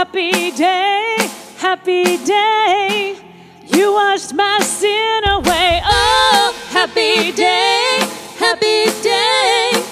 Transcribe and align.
happy 0.00 0.50
day, 0.52 1.14
happy 1.58 2.16
day. 2.24 3.18
You 3.66 3.92
washed 3.92 4.32
my 4.32 4.58
sin 4.60 5.24
away. 5.28 5.82
Oh, 5.84 6.54
happy 6.70 7.32
day, 7.32 7.98
happy 8.38 8.86
day. 9.02 9.89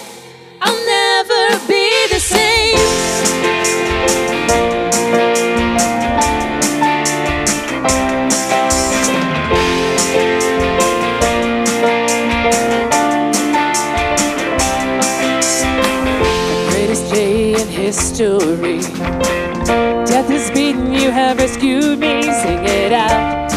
Have 21.19 21.39
rescued 21.39 21.99
me. 21.99 22.23
Sing 22.23 22.65
it 22.65 22.93
out. 22.93 23.51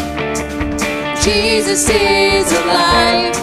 Jesus 1.22 1.88
is 1.88 2.50
alive. 2.60 3.34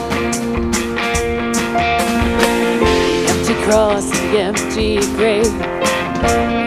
The 3.15 3.27
empty 3.31 3.55
cross, 3.63 4.09
the 4.09 4.39
empty 4.49 4.97
grave. 5.15 5.53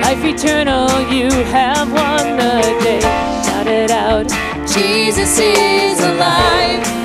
Life 0.05 0.25
eternal, 0.25 0.89
you 1.13 1.29
have 1.53 1.93
won 1.93 2.25
the 2.39 2.55
day. 2.83 3.01
Shout 3.45 3.67
it 3.67 3.91
out. 3.91 4.29
Jesus 4.67 5.39
is 5.39 6.01
alive. 6.01 7.02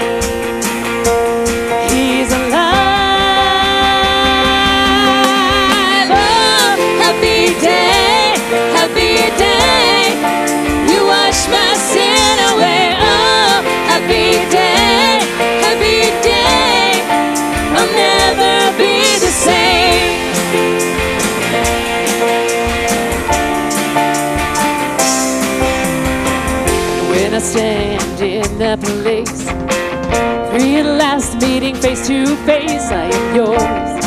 To 32.08 32.26
face, 32.46 32.90
am 32.90 33.36
yours. 33.36 34.00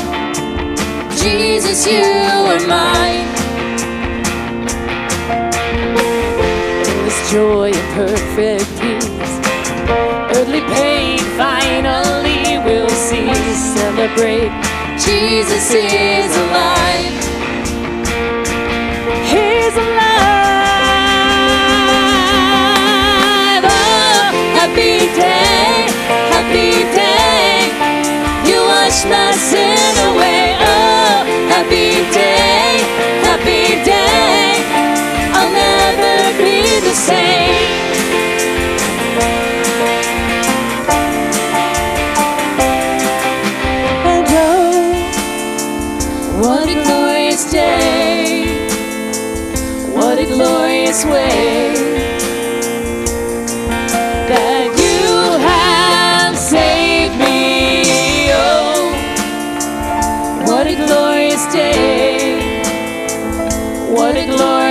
Jesus, 1.20 1.86
you 1.86 2.00
are 2.00 2.66
mine. 2.66 3.28
Endless 6.88 7.30
joy 7.30 7.70
and 7.70 7.94
perfect 7.94 8.64
peace. 8.80 9.34
Earthly 10.34 10.62
pain 10.72 11.18
finally 11.36 12.56
will 12.64 12.88
cease. 12.88 13.74
Celebrate. 13.74 14.50
Jesus 14.96 15.74
is 15.74 16.36
alive. 16.38 17.29
My 29.08 29.32
sin 29.32 29.96
away. 30.12 30.56
Oh, 30.60 31.24
happy 31.48 32.04
day, 32.12 32.78
happy 33.24 33.82
day. 33.82 34.54
I'll 35.32 35.50
never 35.50 36.38
be 36.38 36.80
the 36.80 36.94
same. 36.94 37.70
Oh, 44.04 44.82
what 46.42 46.68
a 46.68 46.74
glorious 46.84 47.50
day. 47.50 48.46
What 49.94 50.18
a 50.18 50.26
glorious 50.26 51.04
way 51.06 52.19
What 64.30 64.69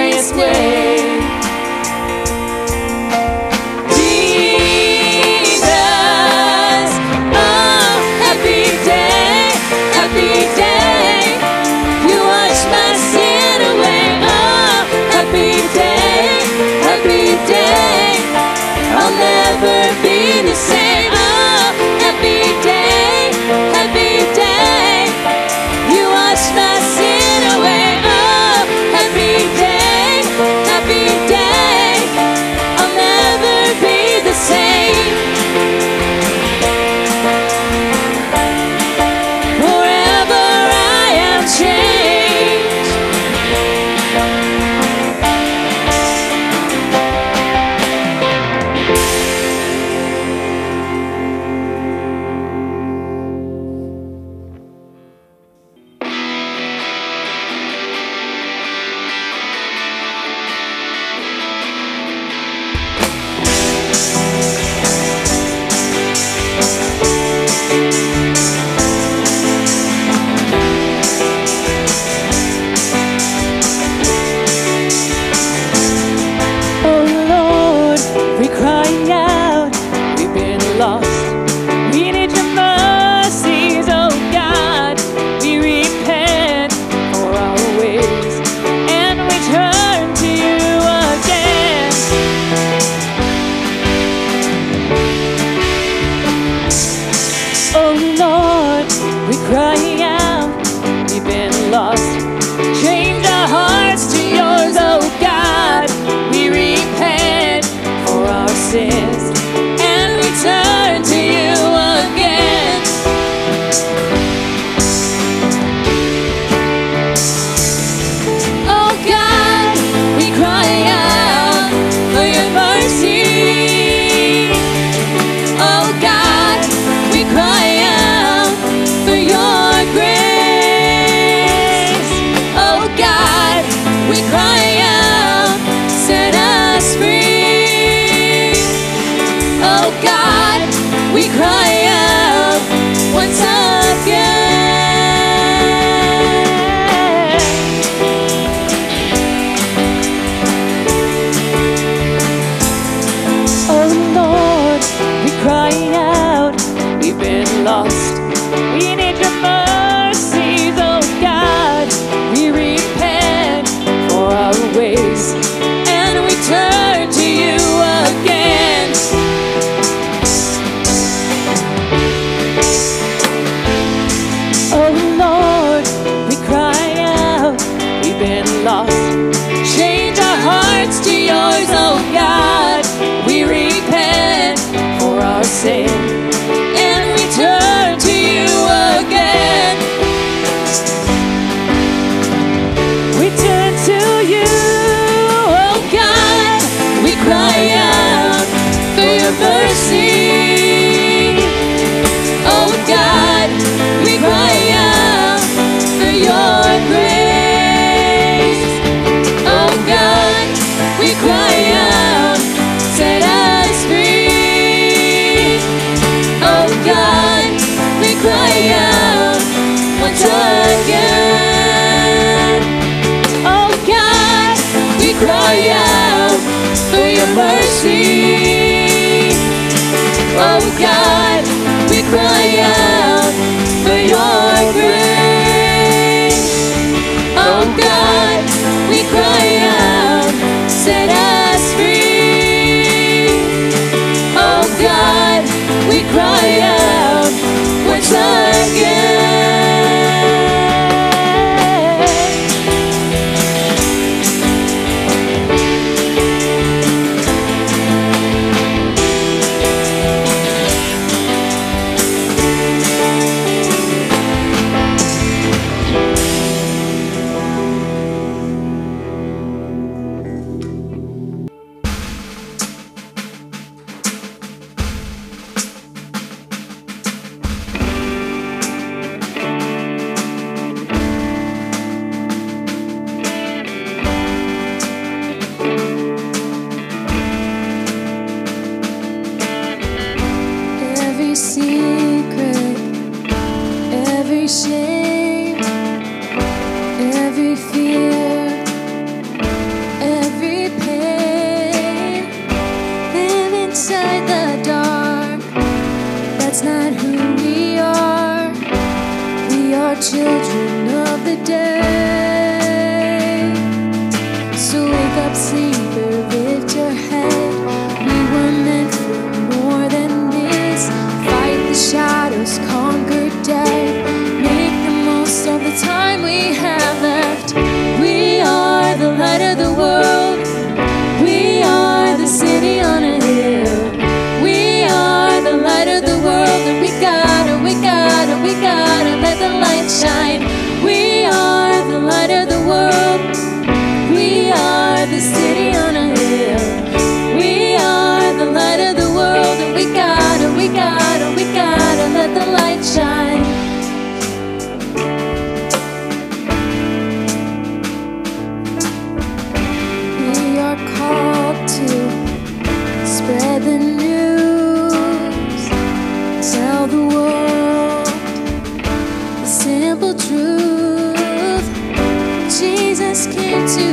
será. 240.89 241.18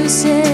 faces 0.07 0.46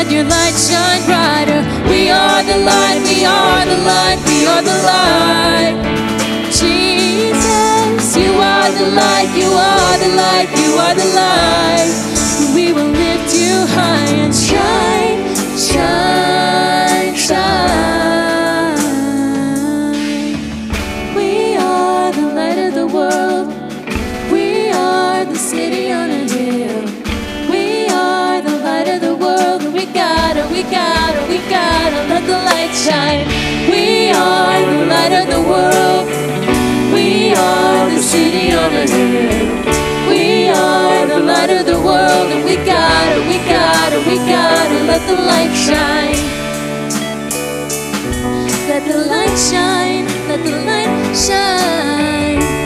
let 0.00 0.10
your 0.10 0.24
light 0.24 0.56
shine 0.56 1.04
brighter. 1.04 1.60
We 1.88 2.10
are 2.10 2.42
the 2.42 2.58
light, 2.64 3.00
we 3.04 3.24
are 3.24 3.64
the 3.66 3.78
light, 3.84 4.18
we 4.26 4.46
are 4.46 4.62
the 4.62 4.78
light. 4.92 5.76
Jesus, 6.60 8.16
you 8.16 8.32
are 8.32 8.70
the 8.72 8.86
light, 8.96 9.30
you 9.36 9.50
are 9.52 9.98
the 9.98 10.10
light, 10.16 10.48
you 10.56 10.72
are 10.84 10.94
the 10.94 11.08
light. 11.22 11.92
We 12.54 12.72
will 12.72 12.90
lift 12.90 13.34
you 13.34 13.66
high 13.76 14.12
and 14.24 14.34
shine, 14.34 15.20
shine, 15.56 17.14
shine. 17.14 17.99
Shine. 32.90 33.22
We 33.70 34.10
are 34.10 34.60
the 34.72 34.80
light 34.94 35.14
of 35.20 35.26
the 35.34 35.42
world. 35.50 36.06
We 36.96 37.08
are 37.34 37.82
the 37.94 38.02
city 38.12 38.46
on 38.62 38.70
a 38.82 38.86
hill. 38.94 39.48
We 40.10 40.24
are 40.48 41.06
the 41.06 41.20
light 41.30 41.50
of 41.58 41.66
the 41.70 41.78
world. 41.88 42.26
And 42.34 42.42
we 42.48 42.56
gotta, 42.74 43.18
we 43.30 43.36
gotta, 43.56 43.98
we 44.10 44.16
gotta 44.34 44.78
let 44.90 45.02
the 45.10 45.18
light 45.30 45.54
shine. 45.68 46.22
Let 48.70 48.82
the 48.92 48.98
light 49.12 49.36
shine, 49.50 50.06
let 50.28 50.40
the 50.48 50.56
light 50.70 50.94
shine. 51.26 52.59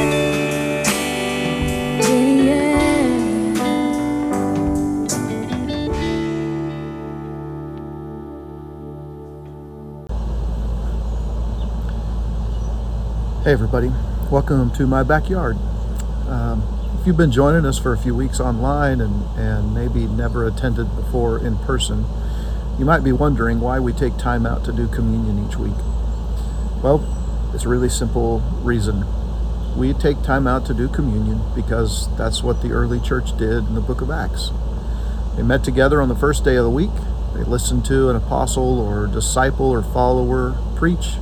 Everybody. 13.54 13.92
Welcome 14.32 14.72
to 14.72 14.84
my 14.84 15.04
backyard. 15.04 15.56
Um, 16.26 16.64
if 16.98 17.06
you've 17.06 17.16
been 17.16 17.30
joining 17.30 17.64
us 17.64 17.78
for 17.78 17.92
a 17.92 17.96
few 17.96 18.12
weeks 18.12 18.40
online 18.40 19.00
and, 19.00 19.24
and 19.38 19.72
maybe 19.72 20.08
never 20.08 20.44
attended 20.44 20.88
before 20.96 21.38
in 21.38 21.56
person, 21.58 22.04
you 22.80 22.84
might 22.84 23.04
be 23.04 23.12
wondering 23.12 23.60
why 23.60 23.78
we 23.78 23.92
take 23.92 24.16
time 24.16 24.44
out 24.44 24.64
to 24.64 24.72
do 24.72 24.88
communion 24.88 25.46
each 25.48 25.54
week. 25.54 25.76
Well, 26.82 27.06
it's 27.54 27.64
a 27.64 27.68
really 27.68 27.88
simple 27.88 28.40
reason. 28.64 29.04
We 29.76 29.92
take 29.92 30.20
time 30.24 30.48
out 30.48 30.66
to 30.66 30.74
do 30.74 30.88
communion 30.88 31.40
because 31.54 32.08
that's 32.18 32.42
what 32.42 32.60
the 32.60 32.72
early 32.72 32.98
church 32.98 33.38
did 33.38 33.58
in 33.58 33.76
the 33.76 33.80
book 33.80 34.00
of 34.00 34.10
Acts. 34.10 34.50
They 35.36 35.44
met 35.44 35.62
together 35.62 36.02
on 36.02 36.08
the 36.08 36.16
first 36.16 36.44
day 36.44 36.56
of 36.56 36.64
the 36.64 36.70
week. 36.70 36.90
They 37.34 37.44
listened 37.44 37.84
to 37.84 38.10
an 38.10 38.16
apostle 38.16 38.80
or 38.80 39.06
disciple 39.06 39.70
or 39.70 39.84
follower 39.84 40.58
preach. 40.74 41.18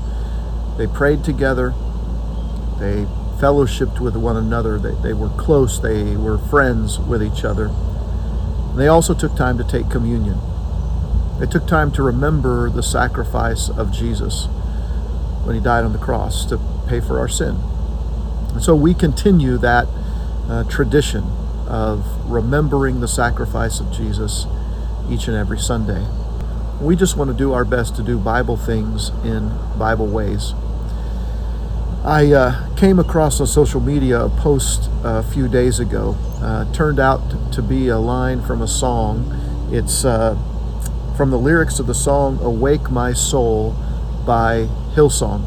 They 0.79 0.87
prayed 0.87 1.25
together. 1.25 1.75
They 2.83 3.05
fellowshipped 3.39 4.01
with 4.01 4.17
one 4.17 4.37
another. 4.37 4.77
They, 4.77 4.95
they 5.03 5.13
were 5.13 5.29
close. 5.29 5.81
They 5.81 6.17
were 6.17 6.37
friends 6.37 6.99
with 6.99 7.23
each 7.23 7.45
other. 7.45 7.71
They 8.77 8.89
also 8.89 9.15
took 9.15 9.37
time 9.37 9.57
to 9.59 9.65
take 9.65 9.89
communion. 9.89 10.41
They 11.39 11.47
took 11.47 11.69
time 11.69 11.93
to 11.93 12.03
remember 12.03 12.69
the 12.71 12.83
sacrifice 12.83 13.69
of 13.69 13.93
Jesus 13.93 14.47
when 15.45 15.55
he 15.55 15.61
died 15.61 15.85
on 15.85 15.93
the 15.93 15.99
cross 15.99 16.45
to 16.47 16.59
pay 16.89 16.99
for 16.99 17.21
our 17.21 17.29
sin. 17.29 17.57
And 18.53 18.63
so 18.63 18.75
we 18.75 18.95
continue 18.95 19.59
that 19.59 19.87
uh, 20.49 20.65
tradition 20.65 21.23
of 21.69 22.05
remembering 22.29 23.01
the 23.01 23.07
sacrifice 23.07 23.79
of 23.79 23.93
Jesus 23.93 24.47
each 25.09 25.29
and 25.29 25.37
every 25.37 25.59
Sunday. 25.59 26.05
We 26.81 26.97
just 26.97 27.17
want 27.17 27.31
to 27.31 27.37
do 27.37 27.53
our 27.53 27.65
best 27.65 27.95
to 27.97 28.03
do 28.03 28.19
Bible 28.19 28.57
things 28.57 29.11
in 29.25 29.53
Bible 29.79 30.09
ways. 30.09 30.53
I 32.05 32.33
uh, 32.33 32.75
came 32.75 32.99
across 32.99 33.41
on 33.41 33.47
social 33.47 33.81
media 33.81 34.25
a 34.25 34.29
post 34.29 34.91
a 35.05 35.23
few 35.23 35.47
days 35.47 35.79
ago. 35.79 36.17
Uh, 36.41 36.71
turned 36.73 36.99
out 36.99 37.53
to 37.53 37.63
be 37.63 37.87
a 37.87 37.99
line 37.99 38.43
from 38.43 38.61
a 38.61 38.67
song. 38.67 39.69
It's 39.71 40.05
uh, 40.05 40.37
from 41.17 41.31
the 41.31 41.39
lyrics 41.39 41.79
of 41.79 41.87
the 41.87 41.95
song 41.95 42.41
Awake 42.43 42.91
My 42.91 43.13
Soul 43.13 43.77
by 44.27 44.67
Hillsong. 44.97 45.47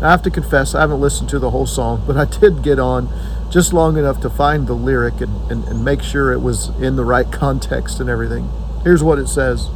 I 0.00 0.08
have 0.08 0.22
to 0.22 0.30
confess, 0.30 0.76
I 0.76 0.82
haven't 0.82 1.00
listened 1.00 1.28
to 1.30 1.40
the 1.40 1.50
whole 1.50 1.66
song, 1.66 2.04
but 2.06 2.16
I 2.16 2.24
did 2.24 2.62
get 2.62 2.78
on 2.78 3.08
just 3.50 3.72
long 3.72 3.96
enough 3.96 4.20
to 4.20 4.30
find 4.30 4.68
the 4.68 4.74
lyric 4.74 5.20
and, 5.20 5.50
and, 5.50 5.64
and 5.64 5.84
make 5.84 6.04
sure 6.04 6.30
it 6.32 6.40
was 6.40 6.68
in 6.80 6.94
the 6.94 7.04
right 7.04 7.32
context 7.32 7.98
and 7.98 8.08
everything. 8.08 8.48
Here's 8.84 9.02
what 9.02 9.18
it 9.18 9.26
says 9.26 9.70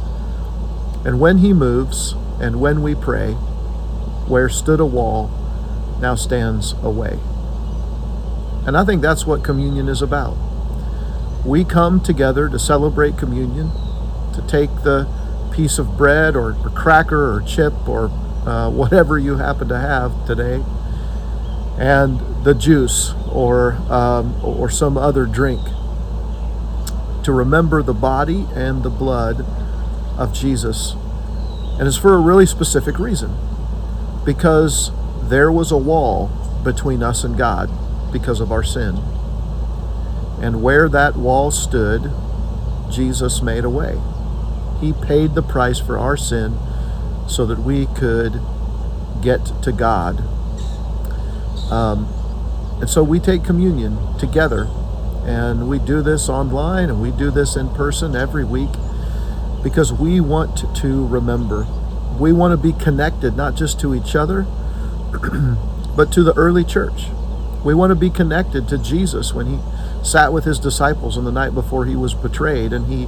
And 1.03 1.19
when 1.19 1.39
he 1.39 1.51
moves, 1.51 2.13
and 2.39 2.61
when 2.61 2.81
we 2.81 2.95
pray, 2.95 3.33
where 3.33 4.47
stood 4.47 4.79
a 4.79 4.85
wall, 4.85 5.29
now 6.01 6.15
stands 6.15 6.73
away. 6.81 7.19
And 8.65 8.77
I 8.77 8.83
think 8.85 9.01
that's 9.01 9.25
what 9.25 9.43
communion 9.43 9.87
is 9.87 10.01
about. 10.01 10.37
We 11.45 11.63
come 11.63 12.01
together 12.01 12.49
to 12.49 12.59
celebrate 12.59 13.17
communion, 13.17 13.71
to 14.33 14.43
take 14.47 14.69
the 14.83 15.07
piece 15.53 15.79
of 15.79 15.97
bread 15.97 16.35
or, 16.35 16.55
or 16.63 16.69
cracker 16.69 17.33
or 17.33 17.41
chip 17.41 17.73
or 17.87 18.05
uh, 18.45 18.69
whatever 18.69 19.17
you 19.17 19.37
happen 19.37 19.67
to 19.67 19.77
have 19.77 20.25
today, 20.25 20.63
and 21.77 22.19
the 22.43 22.53
juice 22.53 23.13
or 23.31 23.73
um, 23.89 24.43
or 24.43 24.69
some 24.69 24.97
other 24.97 25.25
drink 25.25 25.61
to 27.23 27.31
remember 27.31 27.83
the 27.83 27.93
body 27.93 28.47
and 28.53 28.83
the 28.83 28.89
blood 28.89 29.45
of 30.17 30.33
Jesus, 30.33 30.93
and 31.77 31.87
it's 31.87 31.97
for 31.97 32.13
a 32.13 32.19
really 32.19 32.45
specific 32.45 32.97
reason, 32.99 33.35
because 34.25 34.91
there 35.31 35.49
was 35.49 35.71
a 35.71 35.77
wall 35.77 36.29
between 36.63 37.01
us 37.01 37.23
and 37.23 37.37
God 37.37 37.69
because 38.11 38.41
of 38.41 38.51
our 38.51 38.63
sin, 38.63 38.97
and 40.41 40.61
where 40.61 40.89
that 40.89 41.15
wall 41.15 41.51
stood, 41.51 42.11
Jesus 42.91 43.41
made 43.41 43.63
a 43.63 43.69
way. 43.69 43.97
He 44.81 44.91
paid 44.91 45.33
the 45.33 45.41
price 45.41 45.79
for 45.79 45.97
our 45.97 46.17
sin 46.17 46.57
so 47.29 47.45
that 47.45 47.59
we 47.59 47.85
could 47.85 48.41
get 49.21 49.45
to 49.63 49.71
God. 49.71 50.19
Um, 51.71 52.07
and 52.81 52.89
so 52.89 53.01
we 53.01 53.19
take 53.19 53.45
communion 53.45 53.97
together, 54.19 54.67
and 55.23 55.69
we 55.69 55.79
do 55.79 56.01
this 56.01 56.27
online 56.27 56.89
and 56.89 57.01
we 57.01 57.11
do 57.11 57.31
this 57.31 57.55
in 57.55 57.69
person 57.69 58.15
every 58.15 58.43
week 58.43 58.71
because 59.63 59.93
we 59.93 60.19
want 60.19 60.75
to 60.75 61.07
remember. 61.07 61.67
We 62.19 62.33
want 62.33 62.51
to 62.51 62.57
be 62.57 62.73
connected 62.73 63.37
not 63.37 63.55
just 63.55 63.79
to 63.81 63.95
each 63.95 64.15
other, 64.15 64.45
but 65.95 66.11
to 66.13 66.23
the 66.23 66.33
early 66.35 66.63
church. 66.63 67.07
We 67.63 67.73
want 67.73 67.91
to 67.91 67.95
be 67.95 68.09
connected 68.09 68.67
to 68.69 68.77
Jesus 68.77 69.33
when 69.33 69.45
he 69.45 69.59
sat 70.03 70.33
with 70.33 70.45
his 70.45 70.57
disciples 70.59 71.17
on 71.17 71.25
the 71.25 71.31
night 71.31 71.53
before 71.53 71.85
he 71.85 71.95
was 71.95 72.13
betrayed 72.13 72.73
and 72.73 72.87
he 72.87 73.07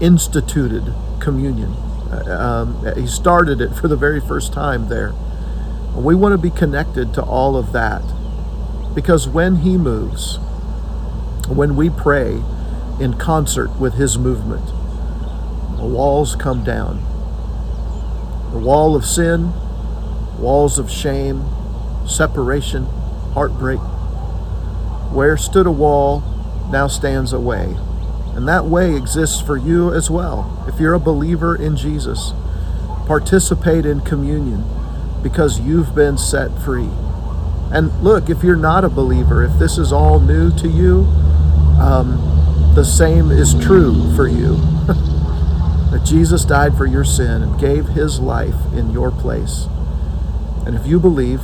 instituted 0.00 0.92
communion. 1.20 1.70
Uh, 2.10 2.64
um, 2.66 2.94
he 2.96 3.06
started 3.06 3.60
it 3.60 3.74
for 3.74 3.88
the 3.88 3.96
very 3.96 4.20
first 4.20 4.52
time 4.52 4.88
there. 4.88 5.14
We 5.94 6.14
want 6.14 6.32
to 6.32 6.38
be 6.38 6.50
connected 6.50 7.14
to 7.14 7.22
all 7.22 7.56
of 7.56 7.72
that 7.72 8.02
because 8.94 9.26
when 9.28 9.56
he 9.56 9.76
moves, 9.76 10.38
when 11.48 11.76
we 11.76 11.88
pray 11.88 12.42
in 13.00 13.14
concert 13.14 13.78
with 13.78 13.94
his 13.94 14.18
movement, 14.18 14.66
the 15.78 15.86
walls 15.86 16.36
come 16.36 16.62
down. 16.62 17.02
The 18.52 18.58
wall 18.58 18.94
of 18.94 19.04
sin, 19.04 19.52
walls 20.38 20.78
of 20.78 20.90
shame, 20.90 21.44
separation, 22.06 22.84
heartbreak. 23.34 23.80
Where 25.12 25.36
stood 25.36 25.66
a 25.66 25.70
wall, 25.70 26.22
now 26.70 26.86
stands 26.86 27.32
a 27.32 27.40
way. 27.40 27.76
And 28.34 28.48
that 28.48 28.64
way 28.64 28.96
exists 28.96 29.40
for 29.40 29.56
you 29.56 29.92
as 29.92 30.10
well. 30.10 30.64
If 30.68 30.80
you're 30.80 30.94
a 30.94 31.00
believer 31.00 31.54
in 31.54 31.76
Jesus, 31.76 32.32
participate 33.06 33.86
in 33.86 34.00
communion 34.00 34.64
because 35.22 35.60
you've 35.60 35.94
been 35.94 36.18
set 36.18 36.50
free. 36.62 36.88
And 37.72 38.02
look, 38.02 38.28
if 38.28 38.42
you're 38.42 38.56
not 38.56 38.84
a 38.84 38.88
believer, 38.88 39.42
if 39.44 39.58
this 39.58 39.78
is 39.78 39.92
all 39.92 40.20
new 40.20 40.50
to 40.58 40.68
you, 40.68 41.06
um, 41.80 42.72
the 42.74 42.84
same 42.84 43.30
is 43.30 43.54
true 43.54 44.14
for 44.16 44.26
you. 44.26 44.56
that 45.94 46.02
Jesus 46.04 46.44
died 46.44 46.76
for 46.76 46.86
your 46.86 47.04
sin 47.04 47.42
and 47.42 47.60
gave 47.60 47.86
his 47.86 48.18
life 48.18 48.56
in 48.74 48.90
your 48.90 49.12
place. 49.12 49.66
And 50.66 50.74
if 50.74 50.86
you 50.86 50.98
believe, 50.98 51.40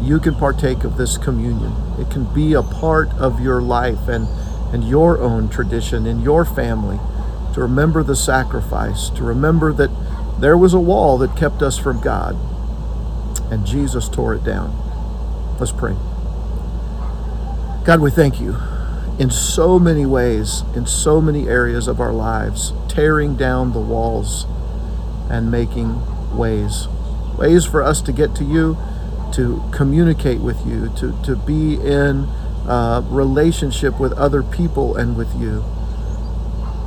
you 0.00 0.20
can 0.20 0.34
partake 0.34 0.84
of 0.84 0.96
this 0.96 1.16
communion. 1.16 1.72
It 1.98 2.10
can 2.10 2.32
be 2.34 2.52
a 2.52 2.62
part 2.62 3.08
of 3.14 3.40
your 3.40 3.62
life 3.62 4.08
and, 4.08 4.28
and 4.74 4.86
your 4.86 5.18
own 5.18 5.48
tradition 5.48 6.06
in 6.06 6.20
your 6.20 6.44
family 6.44 6.98
to 7.54 7.60
remember 7.60 8.02
the 8.02 8.16
sacrifice, 8.16 9.08
to 9.10 9.22
remember 9.22 9.72
that 9.72 9.90
there 10.40 10.58
was 10.58 10.74
a 10.74 10.80
wall 10.80 11.16
that 11.18 11.36
kept 11.36 11.62
us 11.62 11.78
from 11.78 12.00
God, 12.00 12.36
and 13.50 13.64
Jesus 13.64 14.08
tore 14.08 14.34
it 14.34 14.44
down. 14.44 14.76
Let's 15.58 15.72
pray. 15.72 15.94
God, 17.84 18.00
we 18.00 18.10
thank 18.10 18.40
you 18.40 18.56
in 19.18 19.30
so 19.30 19.78
many 19.78 20.04
ways, 20.04 20.62
in 20.74 20.86
so 20.86 21.20
many 21.20 21.46
areas 21.46 21.86
of 21.86 22.00
our 22.00 22.12
lives, 22.12 22.72
tearing 22.88 23.36
down 23.36 23.72
the 23.72 23.80
walls 23.80 24.46
and 25.30 25.50
making 25.50 26.36
ways. 26.36 26.88
Ways 27.38 27.64
for 27.64 27.82
us 27.82 28.00
to 28.02 28.12
get 28.12 28.34
to 28.36 28.44
you 28.44 28.76
to 29.34 29.62
communicate 29.72 30.40
with 30.40 30.64
you, 30.64 30.92
to, 30.96 31.12
to 31.24 31.34
be 31.34 31.74
in 31.74 32.24
uh, 32.68 33.02
relationship 33.06 33.98
with 33.98 34.12
other 34.12 34.42
people 34.42 34.96
and 34.96 35.16
with 35.16 35.34
you. 35.34 35.64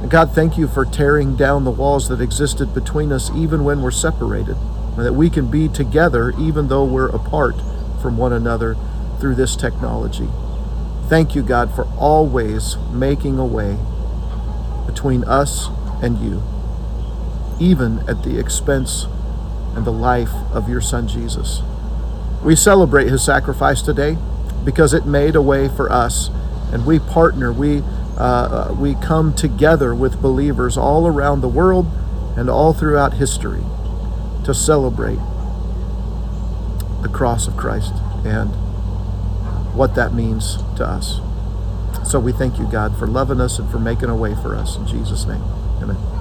And 0.01 0.09
God, 0.09 0.33
thank 0.33 0.57
you 0.57 0.67
for 0.67 0.85
tearing 0.85 1.35
down 1.35 1.65
the 1.65 1.71
walls 1.71 2.07
that 2.07 2.21
existed 2.21 2.73
between 2.73 3.11
us 3.11 3.29
even 3.35 3.63
when 3.63 3.81
we're 3.81 3.91
separated, 3.91 4.55
and 4.95 5.05
that 5.05 5.13
we 5.13 5.29
can 5.29 5.51
be 5.51 5.67
together 5.67 6.33
even 6.39 6.69
though 6.69 6.85
we're 6.85 7.09
apart 7.09 7.55
from 8.01 8.17
one 8.17 8.31
another 8.31 8.77
through 9.19 9.35
this 9.35 9.55
technology. 9.55 10.29
Thank 11.09 11.35
you, 11.35 11.41
God, 11.41 11.75
for 11.75 11.85
always 11.97 12.77
making 12.93 13.39
a 13.39 13.45
way 13.45 13.77
between 14.85 15.23
us 15.25 15.67
and 16.01 16.17
you, 16.19 16.41
even 17.59 18.07
at 18.07 18.23
the 18.23 18.39
expense 18.39 19.07
and 19.77 19.85
the 19.85 19.91
life 19.91 20.33
of 20.51 20.67
your 20.67 20.81
Son 20.81 21.07
Jesus. 21.07 21.61
We 22.43 22.55
celebrate 22.55 23.09
his 23.09 23.23
sacrifice 23.23 23.83
today 23.83 24.17
because 24.65 24.91
it 24.91 25.05
made 25.05 25.35
a 25.35 25.41
way 25.41 25.69
for 25.69 25.91
us, 25.91 26.29
and 26.73 26.83
we 26.83 26.97
partner, 26.97 27.53
we, 27.53 27.83
uh, 28.17 28.75
we 28.77 28.95
come 28.95 29.35
together 29.35 29.93
with 29.93 30.19
believers 30.19 30.77
all 30.77 31.05
around 31.05 31.41
the 31.41 31.47
world 31.47 31.85
and 32.35 32.49
all 32.49 32.73
throughout 32.73 33.13
history 33.13 33.61
to 34.45 34.53
celebrate 34.53 35.19
the 37.03 37.09
cross 37.13 37.47
of 37.47 37.55
Christ 37.55 37.93
and 38.25 38.49
what 39.75 39.93
that 39.93 40.11
means 40.11 40.57
to 40.77 40.85
us. 40.85 41.19
So 42.09 42.19
we 42.19 42.31
thank 42.31 42.57
you, 42.57 42.65
God, 42.71 42.97
for 42.97 43.05
loving 43.05 43.39
us 43.39 43.59
and 43.59 43.69
for 43.69 43.77
making 43.77 44.09
a 44.09 44.15
way 44.15 44.33
for 44.33 44.55
us. 44.55 44.75
In 44.75 44.87
Jesus' 44.87 45.25
name, 45.25 45.43
amen. 45.83 46.16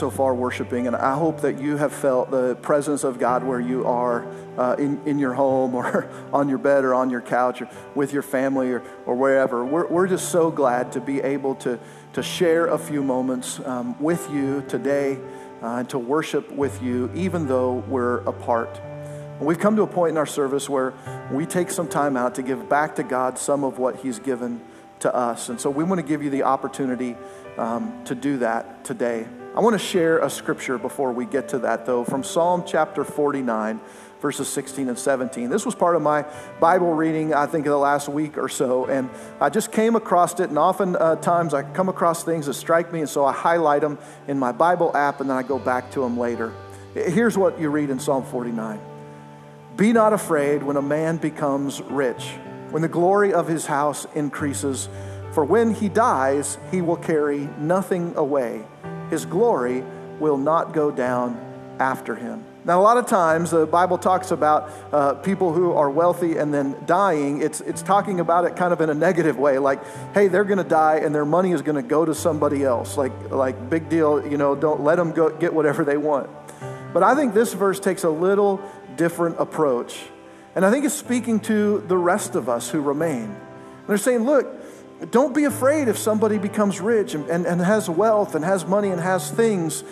So 0.00 0.08
far 0.08 0.34
worshiping, 0.34 0.86
and 0.86 0.96
I 0.96 1.14
hope 1.14 1.42
that 1.42 1.60
you 1.60 1.76
have 1.76 1.92
felt 1.92 2.30
the 2.30 2.56
presence 2.56 3.04
of 3.04 3.18
God 3.18 3.44
where 3.44 3.60
you 3.60 3.84
are 3.84 4.26
uh, 4.56 4.74
in, 4.76 4.98
in 5.06 5.18
your 5.18 5.34
home 5.34 5.74
or 5.74 6.10
on 6.32 6.48
your 6.48 6.56
bed 6.56 6.84
or 6.84 6.94
on 6.94 7.10
your 7.10 7.20
couch 7.20 7.60
or 7.60 7.68
with 7.94 8.10
your 8.10 8.22
family 8.22 8.70
or, 8.70 8.82
or 9.04 9.14
wherever. 9.14 9.62
We're, 9.62 9.86
we're 9.86 10.06
just 10.06 10.30
so 10.30 10.50
glad 10.50 10.92
to 10.92 11.02
be 11.02 11.20
able 11.20 11.54
to, 11.56 11.78
to 12.14 12.22
share 12.22 12.68
a 12.68 12.78
few 12.78 13.02
moments 13.02 13.60
um, 13.60 14.00
with 14.00 14.26
you 14.30 14.64
today 14.68 15.18
uh, 15.62 15.80
and 15.80 15.90
to 15.90 15.98
worship 15.98 16.50
with 16.50 16.82
you, 16.82 17.10
even 17.14 17.46
though 17.46 17.84
we're 17.86 18.20
apart. 18.20 18.80
We've 19.38 19.58
come 19.58 19.76
to 19.76 19.82
a 19.82 19.86
point 19.86 20.12
in 20.12 20.16
our 20.16 20.24
service 20.24 20.66
where 20.66 20.94
we 21.30 21.44
take 21.44 21.70
some 21.70 21.88
time 21.88 22.16
out 22.16 22.36
to 22.36 22.42
give 22.42 22.70
back 22.70 22.96
to 22.96 23.02
God 23.02 23.38
some 23.38 23.64
of 23.64 23.78
what 23.78 23.96
He's 23.96 24.18
given 24.18 24.62
to 25.00 25.14
us. 25.14 25.50
And 25.50 25.60
so 25.60 25.68
we 25.68 25.84
want 25.84 26.00
to 26.00 26.06
give 26.06 26.22
you 26.22 26.30
the 26.30 26.44
opportunity 26.44 27.16
um, 27.58 28.02
to 28.04 28.14
do 28.14 28.38
that 28.38 28.82
today. 28.82 29.26
I 29.52 29.58
want 29.58 29.74
to 29.74 29.84
share 29.84 30.18
a 30.18 30.30
scripture 30.30 30.78
before 30.78 31.10
we 31.10 31.26
get 31.26 31.48
to 31.48 31.58
that, 31.60 31.84
though, 31.84 32.04
from 32.04 32.22
Psalm 32.22 32.62
chapter 32.64 33.02
49, 33.02 33.80
verses 34.20 34.48
16 34.48 34.88
and 34.88 34.96
17. 34.96 35.50
This 35.50 35.66
was 35.66 35.74
part 35.74 35.96
of 35.96 36.02
my 36.02 36.24
Bible 36.60 36.94
reading, 36.94 37.34
I 37.34 37.46
think, 37.46 37.66
in 37.66 37.72
the 37.72 37.76
last 37.76 38.08
week 38.08 38.38
or 38.38 38.48
so, 38.48 38.86
and 38.86 39.10
I 39.40 39.50
just 39.50 39.72
came 39.72 39.96
across 39.96 40.38
it. 40.38 40.50
And 40.50 40.58
often 40.58 40.94
uh, 40.94 41.16
times 41.16 41.52
I 41.52 41.64
come 41.64 41.88
across 41.88 42.22
things 42.22 42.46
that 42.46 42.54
strike 42.54 42.92
me, 42.92 43.00
and 43.00 43.08
so 43.08 43.24
I 43.24 43.32
highlight 43.32 43.80
them 43.80 43.98
in 44.28 44.38
my 44.38 44.52
Bible 44.52 44.96
app, 44.96 45.20
and 45.20 45.28
then 45.28 45.36
I 45.36 45.42
go 45.42 45.58
back 45.58 45.90
to 45.92 46.00
them 46.00 46.16
later. 46.16 46.54
Here's 46.94 47.36
what 47.36 47.60
you 47.60 47.70
read 47.70 47.90
in 47.90 47.98
Psalm 47.98 48.24
49 48.24 48.80
Be 49.74 49.92
not 49.92 50.12
afraid 50.12 50.62
when 50.62 50.76
a 50.76 50.82
man 50.82 51.16
becomes 51.16 51.82
rich, 51.82 52.24
when 52.70 52.82
the 52.82 52.88
glory 52.88 53.32
of 53.32 53.48
his 53.48 53.66
house 53.66 54.06
increases 54.14 54.88
for 55.32 55.44
when 55.44 55.74
he 55.74 55.88
dies, 55.88 56.58
he 56.70 56.82
will 56.82 56.96
carry 56.96 57.48
nothing 57.58 58.14
away. 58.16 58.64
His 59.10 59.26
glory 59.26 59.84
will 60.18 60.38
not 60.38 60.72
go 60.72 60.90
down 60.90 61.38
after 61.78 62.14
him. 62.14 62.44
Now, 62.62 62.78
a 62.78 62.82
lot 62.82 62.98
of 62.98 63.06
times 63.06 63.52
the 63.52 63.66
Bible 63.66 63.96
talks 63.96 64.30
about 64.30 64.70
uh, 64.92 65.14
people 65.14 65.54
who 65.54 65.72
are 65.72 65.90
wealthy 65.90 66.36
and 66.36 66.52
then 66.52 66.76
dying. 66.84 67.40
It's, 67.40 67.62
it's 67.62 67.80
talking 67.80 68.20
about 68.20 68.44
it 68.44 68.54
kind 68.54 68.72
of 68.72 68.82
in 68.82 68.90
a 68.90 68.94
negative 68.94 69.38
way, 69.38 69.58
like, 69.58 69.82
hey, 70.12 70.28
they're 70.28 70.44
going 70.44 70.58
to 70.58 70.64
die 70.64 70.96
and 70.96 71.14
their 71.14 71.24
money 71.24 71.52
is 71.52 71.62
going 71.62 71.76
to 71.76 71.88
go 71.88 72.04
to 72.04 72.14
somebody 72.14 72.62
else. 72.62 72.98
Like, 72.98 73.30
like, 73.30 73.70
big 73.70 73.88
deal, 73.88 74.26
you 74.26 74.36
know, 74.36 74.54
don't 74.54 74.82
let 74.82 74.96
them 74.96 75.12
go 75.12 75.30
get 75.30 75.54
whatever 75.54 75.84
they 75.84 75.96
want. 75.96 76.28
But 76.92 77.02
I 77.02 77.14
think 77.14 77.32
this 77.32 77.54
verse 77.54 77.80
takes 77.80 78.04
a 78.04 78.10
little 78.10 78.60
different 78.96 79.40
approach. 79.40 79.98
And 80.54 80.66
I 80.66 80.70
think 80.70 80.84
it's 80.84 80.94
speaking 80.94 81.40
to 81.40 81.82
the 81.88 81.96
rest 81.96 82.34
of 82.34 82.50
us 82.50 82.68
who 82.68 82.82
remain. 82.82 83.34
they're 83.86 83.96
saying, 83.96 84.24
look, 84.24 84.59
don't 85.10 85.34
be 85.34 85.44
afraid 85.44 85.88
if 85.88 85.96
somebody 85.96 86.38
becomes 86.38 86.80
rich 86.80 87.14
and, 87.14 87.28
and, 87.30 87.46
and 87.46 87.60
has 87.60 87.88
wealth 87.88 88.34
and 88.34 88.44
has 88.44 88.66
money 88.66 88.90
and 88.90 89.00
has 89.00 89.30
things, 89.30 89.82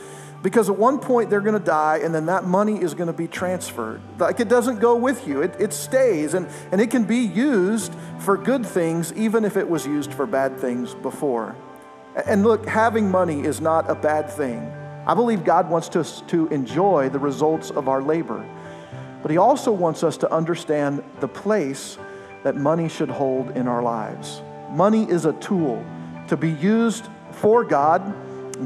because 0.42 0.68
at 0.68 0.76
one 0.76 0.98
point 0.98 1.30
they're 1.30 1.40
going 1.40 1.58
to 1.58 1.64
die 1.64 2.00
and 2.04 2.14
then 2.14 2.26
that 2.26 2.44
money 2.44 2.80
is 2.80 2.94
going 2.94 3.06
to 3.06 3.12
be 3.12 3.26
transferred. 3.26 4.00
Like 4.18 4.38
it 4.38 4.48
doesn't 4.48 4.78
go 4.80 4.96
with 4.96 5.26
you, 5.26 5.42
it, 5.42 5.54
it 5.58 5.72
stays 5.72 6.34
and, 6.34 6.46
and 6.70 6.80
it 6.80 6.90
can 6.90 7.04
be 7.04 7.18
used 7.18 7.92
for 8.20 8.36
good 8.36 8.64
things 8.64 9.12
even 9.14 9.44
if 9.44 9.56
it 9.56 9.68
was 9.68 9.86
used 9.86 10.12
for 10.12 10.26
bad 10.26 10.58
things 10.60 10.94
before. 10.94 11.56
And 12.26 12.44
look, 12.44 12.66
having 12.66 13.10
money 13.10 13.40
is 13.44 13.60
not 13.60 13.90
a 13.90 13.94
bad 13.94 14.30
thing. 14.30 14.60
I 15.06 15.14
believe 15.14 15.44
God 15.44 15.70
wants 15.70 15.94
us 15.96 16.22
to 16.28 16.48
enjoy 16.48 17.08
the 17.08 17.18
results 17.18 17.70
of 17.70 17.88
our 17.88 18.02
labor, 18.02 18.46
but 19.22 19.30
He 19.30 19.38
also 19.38 19.72
wants 19.72 20.02
us 20.02 20.18
to 20.18 20.32
understand 20.32 21.02
the 21.20 21.28
place 21.28 21.96
that 22.42 22.56
money 22.56 22.88
should 22.88 23.08
hold 23.08 23.56
in 23.56 23.66
our 23.66 23.82
lives. 23.82 24.42
Money 24.70 25.08
is 25.08 25.24
a 25.24 25.32
tool 25.34 25.84
to 26.28 26.36
be 26.36 26.50
used 26.50 27.06
for 27.32 27.64
God, 27.64 28.14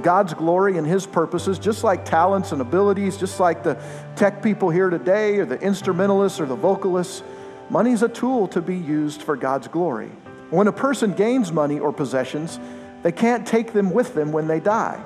God's 0.02 0.34
glory 0.34 0.78
and 0.78 0.86
His 0.86 1.06
purposes, 1.06 1.58
just 1.58 1.84
like 1.84 2.04
talents 2.04 2.52
and 2.52 2.60
abilities, 2.60 3.16
just 3.16 3.38
like 3.38 3.62
the 3.62 3.80
tech 4.16 4.42
people 4.42 4.70
here 4.70 4.90
today, 4.90 5.38
or 5.38 5.44
the 5.44 5.60
instrumentalists 5.60 6.40
or 6.40 6.46
the 6.46 6.56
vocalists. 6.56 7.22
Money 7.70 7.92
is 7.92 8.02
a 8.02 8.08
tool 8.08 8.48
to 8.48 8.60
be 8.60 8.76
used 8.76 9.22
for 9.22 9.36
God's 9.36 9.68
glory. 9.68 10.10
When 10.50 10.66
a 10.66 10.72
person 10.72 11.12
gains 11.12 11.52
money 11.52 11.78
or 11.78 11.92
possessions, 11.92 12.58
they 13.02 13.12
can't 13.12 13.46
take 13.46 13.72
them 13.72 13.90
with 13.90 14.14
them 14.14 14.32
when 14.32 14.46
they 14.46 14.60
die. 14.60 15.02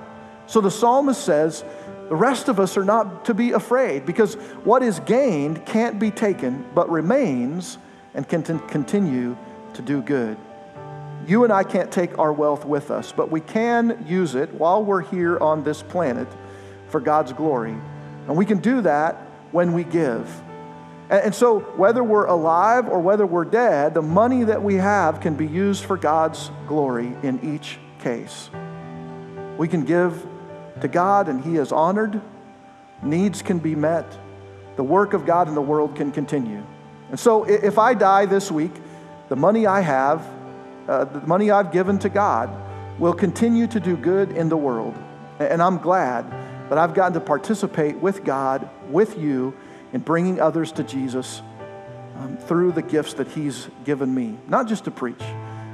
So 0.47 0.61
the 0.61 0.71
psalmist 0.71 1.25
says, 1.25 1.65
the 2.09 2.17
rest 2.17 2.49
of 2.49 2.61
us 2.61 2.77
are 2.77 2.85
not 2.85 3.25
to 3.25 3.35
be 3.35 3.53
afraid 3.53 4.07
because 4.07 4.35
what 4.65 4.83
is 4.83 5.01
gained 5.01 5.67
can't 5.67 5.99
be 5.99 6.11
taken, 6.13 6.65
but 6.75 6.89
remains 6.89 7.79
and 8.15 8.29
can 8.29 8.43
continue 8.43 9.37
to 9.75 9.83
do 9.83 10.03
good. 10.03 10.37
You 11.27 11.43
and 11.43 11.53
I 11.53 11.65
can't 11.65 11.91
take 11.91 12.19
our 12.19 12.33
wealth 12.33 12.65
with 12.65 12.91
us, 12.93 13.11
but 13.11 13.31
we 13.31 13.41
can 13.41 14.05
use 14.09 14.37
it 14.37 14.55
while 14.55 14.85
we're 14.85 15.03
here 15.03 15.39
on 15.39 15.65
this 15.65 15.83
planet 15.83 16.29
for 16.89 17.01
God's 17.01 17.33
glory. 17.33 17.77
And 18.29 18.37
we 18.37 18.47
can 18.47 18.59
do 18.59 18.81
that 18.83 19.17
when 19.51 19.73
we 19.73 19.83
give. 19.83 20.43
And 21.11 21.35
so, 21.35 21.61
whether 21.61 22.03
we're 22.03 22.27
alive 22.27 22.89
or 22.89 23.01
whether 23.01 23.27
we're 23.27 23.45
dead, 23.45 23.95
the 23.95 24.03
money 24.03 24.45
that 24.45 24.63
we 24.63 24.75
have 24.75 25.21
can 25.21 25.35
be 25.35 25.47
used 25.47 25.85
for 25.85 25.97
God's 25.97 26.51
glory 26.67 27.13
in 27.23 27.55
each 27.55 27.79
case. 28.01 28.51
We 29.57 29.69
can 29.69 29.85
give 29.85 30.27
to 30.81 30.89
God, 30.89 31.29
and 31.29 31.43
He 31.43 31.57
is 31.57 31.71
honored. 31.71 32.21
Needs 33.03 33.41
can 33.43 33.59
be 33.61 33.77
met. 33.77 34.19
The 34.75 34.83
work 34.83 35.13
of 35.13 35.27
God 35.27 35.49
in 35.49 35.55
the 35.55 35.63
world 35.63 35.95
can 35.95 36.11
continue. 36.11 36.65
And 37.11 37.19
so, 37.19 37.45
if 37.45 37.79
I 37.79 37.95
die 37.95 38.27
this 38.27 38.51
week, 38.51 38.73
the 39.29 39.37
money 39.37 39.65
I 39.65 39.81
have 39.81 40.27
uh, 40.89 41.05
the 41.05 41.21
money 41.27 41.51
I've 41.51 41.73
given 41.73 41.99
to 42.01 42.09
God 42.09 42.51
will 42.99 43.15
continue 43.15 43.67
to 43.67 43.81
do 43.81 43.97
good 43.97 44.33
in 44.33 44.49
the 44.49 44.57
world. 44.57 44.95
And 45.39 45.63
I'm 45.63 45.79
glad 45.79 46.31
that 46.71 46.79
I've 46.79 46.95
gotten 46.95 47.13
to 47.15 47.21
participate 47.21 47.97
with 47.97 48.25
God, 48.25 48.69
with 48.89 49.19
you, 49.19 49.55
in 49.93 50.01
bringing 50.01 50.41
others 50.41 50.73
to 50.73 50.83
Jesus 50.83 51.43
um, 52.17 52.37
through 52.37 52.73
the 52.73 52.83
gifts 52.83 53.15
that 53.15 53.29
He's 53.29 53.69
given 53.85 54.15
me. 54.15 54.39
Not 54.49 54.67
just 54.67 54.85
to 54.85 54.91
preach, 54.91 55.23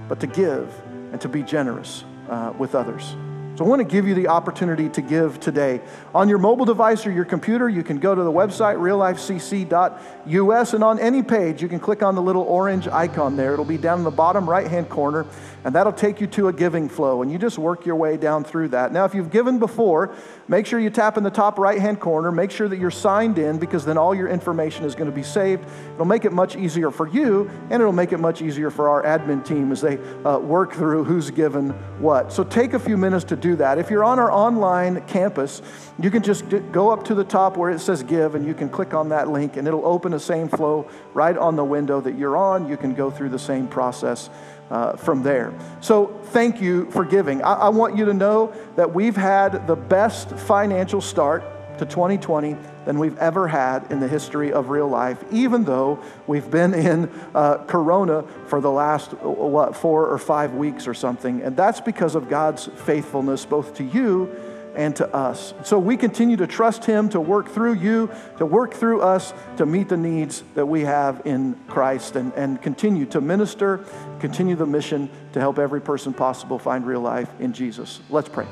but 0.08 0.20
to 0.20 0.26
give 0.26 0.68
and 1.12 1.20
to 1.20 1.28
be 1.28 1.42
generous 1.42 2.04
uh, 2.28 2.52
with 2.58 2.74
others. 2.74 3.14
So 3.62 3.66
I 3.66 3.68
want 3.68 3.78
to 3.78 3.84
give 3.84 4.08
you 4.08 4.14
the 4.14 4.26
opportunity 4.26 4.88
to 4.88 5.00
give 5.00 5.38
today. 5.38 5.80
On 6.16 6.28
your 6.28 6.38
mobile 6.38 6.64
device 6.64 7.06
or 7.06 7.12
your 7.12 7.24
computer, 7.24 7.68
you 7.68 7.84
can 7.84 8.00
go 8.00 8.12
to 8.12 8.24
the 8.24 8.32
website, 8.32 8.74
reallifecc.us, 8.74 10.74
and 10.74 10.82
on 10.82 10.98
any 10.98 11.22
page, 11.22 11.62
you 11.62 11.68
can 11.68 11.78
click 11.78 12.02
on 12.02 12.16
the 12.16 12.22
little 12.22 12.42
orange 12.42 12.88
icon 12.88 13.36
there. 13.36 13.52
It'll 13.52 13.64
be 13.64 13.78
down 13.78 13.98
in 13.98 14.04
the 14.04 14.10
bottom 14.10 14.50
right 14.50 14.66
hand 14.66 14.88
corner, 14.88 15.26
and 15.64 15.74
that'll 15.74 15.92
take 15.92 16.20
you 16.20 16.26
to 16.28 16.48
a 16.48 16.52
giving 16.52 16.88
flow, 16.88 17.22
and 17.22 17.30
you 17.30 17.38
just 17.38 17.58
work 17.58 17.86
your 17.86 17.96
way 17.96 18.16
down 18.16 18.44
through 18.44 18.68
that. 18.68 18.92
Now, 18.92 19.04
if 19.04 19.14
you've 19.14 19.30
given 19.30 19.58
before, 19.58 20.14
make 20.48 20.66
sure 20.66 20.78
you 20.80 20.90
tap 20.90 21.16
in 21.16 21.22
the 21.22 21.30
top 21.30 21.58
right 21.58 21.80
hand 21.80 22.00
corner. 22.00 22.32
Make 22.32 22.50
sure 22.50 22.68
that 22.68 22.78
you're 22.78 22.90
signed 22.90 23.38
in 23.38 23.58
because 23.58 23.84
then 23.84 23.96
all 23.96 24.14
your 24.14 24.28
information 24.28 24.84
is 24.84 24.94
going 24.94 25.10
to 25.10 25.14
be 25.14 25.22
saved. 25.22 25.64
It'll 25.94 26.04
make 26.04 26.24
it 26.24 26.32
much 26.32 26.56
easier 26.56 26.90
for 26.90 27.08
you, 27.08 27.50
and 27.70 27.80
it'll 27.80 27.92
make 27.92 28.12
it 28.12 28.18
much 28.18 28.42
easier 28.42 28.70
for 28.70 28.88
our 28.88 29.02
admin 29.02 29.44
team 29.44 29.72
as 29.72 29.80
they 29.80 29.98
uh, 30.24 30.38
work 30.38 30.72
through 30.72 31.04
who's 31.04 31.30
given 31.30 31.70
what. 32.00 32.32
So 32.32 32.44
take 32.44 32.74
a 32.74 32.78
few 32.78 32.96
minutes 32.96 33.24
to 33.26 33.36
do 33.36 33.56
that. 33.56 33.78
If 33.78 33.90
you're 33.90 34.04
on 34.04 34.18
our 34.18 34.30
online 34.30 35.00
campus, 35.06 35.62
you 36.00 36.10
can 36.10 36.22
just 36.22 36.48
go 36.72 36.90
up 36.90 37.04
to 37.04 37.14
the 37.14 37.24
top 37.24 37.56
where 37.56 37.70
it 37.70 37.78
says 37.78 38.02
give 38.02 38.34
and 38.34 38.46
you 38.46 38.54
can 38.54 38.68
click 38.68 38.94
on 38.94 39.10
that 39.10 39.28
link 39.28 39.56
and 39.56 39.68
it'll 39.68 39.86
open 39.86 40.12
the 40.12 40.20
same 40.20 40.48
flow 40.48 40.88
right 41.14 41.36
on 41.36 41.56
the 41.56 41.64
window 41.64 42.00
that 42.00 42.18
you're 42.18 42.36
on. 42.36 42.68
You 42.68 42.76
can 42.76 42.94
go 42.94 43.10
through 43.10 43.28
the 43.28 43.38
same 43.38 43.68
process 43.68 44.30
uh, 44.72 44.96
from 44.96 45.22
there. 45.22 45.52
So, 45.80 46.18
thank 46.32 46.60
you 46.60 46.90
for 46.90 47.04
giving. 47.04 47.42
I, 47.42 47.52
I 47.52 47.68
want 47.68 47.96
you 47.96 48.06
to 48.06 48.14
know 48.14 48.54
that 48.76 48.92
we've 48.92 49.16
had 49.16 49.66
the 49.66 49.76
best 49.76 50.30
financial 50.30 51.02
start 51.02 51.44
to 51.78 51.84
2020 51.84 52.56
than 52.84 52.98
we've 52.98 53.18
ever 53.18 53.46
had 53.46 53.90
in 53.90 54.00
the 54.00 54.08
history 54.08 54.52
of 54.52 54.70
real 54.70 54.88
life, 54.88 55.22
even 55.30 55.64
though 55.64 56.02
we've 56.26 56.50
been 56.50 56.74
in 56.74 57.10
uh, 57.34 57.58
Corona 57.64 58.24
for 58.46 58.60
the 58.60 58.70
last, 58.70 59.12
what, 59.22 59.76
four 59.76 60.08
or 60.08 60.18
five 60.18 60.54
weeks 60.54 60.86
or 60.86 60.94
something. 60.94 61.42
And 61.42 61.56
that's 61.56 61.80
because 61.80 62.14
of 62.14 62.28
God's 62.28 62.66
faithfulness 62.66 63.44
both 63.44 63.74
to 63.74 63.84
you 63.84 64.34
and 64.74 64.94
to 64.96 65.14
us. 65.14 65.54
So 65.64 65.78
we 65.78 65.96
continue 65.96 66.36
to 66.38 66.46
trust 66.46 66.84
Him 66.84 67.08
to 67.10 67.20
work 67.20 67.50
through 67.50 67.74
you, 67.74 68.10
to 68.38 68.46
work 68.46 68.74
through 68.74 69.02
us, 69.02 69.32
to 69.56 69.66
meet 69.66 69.88
the 69.88 69.96
needs 69.96 70.42
that 70.54 70.66
we 70.66 70.82
have 70.82 71.22
in 71.24 71.58
Christ, 71.68 72.16
and, 72.16 72.32
and 72.34 72.60
continue 72.60 73.06
to 73.06 73.20
minister, 73.20 73.84
continue 74.20 74.56
the 74.56 74.66
mission 74.66 75.10
to 75.32 75.40
help 75.40 75.58
every 75.58 75.80
person 75.80 76.12
possible 76.14 76.58
find 76.58 76.86
real 76.86 77.00
life 77.00 77.28
in 77.40 77.52
Jesus. 77.52 78.00
Let's 78.10 78.28
pray. 78.28 78.46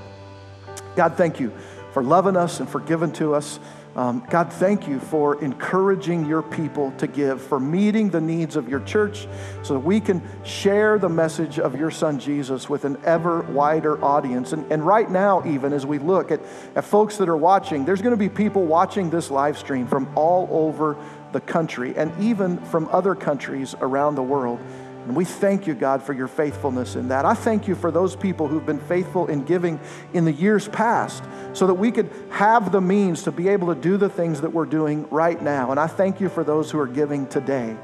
God, 0.96 1.16
thank 1.16 1.40
you 1.40 1.52
for 1.92 2.02
loving 2.02 2.37
us 2.37 2.61
and 2.61 2.68
for 2.68 2.80
giving 2.80 3.12
to 3.12 3.35
us. 3.35 3.59
Um, 3.96 4.24
God, 4.31 4.53
thank 4.53 4.87
you 4.87 5.00
for 5.00 5.42
encouraging 5.42 6.24
your 6.24 6.42
people 6.42 6.92
to 6.92 7.09
give, 7.09 7.42
for 7.42 7.59
meeting 7.59 8.11
the 8.11 8.20
needs 8.20 8.55
of 8.55 8.68
your 8.68 8.81
church 8.81 9.26
so 9.64 9.74
that 9.74 9.81
we 9.81 10.00
can 10.00 10.22
share 10.44 10.96
the 10.98 11.09
message 11.09 11.59
of 11.59 11.79
your 11.79 11.90
son 11.90 12.20
Jesus 12.20 12.68
with 12.68 12.85
an 12.85 12.98
ever 13.05 13.42
wider 13.42 14.03
audience. 14.05 14.53
And, 14.53 14.70
and 14.70 14.87
right 14.87 15.11
now, 15.11 15.44
even 15.44 15.72
as 15.72 15.85
we 15.85 15.98
look 15.98 16.31
at, 16.31 16.40
at 16.76 16.85
folks 16.85 17.16
that 17.16 17.29
are 17.29 17.37
watching, 17.37 17.85
there's 17.85 18.00
going 18.00 18.12
to 18.12 18.16
be 18.16 18.29
people 18.29 18.64
watching 18.64 19.11
this 19.11 19.29
live 19.29 19.59
stream 19.59 19.88
from 19.88 20.09
all 20.14 20.48
over 20.53 20.96
the 21.33 21.40
country 21.40 21.96
and 21.96 22.12
even 22.22 22.59
from 22.66 22.88
other 22.92 23.14
countries 23.16 23.74
around 23.81 24.14
the 24.14 24.22
world. 24.22 24.61
And 25.06 25.16
we 25.16 25.24
thank 25.24 25.66
you, 25.66 25.74
God, 25.74 26.02
for 26.02 26.12
your 26.12 26.28
faithfulness 26.28 26.94
in 26.94 27.08
that. 27.08 27.24
I 27.24 27.34
thank 27.34 27.66
you 27.66 27.74
for 27.74 27.90
those 27.90 28.14
people 28.14 28.46
who've 28.46 28.64
been 28.64 28.80
faithful 28.80 29.26
in 29.28 29.44
giving 29.44 29.80
in 30.12 30.24
the 30.24 30.32
years 30.32 30.68
past 30.68 31.24
so 31.52 31.66
that 31.66 31.74
we 31.74 31.90
could 31.90 32.10
have 32.30 32.70
the 32.70 32.80
means 32.80 33.22
to 33.22 33.32
be 33.32 33.48
able 33.48 33.74
to 33.74 33.80
do 33.80 33.96
the 33.96 34.08
things 34.08 34.42
that 34.42 34.50
we're 34.50 34.66
doing 34.66 35.08
right 35.10 35.40
now. 35.40 35.70
And 35.70 35.80
I 35.80 35.86
thank 35.86 36.20
you 36.20 36.28
for 36.28 36.44
those 36.44 36.70
who 36.70 36.78
are 36.78 36.86
giving 36.86 37.26
today 37.26 37.76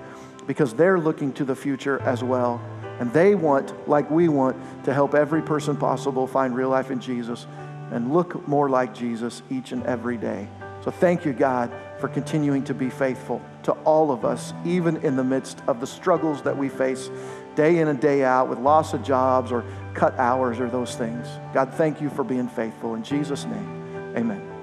because 0.47 0.75
they're 0.75 1.01
looking 1.01 1.33
to 1.35 1.45
the 1.45 1.57
future 1.57 2.01
as 2.03 2.23
well. 2.23 2.61
And 3.01 3.13
they 3.13 3.35
want, 3.35 3.89
like 3.89 4.11
we 4.11 4.29
want, 4.29 4.57
to 4.85 4.95
help 4.95 5.15
every 5.15 5.43
person 5.43 5.77
possible 5.77 6.27
find 6.27 6.55
real 6.55 6.69
life 6.69 6.91
in 6.91 7.01
Jesus 7.01 7.47
and 7.91 8.13
look 8.13 8.47
more 8.47 8.69
like 8.69 8.95
Jesus 8.95 9.43
each 9.51 9.73
and 9.73 9.83
every 9.85 10.17
day. 10.17 10.49
So 10.85 10.91
thank 10.91 11.25
you, 11.25 11.33
God, 11.33 11.73
for 11.99 12.09
continuing 12.09 12.63
to 12.65 12.75
be 12.75 12.91
faithful 12.91 13.41
to 13.63 13.73
all 13.85 14.11
of 14.11 14.25
us, 14.25 14.53
even 14.65 14.97
in 14.99 15.17
the 15.17 15.25
midst 15.25 15.63
of 15.67 15.81
the 15.81 15.87
struggles 15.87 16.43
that 16.43 16.57
we 16.57 16.69
face 16.69 17.11
day 17.55 17.79
in 17.79 17.89
and 17.89 18.01
day 18.01 18.23
out 18.23 18.49
with 18.49 18.59
loss 18.59 18.93
of 18.93 19.03
jobs 19.03 19.51
or 19.51 19.65
cut 19.95 20.17
hours 20.19 20.61
or 20.61 20.69
those 20.69 20.95
things. 20.95 21.27
God, 21.55 21.73
thank 21.75 22.01
you 22.01 22.11
for 22.11 22.23
being 22.23 22.49
faithful. 22.49 22.95
In 22.95 23.03
Jesus' 23.03 23.45
name, 23.47 24.15
amen. 24.17 24.56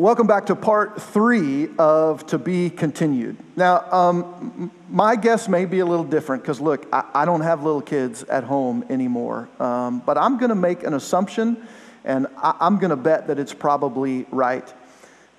Welcome 0.00 0.26
back 0.26 0.46
to 0.46 0.56
part 0.56 1.02
three 1.02 1.68
of 1.78 2.26
To 2.28 2.38
Be 2.38 2.70
Continued. 2.70 3.36
Now, 3.54 3.84
um, 3.92 4.72
my 4.88 5.14
guess 5.14 5.46
may 5.46 5.66
be 5.66 5.80
a 5.80 5.84
little 5.84 6.06
different 6.06 6.42
because, 6.42 6.58
look, 6.58 6.86
I, 6.90 7.04
I, 7.12 7.24
don't 7.26 7.42
have 7.42 7.64
little 7.64 7.82
kids 7.82 8.22
at 8.22 8.42
home 8.42 8.82
anymore. 8.88 9.50
Um, 9.60 9.98
but 9.98 10.16
I'm 10.16 10.38
going 10.38 10.48
to 10.48 10.54
make 10.54 10.84
an 10.84 10.94
assumption, 10.94 11.68
and 12.06 12.28
I, 12.38 12.56
am 12.62 12.78
going 12.78 12.88
to 12.88 12.96
bet 12.96 13.26
that 13.26 13.38
it's 13.38 13.52
probably 13.52 14.24
right. 14.30 14.72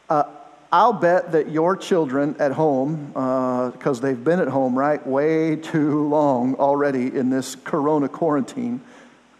Uh, 0.08 0.26
I'll 0.72 0.94
bet 0.94 1.32
that 1.32 1.50
your 1.50 1.76
children 1.76 2.36
at 2.38 2.52
home, 2.52 3.08
because 3.08 3.98
uh, 3.98 4.02
they've 4.04 4.24
been 4.24 4.40
at 4.40 4.48
home, 4.48 4.78
right, 4.78 5.06
way 5.08 5.56
too 5.56 6.08
long 6.08 6.54
already 6.58 7.08
in 7.08 7.32
this 7.32 7.56
corona 7.56 8.08
quarantine, 8.08 8.82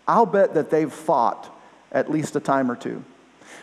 I'll 0.08 0.26
bet 0.26 0.56
that 0.56 0.72
they've 0.72 0.92
fought 0.92 1.56
at 1.92 2.10
least 2.10 2.36
a 2.36 2.40
time 2.40 2.72
or 2.72 2.76
two. 2.76 3.06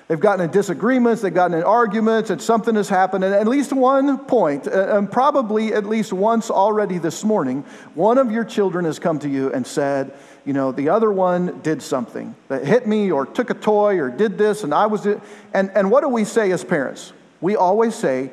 They've 0.09 0.19
gotten 0.19 0.43
in 0.43 0.51
disagreements, 0.51 1.21
they've 1.21 1.35
gotten 1.35 1.59
in 1.59 1.65
arguments, 1.65 2.31
and 2.31 2.41
something 2.41 2.75
has 2.77 2.89
happened. 2.89 3.25
And 3.25 3.35
at 3.35 3.47
least 3.47 3.75
one 3.75 4.09
uh, 4.09 4.97
and 4.97 5.13
probably 5.13 5.75
at 5.75 5.85
least 5.85 6.15
once 6.15 6.51
already 6.51 6.97
this 6.97 7.25
morning, 7.25 7.63
one 7.95 8.17
of 8.17 8.33
your 8.33 8.45
children 8.45 8.87
has 8.87 8.99
come 8.99 9.19
to 9.19 9.29
you 9.29 9.53
and 9.53 9.67
said, 9.67 10.15
you 10.47 10.55
know, 10.55 10.73
the 10.73 10.89
other 10.89 11.13
one 11.13 11.61
did 11.61 11.83
something 11.83 12.35
that 12.49 12.65
hit 12.65 12.87
me 12.87 13.13
or 13.13 13.27
took 13.27 13.51
a 13.51 13.55
toy 13.55 13.99
or 13.99 14.09
did 14.09 14.39
this, 14.39 14.65
and 14.65 14.73
I 14.73 14.87
was. 14.87 15.05
And, 15.05 15.71
and 15.75 15.91
what 15.91 16.01
do 16.01 16.09
we 16.09 16.25
say 16.25 16.53
as 16.53 16.65
parents? 16.65 17.13
We 17.43 17.57
always 17.57 17.95
say, 17.95 18.31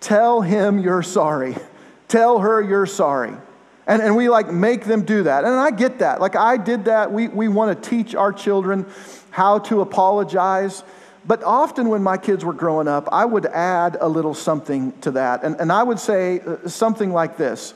tell 0.00 0.42
him 0.42 0.78
you're 0.78 1.02
sorry. 1.02 1.56
Tell 2.08 2.40
her 2.40 2.60
you're 2.60 2.84
sorry. 2.84 3.32
And, 3.86 4.02
and 4.02 4.16
we 4.16 4.28
like 4.28 4.52
make 4.52 4.84
them 4.84 5.02
do 5.02 5.22
that. 5.22 5.44
And 5.44 5.54
I 5.54 5.70
get 5.70 6.00
that. 6.00 6.20
Like 6.20 6.36
I 6.36 6.58
did 6.58 6.84
that. 6.84 7.10
We, 7.10 7.28
we 7.28 7.48
want 7.48 7.82
to 7.82 7.88
teach 7.88 8.14
our 8.14 8.34
children 8.34 8.84
how 9.30 9.60
to 9.60 9.80
apologize. 9.80 10.82
But 11.26 11.42
often 11.42 11.88
when 11.88 12.02
my 12.02 12.16
kids 12.16 12.44
were 12.44 12.52
growing 12.52 12.86
up, 12.86 13.08
I 13.10 13.24
would 13.24 13.46
add 13.46 13.96
a 14.00 14.08
little 14.08 14.34
something 14.34 14.92
to 15.00 15.10
that. 15.12 15.42
And, 15.42 15.56
and 15.60 15.72
I 15.72 15.82
would 15.82 15.98
say 15.98 16.40
uh, 16.40 16.68
something 16.68 17.12
like 17.12 17.36
this 17.36 17.74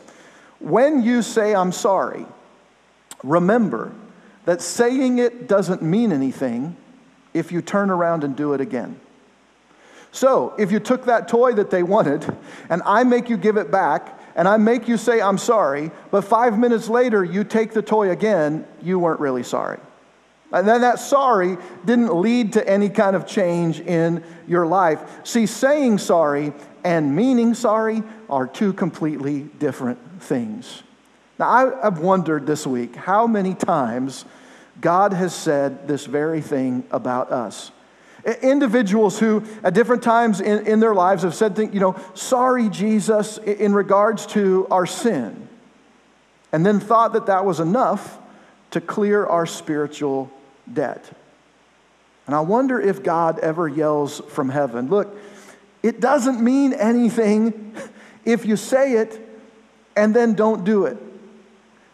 When 0.61 1.03
you 1.03 1.23
say, 1.23 1.55
I'm 1.55 1.73
sorry, 1.73 2.27
remember 3.25 3.93
that 4.45 4.63
saying 4.63 5.19
it 5.19 5.49
doesn't 5.49 5.83
mean 5.83 6.13
anything 6.13 6.77
if 7.35 7.53
you 7.53 7.61
turn 7.61 7.91
around 7.91 8.25
and 8.25 8.37
do 8.37 8.55
it 8.55 8.61
again. 8.61 8.99
So, 10.13 10.55
if 10.59 10.73
you 10.73 10.81
took 10.81 11.05
that 11.05 11.29
toy 11.29 11.53
that 11.53 11.71
they 11.71 11.85
wanted 11.85 12.27
and 12.69 12.83
I 12.85 13.05
make 13.05 13.29
you 13.29 13.37
give 13.37 13.57
it 13.57 13.71
back 13.71 14.19
and 14.35 14.49
I 14.49 14.57
make 14.57 14.89
you 14.89 14.97
say, 14.97 15.21
I'm 15.21 15.39
sorry, 15.39 15.93
but 16.11 16.23
five 16.23 16.59
minutes 16.59 16.89
later 16.89 17.23
you 17.23 17.45
take 17.45 17.73
the 17.73 17.83
toy 17.83 18.11
again, 18.11 18.67
you 18.83 18.99
weren't 18.99 19.21
really 19.21 19.45
sorry. 19.45 19.79
And 20.53 20.67
then 20.67 20.81
that 20.81 20.99
sorry 20.99 21.57
didn't 21.85 22.15
lead 22.15 22.55
to 22.55 22.69
any 22.69 22.89
kind 22.89 23.15
of 23.15 23.27
change 23.27 23.81
in 23.81 24.25
your 24.49 24.67
life. 24.67 25.01
See, 25.25 25.47
saying 25.47 25.99
sorry 25.99 26.53
and 26.83 27.15
meaning 27.15 27.55
sorry 27.55 28.03
are 28.29 28.47
two 28.47 28.73
completely 28.73 29.43
different 29.59 29.99
things. 30.23 30.83
Now, 31.39 31.73
I've 31.83 32.01
wondered 32.01 32.47
this 32.47 32.67
week 32.67 32.97
how 32.97 33.27
many 33.27 33.55
times 33.55 34.25
God 34.81 35.13
has 35.13 35.35
said 35.35 35.87
this 35.87 36.07
very 36.07 36.41
thing 36.41 36.85
about 36.91 37.31
us. 37.31 37.71
Individuals 38.43 39.19
who, 39.19 39.45
at 39.63 39.73
different 39.73 40.03
times 40.03 40.41
in, 40.41 40.67
in 40.67 40.81
their 40.81 40.95
lives, 40.95 41.23
have 41.23 41.35
said, 41.35 41.57
you 41.59 41.81
know, 41.81 41.99
sorry, 42.13 42.69
Jesus, 42.69 43.39
in 43.39 43.73
regards 43.73 44.27
to 44.27 44.67
our 44.71 44.85
sin, 44.85 45.49
and 46.53 46.67
then 46.67 46.81
thought 46.81 47.15
that 47.15 47.27
that 47.27 47.47
was 47.47 47.61
enough 47.61 48.19
to 48.73 48.81
clear 48.81 49.25
our 49.25 49.47
spiritual 49.47 50.31
debt. 50.73 51.11
And 52.27 52.35
I 52.35 52.41
wonder 52.41 52.81
if 52.81 53.03
God 53.03 53.39
ever 53.41 53.67
yells 53.67 54.21
from 54.29 54.51
heaven, 54.51 54.89
look, 54.89 55.17
it 55.83 56.01
doesn't 56.01 56.41
mean 56.41 56.73
anything 56.73 57.75
if 58.25 58.47
you 58.47 58.57
say 58.57 58.95
it 58.95 59.21
and 59.97 60.15
then 60.15 60.35
don't 60.35 60.65
do 60.65 60.87
it. 60.87 60.97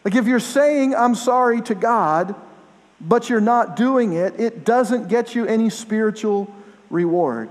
Like 0.05 0.15
if 0.15 0.27
you're 0.27 0.39
saying, 0.39 0.95
I'm 0.95 1.15
sorry 1.15 1.61
to 1.63 1.75
God, 1.75 2.35
but 3.01 3.29
you're 3.29 3.41
not 3.41 3.75
doing 3.75 4.13
it, 4.13 4.39
it 4.39 4.63
doesn't 4.63 5.07
get 5.07 5.35
you 5.35 5.45
any 5.45 5.69
spiritual 5.69 6.53
reward. 6.89 7.49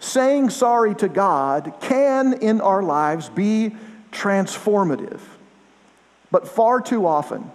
Saying 0.00 0.50
sorry 0.50 0.94
to 0.96 1.08
God 1.08 1.74
can, 1.80 2.34
in 2.34 2.60
our 2.60 2.82
lives, 2.82 3.28
be 3.28 3.74
transformative. 4.12 5.20
But 6.30 6.48
far 6.48 6.80
too 6.80 7.06
often, 7.06 7.50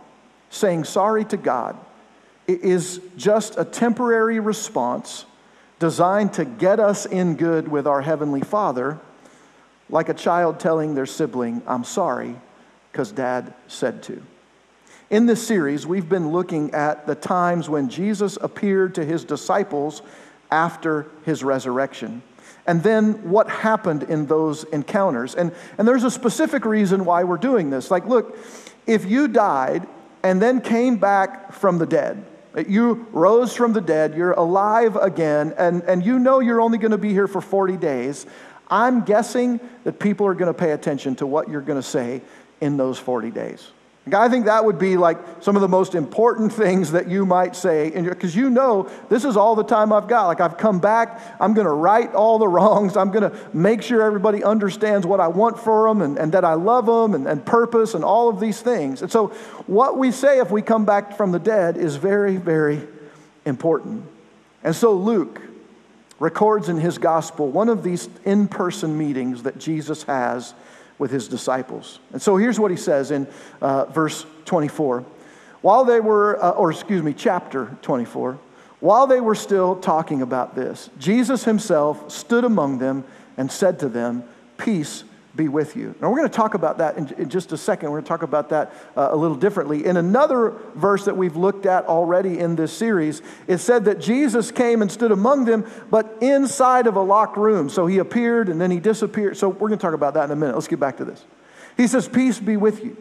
saying 0.50 0.86
sorry 0.86 1.26
to 1.26 1.38
God 1.38 1.78
is 2.54 3.02
just 3.18 3.58
a 3.58 3.66
temporary 3.66 4.40
response 4.40 5.26
designed 5.80 6.34
to 6.34 6.46
get 6.46 6.80
us 6.80 7.06
in 7.06 7.36
good 7.36 7.68
with 7.68 7.88
our 7.88 8.02
Heavenly 8.02 8.42
Father, 8.42 9.00
like 9.90 10.10
a 10.10 10.14
child 10.14 10.60
telling 10.60 10.94
their 10.94 11.06
sibling, 11.06 11.62
I'm 11.66 11.84
sorry, 11.84 12.36
because 12.92 13.12
dad 13.12 13.54
said 13.68 14.04
to. 14.04 14.22
In 15.10 15.26
this 15.26 15.46
series, 15.46 15.86
we've 15.86 16.08
been 16.08 16.32
looking 16.32 16.74
at 16.74 17.08
the 17.08 17.16
times 17.16 17.68
when 17.68 17.90
Jesus 17.90 18.38
appeared 18.40 18.96
to 18.96 19.04
his 19.04 19.26
disciples 19.26 20.02
after 20.52 21.08
his 21.26 21.44
resurrection. 21.44 22.22
And 22.68 22.84
then 22.84 23.30
what 23.30 23.50
happened 23.50 24.04
in 24.04 24.28
those 24.28 24.64
encounters. 24.66 25.36
And, 25.36 25.52
and 25.78 25.88
there's 25.88 26.04
a 26.04 26.12
specific 26.12 26.64
reason 26.64 27.06
why 27.06 27.24
we're 27.24 27.38
doing 27.38 27.72
this. 27.72 27.90
Like, 27.90 28.06
look, 28.06 28.38
if 28.86 29.06
you 29.06 29.28
died 29.28 29.88
and 30.24 30.42
then 30.42 30.62
came 30.62 30.98
back 30.98 31.54
from 31.54 31.78
the 31.78 31.86
dead, 31.86 32.24
you 32.68 33.08
rose 33.12 33.56
from 33.56 33.74
the 33.74 33.82
dead, 33.82 34.16
you're 34.16 34.32
alive 34.32 34.96
again, 34.96 35.54
and, 35.58 35.84
and 35.84 36.06
you 36.06 36.20
know 36.20 36.40
you're 36.40 36.62
only 36.62 36.78
going 36.78 36.92
to 36.92 36.98
be 36.98 37.14
here 37.14 37.28
for 37.28 37.42
40 37.42 37.78
days. 37.78 38.26
I'm 38.68 39.04
guessing 39.04 39.60
that 39.84 40.00
people 40.00 40.28
are 40.28 40.34
going 40.34 40.54
to 40.54 40.58
pay 40.58 40.72
attention 40.72 41.16
to 41.18 41.28
what 41.28 41.50
you're 41.50 41.62
going 41.62 41.82
to 41.82 41.88
say 41.88 42.22
in 42.62 42.78
those 42.78 42.98
40 42.98 43.32
days. 43.32 43.72
I 44.12 44.30
think 44.30 44.46
that 44.46 44.66
would 44.66 44.80
be 44.80 44.98
like 44.98 45.20
some 45.42 45.56
of 45.56 45.62
the 45.62 45.68
most 45.68 45.94
important 45.94 46.52
things 46.52 46.92
that 46.94 47.08
you 47.08 47.24
might 47.24 47.56
say, 47.56 47.92
because 47.92 48.36
you 48.36 48.50
know 48.50 48.90
this 49.10 49.24
is 49.24 49.38
all 49.38 49.56
the 49.56 49.64
time 49.64 49.94
I've 49.94 50.08
got. 50.08 50.26
Like 50.26 50.42
I've 50.42 50.58
come 50.58 50.80
back, 50.80 51.22
I'm 51.40 51.54
going 51.54 51.68
to 51.68 51.74
right 51.74 52.12
all 52.14 52.40
the 52.40 52.48
wrongs, 52.48 52.98
I'm 52.98 53.12
going 53.12 53.30
to 53.30 53.38
make 53.54 53.84
sure 53.84 54.02
everybody 54.02 54.44
understands 54.44 55.06
what 55.06 55.20
I 55.20 55.28
want 55.28 55.60
for 55.60 55.88
them 55.88 56.02
and, 56.02 56.18
and 56.18 56.32
that 56.32 56.44
I 56.44 56.56
love 56.56 56.88
them 56.88 57.14
and, 57.14 57.28
and 57.28 57.46
purpose 57.46 57.94
and 57.94 58.04
all 58.04 58.28
of 58.28 58.40
these 58.40 58.60
things. 58.60 59.04
And 59.04 59.12
so, 59.12 59.28
what 59.68 60.00
we 60.00 60.12
say 60.12 60.40
if 60.40 60.50
we 60.50 60.64
come 60.64 60.84
back 60.84 61.16
from 61.16 61.32
the 61.32 61.40
dead 61.40 61.78
is 61.78 61.96
very, 61.96 62.38
very 62.38 62.82
important. 63.46 64.04
And 64.64 64.76
so, 64.76 64.94
Luke 64.94 65.42
records 66.18 66.70
in 66.70 66.78
his 66.78 66.98
gospel 66.98 67.50
one 67.50 67.70
of 67.70 67.84
these 67.84 68.10
in 68.26 68.48
person 68.48 68.98
meetings 68.98 69.44
that 69.44 69.60
Jesus 69.60 70.04
has 70.04 70.56
with 71.02 71.10
his 71.10 71.28
disciples. 71.28 72.00
And 72.14 72.22
so 72.22 72.38
here's 72.38 72.60
what 72.60 72.70
he 72.70 72.78
says 72.78 73.10
in 73.10 73.26
uh, 73.60 73.86
verse 73.86 74.24
24. 74.46 75.04
While 75.62 75.84
they 75.84 76.00
were, 76.00 76.42
uh, 76.42 76.52
or 76.52 76.70
excuse 76.70 77.02
me, 77.02 77.12
chapter 77.12 77.76
24, 77.82 78.38
while 78.82 79.08
they 79.08 79.20
were 79.20 79.34
still 79.34 79.76
talking 79.76 80.22
about 80.22 80.54
this, 80.54 80.92
Jesus 81.00 81.44
himself 81.44 82.12
stood 82.12 82.44
among 82.44 82.78
them 82.78 83.04
and 83.36 83.52
said 83.52 83.80
to 83.80 83.90
them, 83.90 84.24
Peace 84.58 85.04
be 85.36 85.48
with 85.48 85.76
you. 85.76 85.96
Now, 86.02 86.10
we're 86.10 86.18
going 86.18 86.30
to 86.30 86.36
talk 86.36 86.54
about 86.56 86.80
that 86.80 86.98
in, 86.98 87.08
in 87.18 87.30
just 87.30 87.52
a 87.54 87.58
second. 87.58 87.90
We're 87.90 88.00
going 88.00 88.04
to 88.04 88.10
talk 88.10 88.24
about 88.24 88.50
that 88.50 88.74
uh, 88.98 89.10
a 89.12 89.16
little 89.16 89.38
differently. 89.38 89.86
In 89.86 89.96
another 89.96 90.58
verse 90.76 91.06
that 91.06 91.16
we've 91.16 91.38
looked 91.38 91.66
at 91.66 91.86
already 91.86 92.40
in 92.40 92.56
this 92.56 92.74
series, 92.74 93.22
it 93.48 93.60
said 93.60 93.86
that 93.86 94.00
Jesus 94.00 94.52
came 94.52 94.82
and 94.82 94.92
stood 94.92 95.12
among 95.12 95.46
them, 95.46 95.66
but 95.90 96.18
inside 96.22 96.86
of 96.86 96.98
a 96.98 97.02
locked 97.02 97.38
room. 97.38 97.70
So 97.70 97.88
he 97.88 98.00
appeared 98.00 98.50
and 98.50 98.60
then 98.60 98.72
he 98.72 98.80
disappeared. 98.80 99.38
So 99.38 99.48
we're 99.48 99.70
going 99.70 99.80
to 99.80 99.82
talk 99.82 99.94
about 99.94 100.16
that 100.16 100.26
in 100.26 100.32
a 100.32 100.36
minute. 100.36 100.56
Let's 100.56 100.68
get 100.68 100.80
back 100.80 100.98
to 100.98 101.06
this. 101.06 101.24
He 101.78 101.88
says, 101.88 102.08
Peace 102.08 102.40
be 102.40 102.58
with 102.58 102.84
you. 102.84 102.98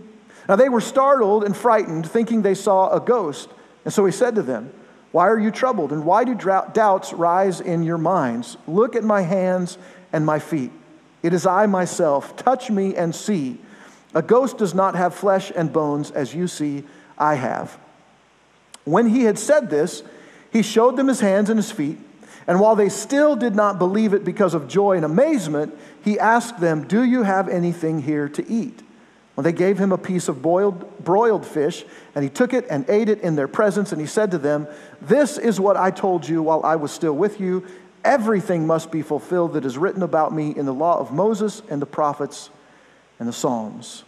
Now, 0.48 0.56
they 0.56 0.68
were 0.68 0.80
startled 0.80 1.44
and 1.44 1.56
frightened, 1.56 2.08
thinking 2.08 2.42
they 2.42 2.54
saw 2.54 2.90
a 2.90 3.00
ghost. 3.00 3.48
And 3.84 3.92
so 3.92 4.04
he 4.04 4.12
said 4.12 4.36
to 4.36 4.42
them, 4.42 4.72
Why 5.10 5.28
are 5.28 5.38
you 5.38 5.50
troubled? 5.50 5.92
And 5.92 6.04
why 6.04 6.24
do 6.24 6.34
doubts 6.34 7.12
rise 7.12 7.60
in 7.60 7.82
your 7.82 7.98
minds? 7.98 8.56
Look 8.68 8.94
at 8.94 9.02
my 9.02 9.22
hands 9.22 9.78
and 10.12 10.24
my 10.24 10.38
feet. 10.38 10.70
It 11.22 11.34
is 11.34 11.46
I 11.46 11.66
myself. 11.66 12.36
Touch 12.36 12.70
me 12.70 12.96
and 12.96 13.14
see. 13.14 13.58
A 14.14 14.22
ghost 14.22 14.58
does 14.58 14.74
not 14.74 14.94
have 14.94 15.14
flesh 15.14 15.52
and 15.54 15.72
bones 15.72 16.10
as 16.10 16.34
you 16.34 16.48
see 16.48 16.84
I 17.18 17.34
have. 17.34 17.78
When 18.84 19.08
he 19.08 19.24
had 19.24 19.38
said 19.38 19.70
this, 19.70 20.02
he 20.52 20.62
showed 20.62 20.96
them 20.96 21.08
his 21.08 21.20
hands 21.20 21.50
and 21.50 21.58
his 21.58 21.70
feet. 21.70 21.98
And 22.46 22.58
while 22.58 22.74
they 22.74 22.88
still 22.88 23.36
did 23.36 23.54
not 23.54 23.78
believe 23.78 24.14
it 24.14 24.24
because 24.24 24.54
of 24.54 24.66
joy 24.66 24.96
and 24.96 25.04
amazement, 25.04 25.76
he 26.02 26.18
asked 26.18 26.58
them, 26.58 26.86
Do 26.88 27.04
you 27.04 27.22
have 27.22 27.48
anything 27.48 28.02
here 28.02 28.28
to 28.30 28.50
eat? 28.50 28.82
Well, 29.36 29.44
they 29.44 29.52
gave 29.52 29.78
him 29.78 29.92
a 29.92 29.98
piece 29.98 30.28
of 30.28 30.42
boiled, 30.42 31.04
broiled 31.04 31.46
fish, 31.46 31.84
and 32.14 32.24
he 32.24 32.30
took 32.30 32.52
it 32.52 32.66
and 32.68 32.88
ate 32.90 33.08
it 33.08 33.20
in 33.20 33.36
their 33.36 33.48
presence. 33.48 33.92
And 33.92 34.00
he 34.00 34.06
said 34.06 34.32
to 34.32 34.38
them, 34.38 34.66
This 35.00 35.38
is 35.38 35.60
what 35.60 35.76
I 35.76 35.90
told 35.90 36.28
you 36.28 36.42
while 36.42 36.62
I 36.64 36.76
was 36.76 36.90
still 36.90 37.14
with 37.14 37.40
you. 37.40 37.66
Everything 38.04 38.66
must 38.66 38.90
be 38.90 39.02
fulfilled 39.02 39.54
that 39.54 39.64
is 39.64 39.76
written 39.76 40.02
about 40.02 40.32
me 40.32 40.54
in 40.56 40.66
the 40.66 40.74
law 40.74 40.98
of 40.98 41.12
Moses 41.12 41.62
and 41.68 41.82
the 41.82 41.86
prophets 41.86 42.50
and 43.18 43.28
the 43.28 43.32
Psalms. 43.32 44.04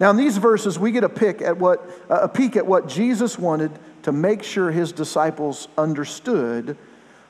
Now, 0.00 0.10
in 0.10 0.16
these 0.16 0.36
verses, 0.36 0.78
we 0.78 0.90
get 0.90 1.04
a, 1.04 1.08
pick 1.08 1.40
at 1.40 1.56
what, 1.56 1.88
a 2.08 2.28
peek 2.28 2.56
at 2.56 2.66
what 2.66 2.88
Jesus 2.88 3.38
wanted 3.38 3.70
to 4.02 4.12
make 4.12 4.42
sure 4.42 4.70
his 4.70 4.92
disciples 4.92 5.68
understood 5.78 6.76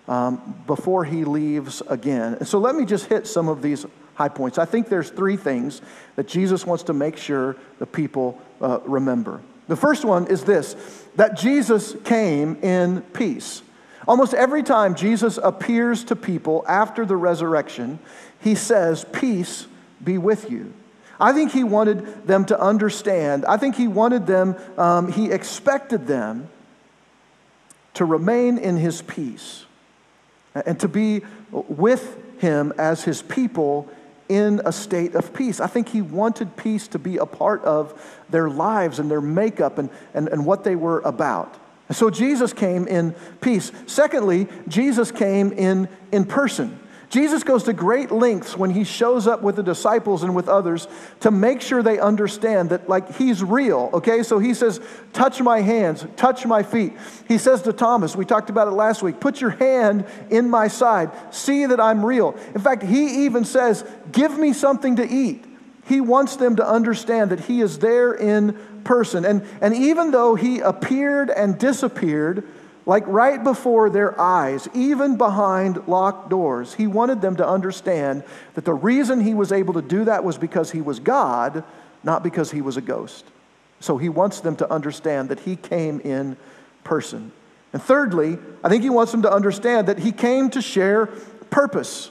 um, 0.09 0.63
before 0.67 1.05
he 1.05 1.25
leaves 1.25 1.83
again. 1.89 2.35
And 2.35 2.49
so 2.49 2.59
let 2.59 2.75
me 2.75 2.85
just 2.85 3.07
hit 3.07 3.27
some 3.27 3.49
of 3.49 3.63
these 3.63 3.87
high 4.15 4.29
points. 4.29 4.59
I 4.59 4.65
think 4.65 4.89
there's 4.89 5.11
three 5.11 5.37
things 5.37 5.83
that 6.17 6.27
Jesus 6.27 6.67
wants 6.67 6.85
to 6.85 6.93
make 6.93 7.17
sure 7.17 7.57
the 7.79 7.87
people 7.87 8.41
uh, 8.61 8.81
remember. 8.85 9.41
The 9.69 9.77
first 9.77 10.05
one 10.05 10.27
is 10.27 10.45
this 10.45 10.77
that 11.17 11.37
Jesus 11.37 11.95
came 12.05 12.57
in 12.57 13.03
peace. 13.13 13.63
Almost 14.07 14.35
every 14.35 14.63
time 14.63 14.95
Jesus 14.95 15.39
appears 15.43 16.05
to 16.05 16.17
people 16.17 16.65
after 16.69 17.07
the 17.07 17.17
resurrection, 17.17 17.99
he 18.41 18.55
says, 18.55 19.05
Peace 19.13 19.67
be 20.03 20.19
with 20.19 20.51
you. 20.51 20.73
I 21.19 21.33
think 21.33 21.53
he 21.53 21.65
wanted 21.65 22.27
them 22.27 22.45
to 22.47 22.61
understand. 22.61 23.45
I 23.47 23.57
think 23.57 23.77
he 23.77 23.89
wanted 23.89 24.27
them, 24.27 24.57
um, 24.77 25.11
he 25.11 25.31
expected 25.31 26.07
them 26.07 26.49
to 27.95 28.05
remain 28.05 28.59
in 28.59 28.77
his 28.77 29.03
peace 29.03 29.65
and 30.55 30.79
to 30.81 30.89
be 30.89 31.23
with 31.51 32.19
him 32.41 32.73
as 32.77 33.05
his 33.05 33.23
people 33.23 33.89
in 34.29 34.61
a 34.65 34.73
state 34.73 35.15
of 35.15 35.33
peace. 35.33 35.61
I 35.61 35.67
think 35.67 35.89
he 35.89 36.03
wanted 36.03 36.57
peace 36.57 36.89
to 36.89 36.99
be 36.99 37.19
a 37.19 37.27
part 37.27 37.63
of 37.65 38.23
their 38.31 38.49
lives 38.49 38.99
and 38.99 39.11
their 39.11 39.21
makeup 39.21 39.79
and, 39.79 39.91
and, 40.13 40.29
and 40.29 40.45
what 40.45 40.65
they 40.65 40.77
were 40.77 41.01
about. 41.01 41.55
So 41.95 42.11
Jesus 42.11 42.53
came 42.53 42.87
in 42.87 43.15
peace. 43.41 43.73
Secondly, 43.87 44.49
Jesus 44.69 45.11
came 45.11 45.53
in, 45.53 45.89
in 46.13 46.25
person. 46.25 46.81
Jesus 47.15 47.45
goes 47.45 47.63
to 47.65 47.73
great 47.73 48.11
lengths 48.11 48.57
when 48.57 48.71
he 48.71 48.83
shows 48.83 49.29
up 49.29 49.41
with 49.41 49.55
the 49.55 49.63
disciples 49.63 50.25
and 50.25 50.35
with 50.35 50.49
others 50.49 50.89
to 51.21 51.31
make 51.31 51.61
sure 51.61 51.81
they 51.81 52.01
understand 52.01 52.71
that, 52.71 52.89
like, 52.89 53.15
he's 53.15 53.41
real, 53.41 53.89
okay? 53.93 54.25
So 54.25 54.41
he 54.41 54.53
says, 54.53 54.81
Touch 55.13 55.41
my 55.41 55.61
hands, 55.61 56.05
touch 56.17 56.45
my 56.45 56.65
feet. 56.65 56.95
He 57.29 57.39
says 57.39 57.63
to 57.63 57.73
Thomas, 57.73 58.17
we 58.17 58.25
talked 58.25 58.51
about 58.51 58.67
it 58.67 58.73
last 58.73 59.01
week, 59.01 59.21
put 59.21 59.41
your 59.41 59.51
hand 59.51 60.07
in 60.29 60.51
my 60.51 60.67
side, 60.67 61.13
see 61.33 61.67
that 61.67 61.79
I'm 61.79 62.05
real. 62.05 62.37
In 62.53 62.61
fact, 62.61 62.83
he 62.83 63.27
even 63.27 63.45
says, 63.45 63.85
Give 64.11 64.37
me 64.37 64.53
something 64.53 64.97
to 64.97 65.09
eat. 65.09 65.45
He 65.87 66.01
wants 66.01 66.35
them 66.35 66.57
to 66.57 66.67
understand 66.67 67.31
that 67.31 67.41
he 67.41 67.61
is 67.61 67.79
there 67.79 68.13
in 68.13 68.59
person. 68.85 69.25
And, 69.25 69.47
and 69.61 69.75
even 69.75 70.11
though 70.11 70.35
he 70.35 70.61
appeared 70.61 71.31
and 71.31 71.59
disappeared, 71.59 72.47
like 72.87 73.05
right 73.07 73.43
before 73.43 73.89
their 73.89 74.19
eyes, 74.21 74.69
even 74.75 75.17
behind 75.17 75.89
locked 75.89 76.29
doors, 76.29 76.75
he 76.75 76.87
wanted 76.87 77.23
them 77.23 77.37
to 77.37 77.47
understand 77.47 78.25
that 78.55 78.65
the 78.65 78.75
reason 78.75 79.21
he 79.21 79.35
was 79.35 79.53
able 79.53 79.75
to 79.75 79.83
do 79.83 80.05
that 80.05 80.23
was 80.23 80.37
because 80.37 80.71
he 80.71 80.83
was 80.83 81.01
God, 81.01 81.65
not 82.03 82.23
because 82.23 82.51
he 82.51 82.61
was 82.61 82.77
a 82.77 82.83
ghost. 82.83 83.25
So 83.81 83.97
he 83.97 84.09
wants 84.09 84.41
them 84.41 84.57
to 84.57 84.71
understand 84.71 85.31
that 85.31 85.41
he 85.41 85.57
came 85.57 86.01
in 86.01 86.37
person. 86.85 87.33
And 87.73 87.83
thirdly, 87.83 88.39
I 88.63 88.69
think 88.69 88.83
he 88.83 88.91
wants 88.91 89.13
them 89.13 89.23
to 89.23 89.33
understand 89.33 89.89
that 89.89 89.99
he 89.99 90.13
came 90.13 90.51
to 90.51 90.63
share 90.63 91.07
purpose. 91.51 92.11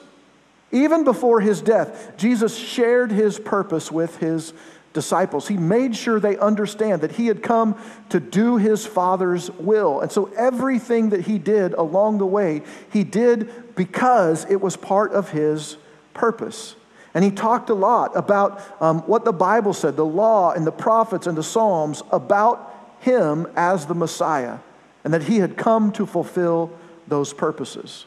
Even 0.71 1.03
before 1.03 1.39
his 1.39 1.61
death, 1.61 2.13
Jesus 2.17 2.57
shared 2.57 3.11
his 3.11 3.39
purpose 3.39 3.91
with 3.91 4.17
his 4.17 4.53
disciples. 4.93 5.47
He 5.47 5.57
made 5.57 5.95
sure 5.95 6.19
they 6.19 6.37
understand 6.37 7.01
that 7.01 7.13
he 7.13 7.27
had 7.27 7.43
come 7.43 7.79
to 8.09 8.19
do 8.19 8.57
his 8.57 8.85
Father's 8.85 9.51
will. 9.51 10.01
And 10.01 10.11
so 10.11 10.31
everything 10.37 11.09
that 11.09 11.21
he 11.21 11.39
did 11.39 11.73
along 11.73 12.19
the 12.19 12.25
way, 12.25 12.61
he 12.91 13.03
did 13.03 13.75
because 13.75 14.45
it 14.49 14.61
was 14.61 14.77
part 14.77 15.11
of 15.11 15.31
his 15.31 15.77
purpose. 16.13 16.75
And 17.13 17.23
he 17.23 17.31
talked 17.31 17.69
a 17.69 17.75
lot 17.75 18.15
about 18.15 18.61
um, 18.81 19.01
what 19.01 19.25
the 19.25 19.33
Bible 19.33 19.73
said, 19.73 19.95
the 19.95 20.05
law 20.05 20.51
and 20.51 20.65
the 20.65 20.71
prophets 20.71 21.27
and 21.27 21.37
the 21.37 21.43
Psalms 21.43 22.01
about 22.11 22.71
him 22.99 23.47
as 23.55 23.85
the 23.85 23.93
Messiah, 23.93 24.59
and 25.03 25.13
that 25.13 25.23
he 25.23 25.37
had 25.37 25.57
come 25.57 25.91
to 25.91 26.05
fulfill 26.05 26.71
those 27.07 27.33
purposes. 27.33 28.05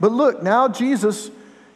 But 0.00 0.12
look, 0.12 0.42
now 0.42 0.68
Jesus 0.68 1.30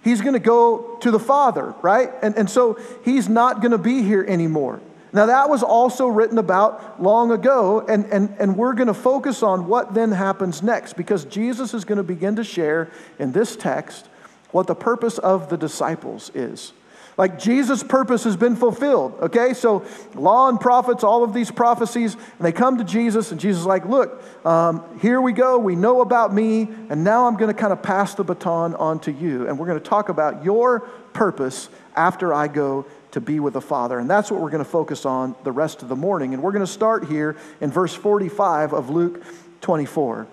he's 0.06 0.20
going 0.20 0.34
to 0.34 0.38
go 0.38 0.98
to 1.00 1.10
the 1.10 1.18
Father, 1.18 1.74
right? 1.82 2.10
And, 2.22 2.36
and 2.36 2.48
so 2.48 2.78
he's 3.04 3.28
not 3.28 3.60
going 3.60 3.72
to 3.72 3.78
be 3.78 4.02
here 4.02 4.24
anymore. 4.26 4.80
Now, 5.12 5.26
that 5.26 5.50
was 5.50 5.64
also 5.64 6.06
written 6.06 6.38
about 6.38 7.02
long 7.02 7.32
ago, 7.32 7.80
and, 7.80 8.04
and, 8.06 8.36
and 8.38 8.56
we're 8.56 8.74
going 8.74 8.86
to 8.86 8.94
focus 8.94 9.42
on 9.42 9.66
what 9.66 9.94
then 9.94 10.12
happens 10.12 10.62
next 10.62 10.92
because 10.92 11.24
Jesus 11.24 11.74
is 11.74 11.84
going 11.84 11.96
to 11.96 12.04
begin 12.04 12.36
to 12.36 12.44
share 12.44 12.88
in 13.18 13.32
this 13.32 13.56
text 13.56 14.06
what 14.52 14.68
the 14.68 14.76
purpose 14.76 15.18
of 15.18 15.48
the 15.48 15.56
disciples 15.56 16.30
is. 16.34 16.72
Like 17.16 17.38
Jesus' 17.38 17.82
purpose 17.82 18.24
has 18.24 18.36
been 18.36 18.56
fulfilled, 18.56 19.16
okay? 19.22 19.54
So, 19.54 19.86
law 20.14 20.50
and 20.50 20.60
prophets, 20.60 21.02
all 21.02 21.24
of 21.24 21.32
these 21.32 21.50
prophecies, 21.50 22.14
and 22.14 22.22
they 22.40 22.52
come 22.52 22.76
to 22.76 22.84
Jesus, 22.84 23.32
and 23.32 23.40
Jesus 23.40 23.60
is 23.60 23.66
like, 23.66 23.86
Look, 23.86 24.22
um, 24.44 24.84
here 25.00 25.20
we 25.20 25.32
go. 25.32 25.58
We 25.58 25.76
know 25.76 26.02
about 26.02 26.34
me, 26.34 26.68
and 26.90 27.04
now 27.04 27.26
I'm 27.26 27.36
going 27.36 27.52
to 27.52 27.58
kind 27.58 27.72
of 27.72 27.82
pass 27.82 28.14
the 28.14 28.24
baton 28.24 28.74
on 28.74 29.00
to 29.00 29.12
you. 29.12 29.48
And 29.48 29.58
we're 29.58 29.66
going 29.66 29.80
to 29.80 29.88
talk 29.88 30.10
about 30.10 30.44
your 30.44 30.80
purpose 31.14 31.70
after 31.94 32.34
I 32.34 32.48
go 32.48 32.84
to 33.12 33.20
be 33.22 33.40
with 33.40 33.54
the 33.54 33.62
Father. 33.62 33.98
And 33.98 34.10
that's 34.10 34.30
what 34.30 34.42
we're 34.42 34.50
going 34.50 34.62
to 34.62 34.70
focus 34.70 35.06
on 35.06 35.34
the 35.42 35.52
rest 35.52 35.82
of 35.82 35.88
the 35.88 35.96
morning. 35.96 36.34
And 36.34 36.42
we're 36.42 36.52
going 36.52 36.66
to 36.66 36.70
start 36.70 37.06
here 37.06 37.34
in 37.62 37.70
verse 37.70 37.94
45 37.94 38.74
of 38.74 38.90
Luke 38.90 39.22
24. 39.62 40.26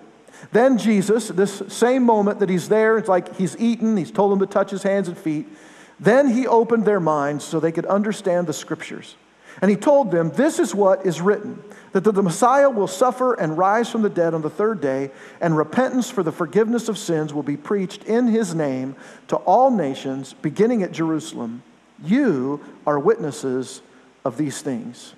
Then 0.52 0.76
Jesus, 0.76 1.28
this 1.28 1.62
same 1.68 2.02
moment 2.02 2.40
that 2.40 2.50
he's 2.50 2.68
there, 2.68 2.98
it's 2.98 3.08
like 3.08 3.36
he's 3.36 3.56
eaten, 3.56 3.96
he's 3.96 4.10
told 4.10 4.32
them 4.32 4.40
to 4.40 4.46
touch 4.46 4.70
his 4.70 4.82
hands 4.82 5.08
and 5.08 5.16
feet. 5.16 5.46
Then 6.00 6.28
he 6.28 6.46
opened 6.46 6.84
their 6.84 7.00
minds 7.00 7.44
so 7.44 7.60
they 7.60 7.72
could 7.72 7.86
understand 7.86 8.46
the 8.46 8.52
scriptures. 8.52 9.16
And 9.62 9.70
he 9.70 9.76
told 9.76 10.10
them, 10.10 10.30
This 10.30 10.58
is 10.58 10.74
what 10.74 11.06
is 11.06 11.20
written 11.20 11.62
that 11.92 12.02
the 12.02 12.22
Messiah 12.22 12.68
will 12.68 12.88
suffer 12.88 13.34
and 13.34 13.56
rise 13.56 13.88
from 13.88 14.02
the 14.02 14.10
dead 14.10 14.34
on 14.34 14.42
the 14.42 14.50
third 14.50 14.80
day, 14.80 15.12
and 15.40 15.56
repentance 15.56 16.10
for 16.10 16.24
the 16.24 16.32
forgiveness 16.32 16.88
of 16.88 16.98
sins 16.98 17.32
will 17.32 17.44
be 17.44 17.56
preached 17.56 18.02
in 18.04 18.26
his 18.26 18.52
name 18.52 18.96
to 19.28 19.36
all 19.36 19.70
nations, 19.70 20.34
beginning 20.42 20.82
at 20.82 20.90
Jerusalem. 20.90 21.62
You 22.02 22.60
are 22.84 22.98
witnesses 22.98 23.80
of 24.24 24.36
these 24.36 24.60
things. 24.60 25.14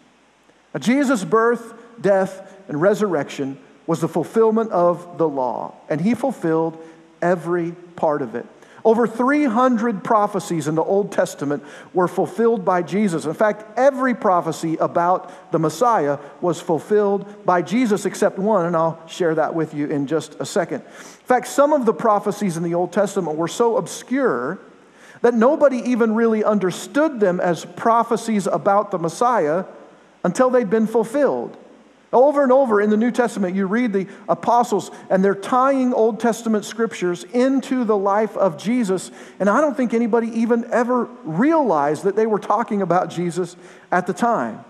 Now, 0.74 0.80
Jesus' 0.80 1.24
birth, 1.24 1.72
death, 1.98 2.54
and 2.68 2.80
resurrection 2.82 3.58
was 3.86 4.00
the 4.02 4.08
fulfillment 4.08 4.70
of 4.70 5.16
the 5.16 5.28
law, 5.28 5.74
and 5.88 5.98
he 5.98 6.14
fulfilled 6.14 6.76
every 7.22 7.72
part 7.94 8.20
of 8.20 8.34
it. 8.34 8.44
Over 8.86 9.08
300 9.08 10.04
prophecies 10.04 10.68
in 10.68 10.76
the 10.76 10.84
Old 10.84 11.10
Testament 11.10 11.64
were 11.92 12.06
fulfilled 12.06 12.64
by 12.64 12.82
Jesus. 12.82 13.24
In 13.24 13.34
fact, 13.34 13.64
every 13.76 14.14
prophecy 14.14 14.76
about 14.76 15.50
the 15.50 15.58
Messiah 15.58 16.20
was 16.40 16.60
fulfilled 16.60 17.44
by 17.44 17.62
Jesus 17.62 18.06
except 18.06 18.38
one, 18.38 18.64
and 18.64 18.76
I'll 18.76 19.04
share 19.08 19.34
that 19.34 19.56
with 19.56 19.74
you 19.74 19.88
in 19.88 20.06
just 20.06 20.36
a 20.38 20.46
second. 20.46 20.82
In 20.82 21.26
fact, 21.26 21.48
some 21.48 21.72
of 21.72 21.84
the 21.84 21.92
prophecies 21.92 22.56
in 22.56 22.62
the 22.62 22.74
Old 22.74 22.92
Testament 22.92 23.36
were 23.36 23.48
so 23.48 23.76
obscure 23.76 24.60
that 25.20 25.34
nobody 25.34 25.78
even 25.78 26.14
really 26.14 26.44
understood 26.44 27.18
them 27.18 27.40
as 27.40 27.64
prophecies 27.64 28.46
about 28.46 28.92
the 28.92 29.00
Messiah 29.00 29.64
until 30.22 30.48
they'd 30.48 30.70
been 30.70 30.86
fulfilled. 30.86 31.56
Over 32.16 32.42
and 32.42 32.50
over 32.50 32.80
in 32.80 32.88
the 32.88 32.96
New 32.96 33.10
Testament, 33.10 33.54
you 33.54 33.66
read 33.66 33.92
the 33.92 34.06
apostles, 34.26 34.90
and 35.10 35.22
they're 35.22 35.34
tying 35.34 35.92
Old 35.92 36.18
Testament 36.18 36.64
scriptures 36.64 37.24
into 37.24 37.84
the 37.84 37.96
life 37.96 38.34
of 38.38 38.56
Jesus. 38.56 39.10
And 39.38 39.50
I 39.50 39.60
don't 39.60 39.76
think 39.76 39.92
anybody 39.92 40.28
even 40.28 40.64
ever 40.72 41.10
realized 41.24 42.04
that 42.04 42.16
they 42.16 42.26
were 42.26 42.38
talking 42.38 42.80
about 42.80 43.10
Jesus 43.10 43.54
at 43.92 44.06
the 44.06 44.14
time. 44.14 44.64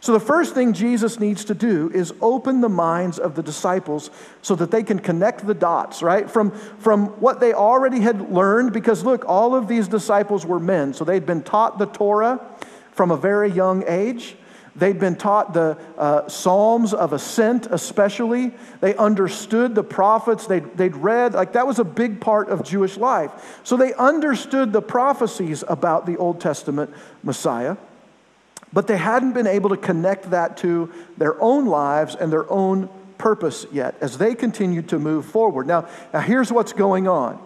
So, 0.00 0.12
the 0.12 0.20
first 0.20 0.54
thing 0.54 0.72
Jesus 0.72 1.18
needs 1.18 1.44
to 1.46 1.54
do 1.54 1.90
is 1.92 2.14
open 2.20 2.60
the 2.60 2.68
minds 2.68 3.18
of 3.18 3.34
the 3.34 3.42
disciples 3.42 4.08
so 4.40 4.54
that 4.54 4.70
they 4.70 4.84
can 4.84 5.00
connect 5.00 5.44
the 5.44 5.52
dots, 5.52 6.00
right? 6.00 6.30
From, 6.30 6.52
from 6.52 7.08
what 7.20 7.40
they 7.40 7.54
already 7.54 7.98
had 7.98 8.30
learned, 8.30 8.72
because 8.72 9.02
look, 9.02 9.24
all 9.26 9.56
of 9.56 9.66
these 9.66 9.88
disciples 9.88 10.46
were 10.46 10.60
men. 10.60 10.94
So, 10.94 11.04
they'd 11.04 11.26
been 11.26 11.42
taught 11.42 11.78
the 11.78 11.86
Torah 11.86 12.40
from 12.92 13.10
a 13.10 13.16
very 13.16 13.50
young 13.50 13.82
age. 13.88 14.36
They'd 14.76 14.98
been 14.98 15.16
taught 15.16 15.54
the 15.54 15.78
uh, 15.96 16.28
Psalms 16.28 16.92
of 16.92 17.12
Ascent, 17.12 17.68
especially. 17.70 18.52
They 18.80 18.96
understood 18.96 19.74
the 19.74 19.84
prophets. 19.84 20.46
They'd, 20.46 20.76
they'd 20.76 20.96
read, 20.96 21.34
like, 21.34 21.52
that 21.52 21.66
was 21.66 21.78
a 21.78 21.84
big 21.84 22.20
part 22.20 22.48
of 22.48 22.64
Jewish 22.64 22.96
life. 22.96 23.60
So 23.62 23.76
they 23.76 23.94
understood 23.94 24.72
the 24.72 24.82
prophecies 24.82 25.62
about 25.68 26.06
the 26.06 26.16
Old 26.16 26.40
Testament 26.40 26.90
Messiah 27.22 27.76
but 28.74 28.88
they 28.88 28.96
hadn't 28.96 29.32
been 29.32 29.46
able 29.46 29.70
to 29.70 29.76
connect 29.76 30.30
that 30.32 30.56
to 30.58 30.92
their 31.16 31.40
own 31.40 31.66
lives 31.66 32.16
and 32.16 32.30
their 32.30 32.50
own 32.50 32.90
purpose 33.16 33.64
yet 33.72 33.94
as 34.00 34.18
they 34.18 34.34
continued 34.34 34.88
to 34.88 34.98
move 34.98 35.24
forward. 35.24 35.66
Now, 35.66 35.88
now 36.12 36.20
here's 36.20 36.52
what's 36.52 36.72
going 36.72 37.06
on. 37.06 37.40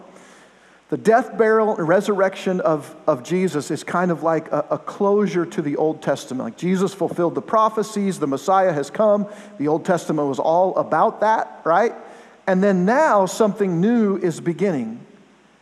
The 0.89 0.97
death, 0.97 1.37
burial, 1.37 1.77
and 1.77 1.87
resurrection 1.87 2.61
of, 2.61 2.95
of 3.05 3.21
Jesus 3.21 3.69
is 3.69 3.83
kind 3.83 4.09
of 4.09 4.23
like 4.23 4.51
a, 4.51 4.65
a, 4.71 4.77
closure 4.79 5.45
to 5.45 5.61
the 5.61 5.75
Old 5.75 6.01
Testament. 6.01 6.45
Like 6.45 6.57
Jesus 6.57 6.95
fulfilled 6.95 7.35
the 7.35 7.43
prophecies, 7.43 8.17
the 8.17 8.25
Messiah 8.25 8.73
has 8.73 8.89
come. 8.89 9.27
The 9.59 9.67
Old 9.67 9.85
Testament 9.85 10.27
was 10.27 10.39
all 10.39 10.75
about 10.77 11.21
that, 11.21 11.61
right? 11.63 11.93
And 12.47 12.63
then 12.63 12.85
now 12.85 13.27
something 13.27 13.79
new 13.79 14.17
is 14.17 14.41
beginning. 14.41 15.05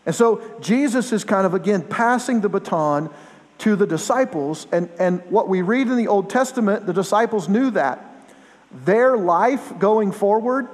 And 0.06 0.16
so 0.16 0.42
Jesus 0.62 1.12
is 1.12 1.26
kind 1.26 1.46
of, 1.46 1.54
again, 1.54 1.82
passing 1.82 2.40
the 2.40 2.48
baton 2.48 3.10
to 3.58 3.76
the 3.76 3.86
disciples. 3.86 4.66
And, 4.72 4.90
and 4.98 5.22
what 5.30 5.50
we 5.50 5.62
read 5.62 5.88
in 5.88 5.98
the 5.98 6.08
Old 6.08 6.30
Testament, 6.30 6.86
the 6.86 6.94
disciples 6.94 7.50
knew 7.50 7.72
that. 7.72 8.02
Their 8.86 9.18
life 9.18 9.78
going 9.78 10.14
forward 10.14 10.70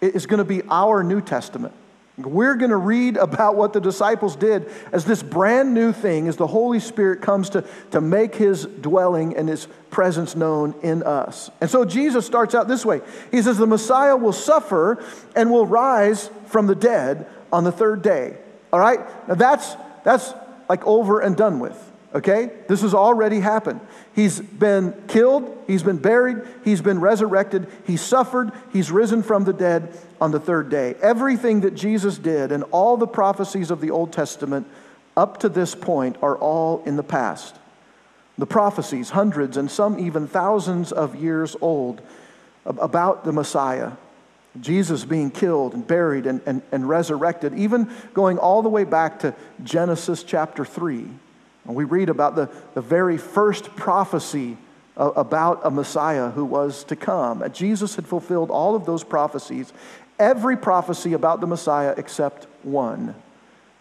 is 0.00 0.26
going 0.26 0.38
to 0.38 0.44
be 0.44 0.62
our 0.68 1.04
New 1.04 1.20
Testament. 1.20 1.74
We're 2.18 2.56
going 2.56 2.70
to 2.70 2.76
read 2.76 3.16
about 3.16 3.54
what 3.54 3.72
the 3.72 3.80
disciples 3.80 4.34
did 4.34 4.68
as 4.90 5.04
this 5.04 5.22
brand 5.22 5.72
new 5.72 5.92
thing, 5.92 6.26
as 6.26 6.36
the 6.36 6.48
Holy 6.48 6.80
Spirit 6.80 7.22
comes 7.22 7.50
to, 7.50 7.64
to 7.92 8.00
make 8.00 8.34
his 8.34 8.64
dwelling 8.64 9.36
and 9.36 9.48
his 9.48 9.68
presence 9.90 10.34
known 10.34 10.74
in 10.82 11.04
us. 11.04 11.48
And 11.60 11.70
so 11.70 11.84
Jesus 11.84 12.26
starts 12.26 12.54
out 12.54 12.66
this 12.66 12.84
way 12.84 13.00
He 13.30 13.40
says, 13.40 13.56
The 13.56 13.66
Messiah 13.66 14.16
will 14.16 14.32
suffer 14.32 15.02
and 15.36 15.50
will 15.50 15.66
rise 15.66 16.28
from 16.46 16.66
the 16.66 16.74
dead 16.74 17.26
on 17.52 17.62
the 17.62 17.72
third 17.72 18.02
day. 18.02 18.36
All 18.72 18.80
right? 18.80 19.00
Now 19.28 19.34
that's, 19.34 19.76
that's 20.04 20.34
like 20.68 20.84
over 20.86 21.20
and 21.20 21.36
done 21.36 21.60
with. 21.60 21.87
Okay? 22.14 22.50
This 22.68 22.82
has 22.82 22.94
already 22.94 23.40
happened. 23.40 23.80
He's 24.14 24.40
been 24.40 24.94
killed, 25.08 25.62
he's 25.66 25.82
been 25.82 25.98
buried, 25.98 26.38
he's 26.64 26.80
been 26.80 27.00
resurrected, 27.00 27.68
he 27.86 27.96
suffered, 27.96 28.52
he's 28.72 28.90
risen 28.90 29.22
from 29.22 29.44
the 29.44 29.52
dead 29.52 29.92
on 30.20 30.30
the 30.30 30.40
third 30.40 30.70
day. 30.70 30.94
Everything 31.02 31.60
that 31.60 31.74
Jesus 31.74 32.18
did 32.18 32.50
and 32.50 32.64
all 32.70 32.96
the 32.96 33.06
prophecies 33.06 33.70
of 33.70 33.80
the 33.80 33.90
Old 33.90 34.12
Testament 34.12 34.66
up 35.16 35.38
to 35.40 35.48
this 35.48 35.74
point 35.74 36.16
are 36.22 36.36
all 36.36 36.82
in 36.84 36.96
the 36.96 37.02
past. 37.02 37.56
The 38.38 38.46
prophecies, 38.46 39.10
hundreds 39.10 39.56
and 39.56 39.70
some 39.70 39.98
even 39.98 40.28
thousands 40.28 40.92
of 40.92 41.16
years 41.16 41.56
old, 41.60 42.00
about 42.64 43.24
the 43.24 43.32
Messiah, 43.32 43.92
Jesus 44.60 45.04
being 45.04 45.30
killed 45.30 45.74
and 45.74 45.86
buried 45.86 46.26
and, 46.26 46.40
and, 46.46 46.62
and 46.72 46.88
resurrected, 46.88 47.54
even 47.54 47.90
going 48.14 48.38
all 48.38 48.62
the 48.62 48.68
way 48.68 48.84
back 48.84 49.20
to 49.20 49.34
Genesis 49.62 50.22
chapter 50.22 50.64
3. 50.64 51.08
And 51.68 51.76
we 51.76 51.84
read 51.84 52.08
about 52.08 52.34
the, 52.34 52.50
the 52.74 52.80
very 52.80 53.18
first 53.18 53.76
prophecy 53.76 54.56
about 54.96 55.60
a 55.64 55.70
Messiah 55.70 56.30
who 56.30 56.44
was 56.44 56.82
to 56.84 56.96
come. 56.96 57.44
Jesus 57.52 57.94
had 57.94 58.06
fulfilled 58.06 58.50
all 58.50 58.74
of 58.74 58.86
those 58.86 59.04
prophecies, 59.04 59.72
every 60.18 60.56
prophecy 60.56 61.12
about 61.12 61.40
the 61.40 61.46
Messiah 61.46 61.94
except 61.96 62.46
one. 62.64 63.14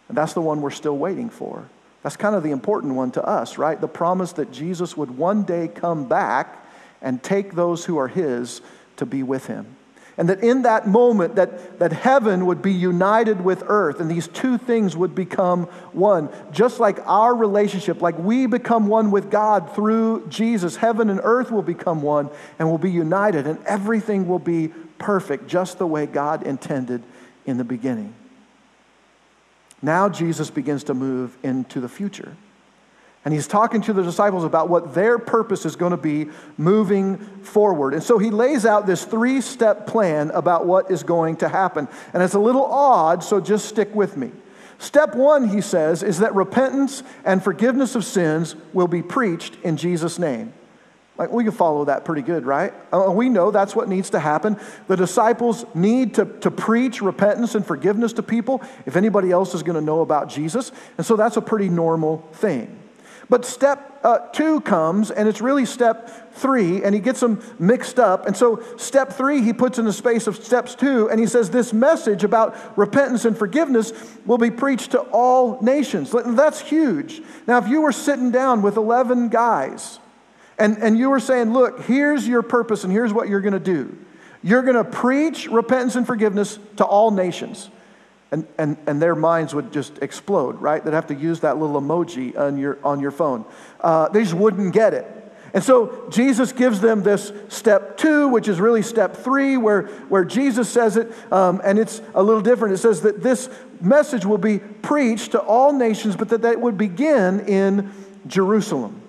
And 0.10 0.18
that's 0.18 0.34
the 0.34 0.42
one 0.42 0.62
we're 0.62 0.70
still 0.70 0.98
waiting 0.98 1.30
for. 1.30 1.68
That's 2.04 2.18
kind 2.18 2.36
of 2.36 2.44
the 2.44 2.52
important 2.52 2.94
one 2.94 3.12
to 3.12 3.26
us, 3.26 3.58
right? 3.58 3.80
The 3.80 3.88
promise 3.88 4.34
that 4.34 4.52
Jesus 4.52 4.96
would 4.98 5.18
one 5.18 5.44
day 5.44 5.70
come 5.70 6.08
back 6.10 6.66
and 7.02 7.24
take 7.24 7.54
those 7.54 7.86
who 7.86 7.98
are 7.98 8.10
his 8.10 8.62
to 8.98 9.06
be 9.06 9.24
with 9.24 9.48
him. 9.48 9.77
And 10.18 10.30
that 10.30 10.44
in 10.44 10.64
that 10.64 10.88
moment 10.88 11.36
that, 11.36 11.78
that 11.78 11.94
heaven 11.94 12.48
would 12.48 12.62
be 12.62 12.74
united 12.74 13.40
with 13.40 13.64
earth 13.68 14.00
and 14.00 14.10
these 14.10 14.28
two 14.28 14.58
things 14.58 14.98
would 14.98 15.14
become 15.14 15.66
one. 15.94 16.30
Just 16.52 16.80
like 16.80 16.98
our 17.06 17.36
relationship, 17.36 18.02
like 18.02 18.18
we 18.18 18.48
become 18.48 18.88
one 18.88 19.12
with 19.12 19.30
God 19.30 19.76
through 19.76 20.28
Jesus, 20.28 20.76
heaven 20.76 21.12
and 21.12 21.22
earth 21.24 21.52
will 21.52 21.62
become 21.62 22.02
one 22.02 22.32
and 22.58 22.68
will 22.68 22.80
be 22.80 22.90
united 22.90 23.46
and 23.46 23.64
everything 23.66 24.28
will 24.28 24.40
be 24.40 24.70
perfect 24.98 25.48
just 25.48 25.78
the 25.78 25.86
way 25.86 26.08
God 26.08 26.42
intended 26.42 27.04
in 27.46 27.58
the 27.58 27.64
beginning. 27.64 28.16
Now 29.84 30.10
Jesus 30.10 30.50
begins 30.50 30.84
to 30.86 30.96
move 30.96 31.38
into 31.44 31.80
the 31.80 31.90
future. 31.90 32.36
And 33.28 33.34
he's 33.34 33.46
talking 33.46 33.82
to 33.82 33.92
the 33.92 34.04
disciples 34.04 34.46
about 34.46 34.70
what 34.70 34.94
their 34.94 35.20
purpose 35.20 35.66
is 35.66 35.76
going 35.76 35.92
to 35.92 35.98
be 35.98 36.30
moving 36.56 37.18
forward. 37.44 37.94
And 37.94 38.02
so 38.02 38.18
he 38.18 38.30
lays 38.30 38.66
out 38.66 38.88
this 38.88 39.04
three 39.04 39.42
step 39.42 39.86
plan 39.86 40.32
about 40.32 40.66
what 40.66 40.90
is 40.90 41.04
going 41.04 41.36
to 41.40 41.50
happen. 41.50 41.90
And 42.14 42.24
it's 42.24 42.36
a 42.36 42.40
little 42.40 42.64
odd, 42.64 43.26
so 43.26 43.42
just 43.42 43.66
stick 43.66 43.94
with 43.94 44.16
me. 44.16 44.32
Step 44.80 45.14
one, 45.14 45.50
he 45.50 45.60
says, 45.60 46.04
is 46.04 46.20
that 46.20 46.36
repentance 46.36 47.04
and 47.26 47.44
forgiveness 47.44 47.96
of 47.96 48.06
sins 48.06 48.56
will 48.72 48.88
be 48.88 49.02
preached 49.02 49.58
in 49.62 49.76
Jesus' 49.76 50.18
name. 50.18 50.54
Like 51.18 51.30
we 51.30 51.44
can 51.44 51.52
follow 51.52 51.84
that 51.84 52.06
pretty 52.06 52.22
good, 52.22 52.46
right? 52.46 52.74
Uh, 52.94 53.12
we 53.12 53.28
know 53.28 53.52
that's 53.52 53.76
what 53.76 53.90
needs 53.90 54.10
to 54.12 54.22
happen. 54.22 54.58
The 54.88 54.96
disciples 54.96 55.66
need 55.76 56.14
to, 56.14 56.24
to 56.40 56.50
preach 56.50 57.02
repentance 57.02 57.56
and 57.56 57.66
forgiveness 57.66 58.14
to 58.14 58.24
people 58.24 58.62
if 58.86 58.96
anybody 58.96 59.32
else 59.32 59.54
is 59.54 59.64
going 59.64 59.76
to 59.76 59.82
know 59.82 60.00
about 60.00 60.30
Jesus. 60.30 60.72
And 60.98 61.06
so 61.06 61.18
that's 61.18 61.36
a 61.36 61.42
pretty 61.42 61.68
normal 61.68 62.20
thing. 62.32 62.84
But 63.30 63.46
step 63.46 64.00
uh, 64.04 64.20
two 64.32 64.62
comes, 64.62 65.12
and 65.12 65.28
it's 65.28 65.42
really 65.42 65.66
step 65.66 66.34
three, 66.34 66.84
and 66.84 66.96
he 66.96 67.02
gets 67.02 67.20
them 67.20 67.42
mixed 67.60 68.00
up. 68.00 68.26
And 68.26 68.38
so, 68.38 68.64
step 68.78 69.12
three, 69.12 69.42
he 69.42 69.52
puts 69.52 69.80
in 69.80 69.86
the 69.86 69.92
space 69.92 70.28
of 70.28 70.38
steps 70.38 70.76
two, 70.76 71.10
and 71.10 71.20
he 71.20 71.28
says, 71.28 71.50
This 71.50 71.74
message 71.74 72.24
about 72.24 72.78
repentance 72.78 73.26
and 73.26 73.38
forgiveness 73.38 73.92
will 74.26 74.38
be 74.38 74.52
preached 74.52 74.92
to 74.92 75.00
all 75.00 75.62
nations. 75.62 76.14
That's 76.26 76.62
huge. 76.62 77.22
Now, 77.48 77.58
if 77.58 77.68
you 77.68 77.82
were 77.82 77.92
sitting 77.92 78.32
down 78.32 78.62
with 78.62 78.78
11 78.78 79.28
guys, 79.28 80.00
and, 80.58 80.78
and 80.78 80.98
you 80.98 81.10
were 81.10 81.20
saying, 81.20 81.52
Look, 81.52 81.82
here's 81.82 82.26
your 82.26 82.44
purpose, 82.44 82.86
and 82.86 82.94
here's 82.94 83.12
what 83.12 83.28
you're 83.28 83.42
going 83.42 83.54
to 83.54 83.60
do. 83.60 83.98
You're 84.42 84.62
going 84.64 84.76
to 84.76 84.86
preach 84.86 85.48
repentance 85.48 85.98
and 85.98 86.08
forgiveness 86.08 86.60
to 86.78 86.86
all 86.86 87.12
nations 87.12 87.70
and, 88.32 88.46
and, 88.58 88.78
and 88.86 89.02
their 89.02 89.16
minds 89.16 89.56
would 89.56 89.72
just 89.72 90.00
explode, 90.00 90.62
right? 90.62 90.84
They'd 90.84 90.94
have 90.94 91.08
to 91.08 91.16
use 91.16 91.40
that 91.42 91.58
little 91.58 91.82
emoji 91.82 92.38
on 92.38 92.58
your, 92.58 92.78
on 92.84 93.00
your 93.00 93.12
phone. 93.12 93.46
Uh, 93.80 94.10
they 94.10 94.22
just 94.22 94.34
wouldn't 94.34 94.74
get 94.74 94.94
it. 94.94 95.06
And 95.54 95.64
so 95.64 96.08
Jesus 96.10 96.52
gives 96.52 96.82
them 96.82 97.04
this 97.04 97.32
step 97.48 97.98
two, 97.98 98.28
which 98.28 98.48
is 98.48 98.60
really 98.60 98.82
step 98.82 99.16
three, 99.16 99.56
where, 99.56 99.84
where 100.10 100.26
Jesus 100.26 100.70
says 100.70 100.98
it, 100.98 101.12
um, 101.32 101.62
and 101.64 101.80
it's 101.80 102.02
a 102.14 102.22
little 102.22 102.42
different. 102.42 102.74
It 102.74 102.80
says 102.80 103.02
that 103.02 103.24
this 103.24 103.50
message 103.80 104.26
will 104.26 104.38
be 104.38 104.60
preached 104.60 105.32
to 105.32 105.40
all 105.40 105.72
nations, 105.72 106.16
but 106.18 106.30
that 106.30 106.42
that 106.42 106.60
would 106.60 106.78
begin 106.78 107.40
in 107.42 107.92
Jerusalem. 108.28 109.02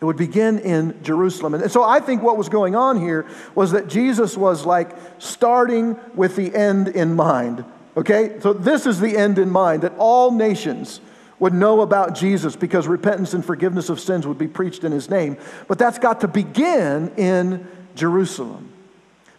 It 0.00 0.04
would 0.04 0.16
begin 0.16 0.60
in 0.60 1.02
Jerusalem. 1.02 1.54
And 1.54 1.70
so 1.70 1.82
I 1.82 2.00
think 2.00 2.22
what 2.22 2.38
was 2.38 2.48
going 2.48 2.74
on 2.74 2.98
here 2.98 3.26
was 3.54 3.72
that 3.72 3.88
Jesus 3.88 4.36
was 4.36 4.64
like 4.64 4.96
starting 5.18 5.98
with 6.14 6.36
the 6.36 6.54
end 6.54 6.88
in 6.88 7.14
mind 7.14 7.64
Okay? 7.98 8.38
So 8.40 8.52
this 8.52 8.86
is 8.86 9.00
the 9.00 9.16
end 9.16 9.40
in 9.40 9.50
mind 9.50 9.82
that 9.82 9.92
all 9.98 10.30
nations 10.30 11.00
would 11.40 11.52
know 11.52 11.80
about 11.80 12.14
Jesus 12.14 12.54
because 12.54 12.86
repentance 12.86 13.34
and 13.34 13.44
forgiveness 13.44 13.88
of 13.88 13.98
sins 13.98 14.24
would 14.24 14.38
be 14.38 14.46
preached 14.46 14.84
in 14.84 14.92
his 14.92 15.10
name. 15.10 15.36
But 15.66 15.78
that's 15.78 15.98
got 15.98 16.20
to 16.20 16.28
begin 16.28 17.12
in 17.16 17.66
Jerusalem. 17.96 18.72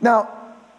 Now, 0.01 0.29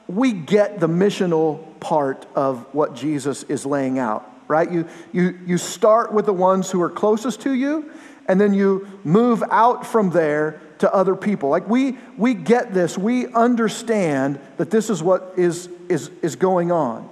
we 0.08 0.32
get 0.32 0.78
the 0.78 0.88
missional 0.88 1.80
part 1.80 2.26
of 2.34 2.66
what 2.74 2.94
Jesus 2.94 3.44
is 3.44 3.64
laying 3.64 3.98
out, 3.98 4.30
right? 4.46 4.70
You, 4.70 4.86
you, 5.12 5.38
you 5.46 5.56
start 5.56 6.12
with 6.12 6.26
the 6.26 6.34
ones 6.34 6.70
who 6.70 6.82
are 6.82 6.90
closest 6.90 7.40
to 7.42 7.52
you, 7.52 7.90
and 8.28 8.38
then 8.38 8.52
you 8.52 8.86
move 9.04 9.42
out 9.50 9.86
from 9.86 10.10
there 10.10 10.60
to 10.80 10.92
other 10.92 11.16
people. 11.16 11.48
Like 11.48 11.66
we, 11.66 11.96
we 12.18 12.34
get 12.34 12.74
this, 12.74 12.98
we 12.98 13.26
understand 13.28 14.38
that 14.58 14.70
this 14.70 14.90
is 14.90 15.02
what 15.02 15.32
is, 15.38 15.70
is, 15.88 16.10
is 16.20 16.36
going 16.36 16.70
on. 16.72 17.08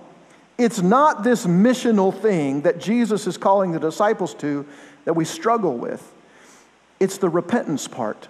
It's 0.58 0.82
not 0.82 1.22
this 1.22 1.46
missional 1.46 2.12
thing 2.12 2.62
that 2.62 2.80
Jesus 2.80 3.28
is 3.28 3.38
calling 3.38 3.70
the 3.70 3.78
disciples 3.78 4.34
to 4.34 4.66
that 5.04 5.14
we 5.14 5.24
struggle 5.24 5.78
with. 5.78 6.12
It's 6.98 7.18
the 7.18 7.28
repentance 7.28 7.86
part. 7.86 8.28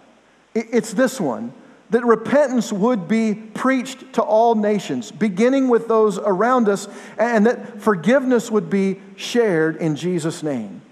It's 0.55 0.93
this 0.93 1.21
one 1.21 1.55
that 1.91 2.05
repentance 2.05 2.71
would 2.71 3.09
be 3.09 3.35
preached 3.35 4.13
to 4.13 4.23
all 4.23 4.55
nations, 4.55 5.11
beginning 5.11 5.69
with 5.69 5.89
those 5.89 6.19
around 6.19 6.69
us, 6.69 6.87
and 7.17 7.47
that 7.47 7.81
forgiveness 7.81 8.51
would 8.51 8.69
be 8.69 9.01
shared 9.17 9.77
in 9.77 9.97
Jesus' 9.97 10.43
name. 10.43 10.83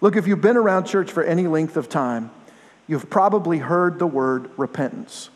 Look, 0.00 0.16
if 0.16 0.26
you've 0.26 0.40
been 0.40 0.56
around 0.56 0.86
church 0.86 1.12
for 1.12 1.22
any 1.22 1.46
length 1.46 1.76
of 1.76 1.90
time, 1.90 2.30
you've 2.86 3.10
probably 3.10 3.58
heard 3.58 3.98
the 3.98 4.06
word 4.06 4.50
repentance. 4.56 5.28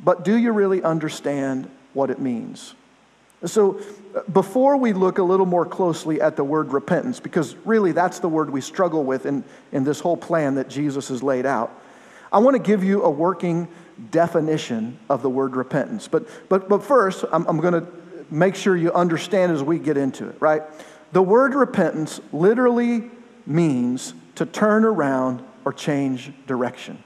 But 0.00 0.24
do 0.24 0.34
you 0.36 0.52
really 0.52 0.82
understand 0.82 1.70
what 1.92 2.10
it 2.10 2.18
means? 2.18 2.74
So, 3.44 3.80
uh, 4.14 4.22
before 4.32 4.76
we 4.76 4.92
look 4.92 5.18
a 5.18 5.22
little 5.22 5.46
more 5.46 5.64
closely 5.64 6.20
at 6.20 6.34
the 6.34 6.42
word 6.42 6.72
repentance, 6.72 7.20
because 7.20 7.54
really 7.64 7.92
that's 7.92 8.18
the 8.18 8.28
word 8.28 8.50
we 8.50 8.60
struggle 8.60 9.04
with 9.04 9.26
in, 9.26 9.44
in 9.70 9.84
this 9.84 10.00
whole 10.00 10.16
plan 10.16 10.56
that 10.56 10.68
Jesus 10.68 11.08
has 11.08 11.22
laid 11.22 11.46
out, 11.46 11.72
I 12.32 12.38
want 12.38 12.56
to 12.56 12.62
give 12.62 12.82
you 12.82 13.02
a 13.04 13.10
working 13.10 13.68
definition 14.10 14.98
of 15.08 15.22
the 15.22 15.30
word 15.30 15.56
repentance. 15.56 16.08
But, 16.08 16.28
but, 16.48 16.68
but 16.68 16.82
first, 16.82 17.24
I'm, 17.32 17.46
I'm 17.46 17.58
going 17.58 17.74
to 17.74 17.86
make 18.30 18.54
sure 18.54 18.76
you 18.76 18.92
understand 18.92 19.52
as 19.52 19.62
we 19.62 19.78
get 19.78 19.96
into 19.96 20.28
it, 20.28 20.36
right? 20.40 20.62
The 21.12 21.22
word 21.22 21.54
repentance 21.54 22.20
literally 22.32 23.10
means 23.46 24.14
to 24.34 24.46
turn 24.46 24.84
around 24.84 25.42
or 25.64 25.72
change 25.72 26.32
direction. 26.46 27.02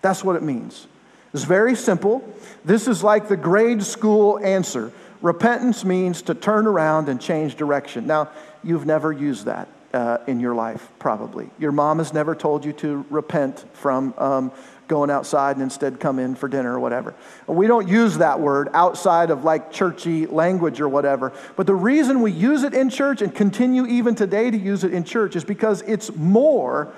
That's 0.00 0.24
what 0.24 0.36
it 0.36 0.42
means. 0.42 0.86
It's 1.34 1.44
very 1.44 1.76
simple. 1.76 2.24
This 2.64 2.88
is 2.88 3.04
like 3.04 3.28
the 3.28 3.36
grade 3.36 3.82
school 3.82 4.38
answer. 4.38 4.92
Repentance 5.22 5.84
means 5.84 6.22
to 6.22 6.34
turn 6.34 6.66
around 6.66 7.08
and 7.08 7.20
change 7.20 7.56
direction. 7.56 8.06
Now, 8.06 8.30
you've 8.64 8.86
never 8.86 9.12
used 9.12 9.44
that 9.44 9.68
uh, 9.92 10.18
in 10.26 10.40
your 10.40 10.54
life, 10.54 10.88
probably. 10.98 11.50
Your 11.58 11.72
mom 11.72 11.98
has 11.98 12.12
never 12.12 12.34
told 12.34 12.64
you 12.64 12.72
to 12.74 13.04
repent 13.10 13.64
from 13.74 14.14
um, 14.16 14.52
going 14.88 15.10
outside 15.10 15.56
and 15.56 15.62
instead 15.62 16.00
come 16.00 16.18
in 16.18 16.34
for 16.34 16.48
dinner 16.48 16.74
or 16.74 16.80
whatever. 16.80 17.14
We 17.46 17.66
don't 17.66 17.86
use 17.86 18.18
that 18.18 18.40
word 18.40 18.68
outside 18.72 19.30
of 19.30 19.44
like 19.44 19.70
churchy 19.70 20.26
language 20.26 20.80
or 20.80 20.88
whatever. 20.88 21.32
But 21.56 21.66
the 21.66 21.74
reason 21.74 22.22
we 22.22 22.32
use 22.32 22.64
it 22.64 22.74
in 22.74 22.90
church 22.90 23.22
and 23.22 23.34
continue 23.34 23.86
even 23.86 24.14
today 24.14 24.50
to 24.50 24.56
use 24.56 24.84
it 24.84 24.92
in 24.92 25.04
church 25.04 25.36
is 25.36 25.44
because 25.44 25.82
it's 25.82 26.14
more 26.16 26.92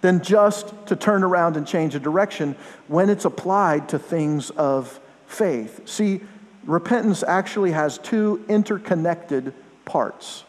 than 0.00 0.20
just 0.20 0.74
to 0.86 0.96
turn 0.96 1.22
around 1.22 1.56
and 1.56 1.66
change 1.66 1.94
a 1.94 2.00
direction 2.00 2.56
when 2.88 3.08
it's 3.08 3.24
applied 3.24 3.88
to 3.90 3.98
things 3.98 4.50
of 4.50 4.98
faith. 5.26 5.88
See, 5.88 6.20
repentance 6.64 7.22
actually 7.22 7.72
has 7.72 7.98
two 7.98 8.44
interconnected 8.48 9.54
parts. 9.84 10.44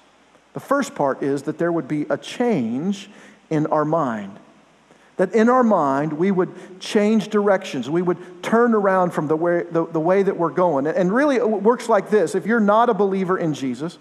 The 0.54 0.60
first 0.60 0.96
part 0.96 1.24
is 1.24 1.44
that 1.44 1.58
there 1.58 1.72
would 1.72 1.88
be 1.88 2.06
a 2.10 2.18
change 2.18 3.10
in 3.50 3.66
our 3.68 3.86
mind. 3.86 4.40
That 5.18 5.34
in 5.34 5.50
our 5.50 5.64
mind, 5.64 6.14
we 6.14 6.32
would 6.32 6.80
change 6.80 7.28
directions. 7.28 7.90
We 7.90 8.02
would 8.02 8.44
turn 8.44 8.74
around 8.74 9.12
from 9.12 9.28
the 9.28 9.36
way, 9.36 9.64
the, 9.64 9.86
the 9.86 10.00
way 10.00 10.24
that 10.24 10.38
we're 10.38 10.50
going. 10.50 10.88
And 10.88 11.14
really, 11.14 11.36
it 11.36 11.48
works 11.48 11.88
like 11.88 12.10
this 12.10 12.34
if 12.34 12.46
you're 12.46 12.60
not 12.60 12.90
a 12.90 12.94
believer 12.94 13.38
in 13.38 13.54
Jesus, 13.54 13.98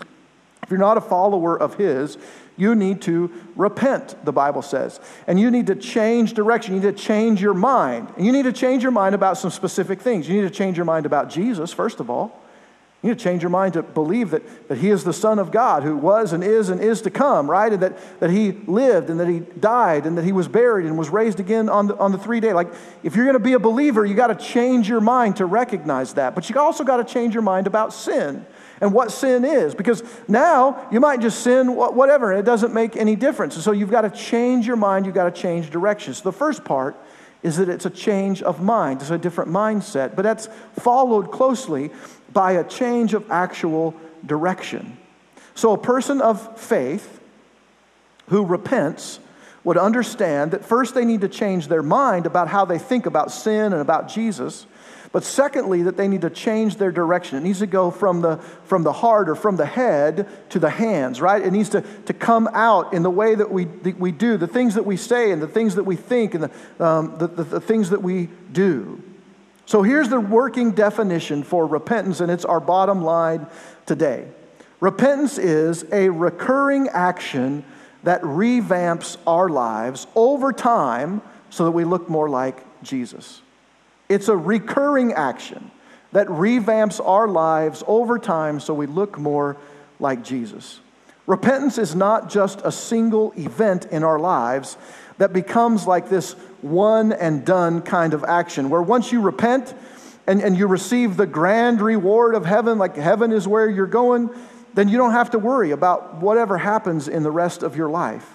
you're 0.72 0.80
not 0.80 0.96
a 0.96 1.02
follower 1.02 1.56
of 1.56 1.74
His, 1.74 2.18
you 2.56 2.74
need 2.74 3.02
to 3.02 3.30
repent, 3.56 4.16
the 4.24 4.32
Bible 4.32 4.62
says. 4.62 5.00
And 5.26 5.38
you 5.38 5.50
need 5.50 5.66
to 5.68 5.74
change 5.74 6.34
direction. 6.34 6.74
You 6.74 6.80
need 6.80 6.96
to 6.96 7.02
change 7.02 7.40
your 7.40 7.54
mind. 7.54 8.12
And 8.16 8.26
you 8.26 8.32
need 8.32 8.44
to 8.44 8.52
change 8.52 8.82
your 8.82 8.92
mind 8.92 9.14
about 9.14 9.38
some 9.38 9.50
specific 9.50 10.00
things. 10.00 10.28
You 10.28 10.40
need 10.40 10.48
to 10.48 10.54
change 10.54 10.76
your 10.76 10.84
mind 10.84 11.06
about 11.06 11.30
Jesus, 11.30 11.72
first 11.72 12.00
of 12.00 12.10
all. 12.10 12.42
You 13.02 13.08
need 13.08 13.18
to 13.18 13.24
change 13.24 13.42
your 13.42 13.50
mind 13.50 13.72
to 13.74 13.82
believe 13.82 14.30
that, 14.30 14.68
that 14.68 14.78
He 14.78 14.90
is 14.90 15.02
the 15.02 15.12
Son 15.12 15.40
of 15.40 15.50
God 15.50 15.82
who 15.82 15.96
was 15.96 16.32
and 16.32 16.44
is 16.44 16.68
and 16.68 16.80
is 16.80 17.02
to 17.02 17.10
come, 17.10 17.50
right? 17.50 17.72
And 17.72 17.82
that, 17.82 18.20
that 18.20 18.30
He 18.30 18.52
lived 18.52 19.10
and 19.10 19.18
that 19.18 19.28
He 19.28 19.40
died 19.40 20.06
and 20.06 20.16
that 20.16 20.24
He 20.24 20.30
was 20.30 20.46
buried 20.46 20.86
and 20.86 20.96
was 20.96 21.10
raised 21.10 21.40
again 21.40 21.68
on 21.68 21.88
the, 21.88 21.96
on 21.96 22.12
the 22.12 22.18
three 22.18 22.38
day. 22.38 22.52
Like, 22.52 22.72
if 23.02 23.16
you're 23.16 23.24
going 23.24 23.34
to 23.34 23.40
be 23.40 23.54
a 23.54 23.58
believer, 23.58 24.06
you 24.06 24.14
got 24.14 24.28
to 24.28 24.36
change 24.36 24.88
your 24.88 25.00
mind 25.00 25.36
to 25.36 25.46
recognize 25.46 26.14
that. 26.14 26.36
But 26.36 26.48
you 26.48 26.56
also 26.60 26.84
got 26.84 26.98
to 26.98 27.04
change 27.04 27.34
your 27.34 27.42
mind 27.42 27.66
about 27.66 27.92
sin 27.92 28.46
and 28.83 28.93
what 28.93 29.12
sin 29.12 29.45
is. 29.45 29.74
Because 29.74 30.03
now 30.28 30.87
you 30.91 31.01
might 31.01 31.20
just 31.20 31.41
sin 31.41 31.74
whatever, 31.74 32.33
and 32.33 32.41
it 32.41 32.45
doesn't 32.45 32.74
make 32.74 32.97
any 32.97 33.16
difference. 33.16 33.55
And 33.55 33.64
so 33.64 33.70
you've 33.70 33.93
got 33.93 34.03
to 34.03 34.11
change 34.11 34.66
your 34.66 34.76
mind, 34.76 35.07
you've 35.07 35.14
got 35.14 35.33
to 35.35 35.41
change 35.41 35.70
direction. 35.70 36.12
So 36.12 36.24
the 36.24 36.33
first 36.33 36.64
part 36.64 36.97
is 37.45 37.57
that 37.57 37.68
it's 37.68 37.87
a 37.87 37.91
change 37.91 38.43
of 38.43 38.61
mind, 38.61 39.01
it's 39.01 39.11
a 39.11 39.18
different 39.18 39.51
mindset, 39.51 40.14
but 40.16 40.22
that's 40.22 40.49
followed 40.80 41.30
closely 41.30 41.91
by 42.33 42.53
a 42.53 42.64
change 42.64 43.14
of 43.14 43.30
actual 43.30 43.95
direction. 44.26 44.99
So 45.55 45.72
a 45.72 45.78
person 45.78 46.20
of 46.20 46.61
faith 46.61 47.20
who 48.28 48.45
repents 48.45 49.20
would 49.64 49.78
understand 49.78 50.51
that 50.51 50.64
first 50.64 50.95
they 50.95 51.05
need 51.05 51.20
to 51.20 51.28
change 51.28 51.68
their 51.68 51.83
mind 51.85 52.26
about 52.26 52.49
how 52.49 52.64
they 52.64 52.78
think 52.78 53.07
about 53.07 53.30
sin 53.30 53.72
and 53.72 53.80
about 53.80 54.09
Jesus. 54.09 54.66
But 55.12 55.24
secondly, 55.24 55.82
that 55.82 55.98
they 55.98 56.08
need 56.08 56.22
to 56.22 56.30
change 56.30 56.76
their 56.76 56.90
direction. 56.90 57.36
It 57.36 57.42
needs 57.42 57.58
to 57.58 57.66
go 57.66 57.90
from 57.90 58.22
the, 58.22 58.38
from 58.64 58.82
the 58.82 58.94
heart 58.94 59.28
or 59.28 59.34
from 59.34 59.56
the 59.56 59.66
head 59.66 60.26
to 60.50 60.58
the 60.58 60.70
hands, 60.70 61.20
right? 61.20 61.42
It 61.42 61.52
needs 61.52 61.68
to, 61.70 61.82
to 62.06 62.14
come 62.14 62.48
out 62.54 62.94
in 62.94 63.02
the 63.02 63.10
way 63.10 63.34
that 63.34 63.50
we, 63.50 63.64
that 63.66 63.98
we 63.98 64.10
do, 64.10 64.38
the 64.38 64.46
things 64.46 64.74
that 64.74 64.86
we 64.86 64.96
say 64.96 65.30
and 65.30 65.42
the 65.42 65.46
things 65.46 65.74
that 65.74 65.84
we 65.84 65.96
think 65.96 66.34
and 66.34 66.44
the, 66.44 66.84
um, 66.84 67.18
the, 67.18 67.26
the, 67.26 67.44
the 67.44 67.60
things 67.60 67.90
that 67.90 68.00
we 68.00 68.30
do. 68.52 69.02
So 69.66 69.82
here's 69.82 70.08
the 70.08 70.18
working 70.18 70.72
definition 70.72 71.42
for 71.42 71.66
repentance, 71.66 72.20
and 72.20 72.30
it's 72.30 72.46
our 72.46 72.60
bottom 72.60 73.02
line 73.02 73.46
today. 73.84 74.26
Repentance 74.80 75.36
is 75.36 75.84
a 75.92 76.08
recurring 76.08 76.88
action 76.88 77.64
that 78.02 78.22
revamps 78.22 79.18
our 79.26 79.50
lives 79.50 80.06
over 80.14 80.52
time 80.52 81.20
so 81.50 81.66
that 81.66 81.72
we 81.72 81.84
look 81.84 82.08
more 82.08 82.30
like 82.30 82.64
Jesus. 82.82 83.41
It's 84.12 84.28
a 84.28 84.36
recurring 84.36 85.14
action 85.14 85.70
that 86.12 86.26
revamps 86.26 87.00
our 87.02 87.26
lives 87.26 87.82
over 87.86 88.18
time 88.18 88.60
so 88.60 88.74
we 88.74 88.86
look 88.86 89.18
more 89.18 89.56
like 89.98 90.22
Jesus. 90.22 90.80
Repentance 91.26 91.78
is 91.78 91.94
not 91.94 92.28
just 92.28 92.60
a 92.62 92.70
single 92.70 93.32
event 93.38 93.86
in 93.86 94.04
our 94.04 94.18
lives 94.18 94.76
that 95.16 95.32
becomes 95.32 95.86
like 95.86 96.10
this 96.10 96.32
one 96.60 97.12
and 97.14 97.46
done 97.46 97.80
kind 97.80 98.12
of 98.12 98.22
action, 98.24 98.68
where 98.68 98.82
once 98.82 99.12
you 99.12 99.22
repent 99.22 99.72
and, 100.26 100.42
and 100.42 100.58
you 100.58 100.66
receive 100.66 101.16
the 101.16 101.26
grand 101.26 101.80
reward 101.80 102.34
of 102.34 102.44
heaven, 102.44 102.76
like 102.76 102.96
heaven 102.96 103.32
is 103.32 103.48
where 103.48 103.70
you're 103.70 103.86
going, 103.86 104.28
then 104.74 104.90
you 104.90 104.98
don't 104.98 105.12
have 105.12 105.30
to 105.30 105.38
worry 105.38 105.70
about 105.70 106.16
whatever 106.16 106.58
happens 106.58 107.08
in 107.08 107.22
the 107.22 107.30
rest 107.30 107.62
of 107.62 107.76
your 107.76 107.88
life. 107.88 108.30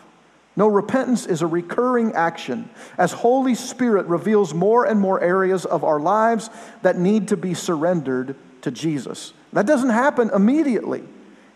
No, 0.57 0.67
repentance 0.67 1.27
is 1.27 1.43
a 1.43 1.47
recurring 1.47 2.13
action 2.13 2.67
as 2.97 3.11
Holy 3.11 3.53
Spirit 3.53 4.07
reveals 4.07 4.55
more 4.55 4.85
and 4.85 4.99
more 4.99 5.21
areas 5.21 5.65
of 5.65 5.83
our 5.83 5.99
lives 5.99 6.49
that 6.81 6.97
need 6.97 7.27
to 7.27 7.37
be 7.37 7.53
surrendered 7.53 8.35
to 8.63 8.71
Jesus. 8.71 9.33
That 9.53 9.67
doesn't 9.67 9.91
happen 9.91 10.31
immediately. 10.33 11.03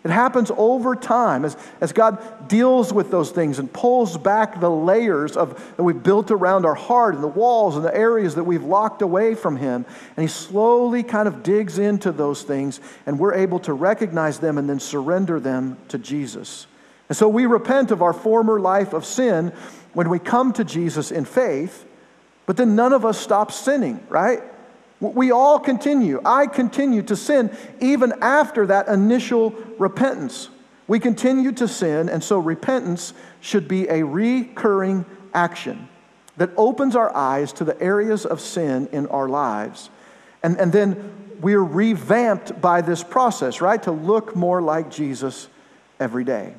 It 0.04 0.10
happens 0.10 0.52
over 0.56 0.94
time 0.94 1.44
as, 1.44 1.56
as 1.80 1.92
God 1.92 2.48
deals 2.48 2.92
with 2.92 3.10
those 3.10 3.32
things 3.32 3.58
and 3.58 3.72
pulls 3.72 4.16
back 4.16 4.60
the 4.60 4.70
layers 4.70 5.36
of, 5.36 5.76
that 5.76 5.82
we've 5.82 6.02
built 6.02 6.30
around 6.30 6.64
our 6.64 6.74
heart 6.74 7.16
and 7.16 7.24
the 7.24 7.28
walls 7.28 7.76
and 7.76 7.84
the 7.84 7.94
areas 7.94 8.36
that 8.36 8.44
we've 8.44 8.64
locked 8.64 9.02
away 9.02 9.34
from 9.34 9.56
Him. 9.56 9.84
And 10.16 10.22
He 10.22 10.28
slowly 10.28 11.02
kind 11.02 11.26
of 11.26 11.42
digs 11.42 11.78
into 11.78 12.12
those 12.12 12.42
things, 12.42 12.80
and 13.06 13.18
we're 13.18 13.34
able 13.34 13.58
to 13.60 13.72
recognize 13.72 14.38
them 14.38 14.58
and 14.58 14.68
then 14.68 14.80
surrender 14.80 15.38
them 15.38 15.76
to 15.88 15.98
Jesus. 15.98 16.66
And 17.12 17.16
so 17.18 17.28
we 17.28 17.44
repent 17.44 17.90
of 17.90 18.00
our 18.00 18.14
former 18.14 18.58
life 18.58 18.94
of 18.94 19.04
sin 19.04 19.52
when 19.92 20.08
we 20.08 20.18
come 20.18 20.54
to 20.54 20.64
Jesus 20.64 21.10
in 21.10 21.26
faith, 21.26 21.84
but 22.46 22.56
then 22.56 22.74
none 22.74 22.94
of 22.94 23.04
us 23.04 23.20
stop 23.20 23.52
sinning, 23.52 24.02
right? 24.08 24.40
We 24.98 25.30
all 25.30 25.58
continue. 25.58 26.22
I 26.24 26.46
continue 26.46 27.02
to 27.02 27.14
sin 27.14 27.54
even 27.82 28.14
after 28.22 28.66
that 28.68 28.88
initial 28.88 29.50
repentance. 29.78 30.48
We 30.88 31.00
continue 31.00 31.52
to 31.52 31.68
sin, 31.68 32.08
and 32.08 32.24
so 32.24 32.38
repentance 32.38 33.12
should 33.42 33.68
be 33.68 33.90
a 33.90 34.02
recurring 34.06 35.04
action 35.34 35.90
that 36.38 36.48
opens 36.56 36.96
our 36.96 37.14
eyes 37.14 37.52
to 37.52 37.64
the 37.64 37.78
areas 37.78 38.24
of 38.24 38.40
sin 38.40 38.88
in 38.90 39.06
our 39.08 39.28
lives. 39.28 39.90
And, 40.42 40.56
and 40.58 40.72
then 40.72 41.36
we're 41.42 41.62
revamped 41.62 42.58
by 42.58 42.80
this 42.80 43.04
process, 43.04 43.60
right? 43.60 43.82
To 43.82 43.92
look 43.92 44.34
more 44.34 44.62
like 44.62 44.90
Jesus 44.90 45.48
every 46.00 46.24
day. 46.24 46.54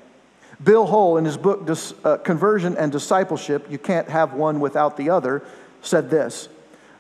Bill 0.63 0.85
Hull, 0.85 1.17
in 1.17 1.25
his 1.25 1.37
book 1.37 1.69
uh, 2.03 2.17
Conversion 2.17 2.77
and 2.77 2.91
Discipleship, 2.91 3.67
You 3.69 3.77
Can't 3.77 4.09
Have 4.09 4.33
One 4.33 4.59
Without 4.59 4.97
the 4.97 5.09
Other, 5.09 5.43
said 5.81 6.09
this 6.09 6.47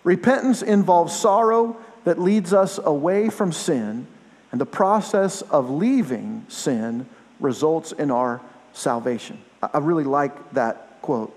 Repentance 0.03 0.61
involves 0.61 1.15
sorrow 1.15 1.77
that 2.03 2.19
leads 2.19 2.53
us 2.53 2.79
away 2.83 3.29
from 3.29 3.51
sin, 3.51 4.07
and 4.51 4.59
the 4.59 4.65
process 4.65 5.41
of 5.43 5.69
leaving 5.69 6.45
sin 6.49 7.07
results 7.39 7.91
in 7.91 8.11
our 8.11 8.41
salvation. 8.73 9.39
I 9.61 9.77
really 9.77 10.03
like 10.03 10.53
that 10.53 11.01
quote. 11.01 11.35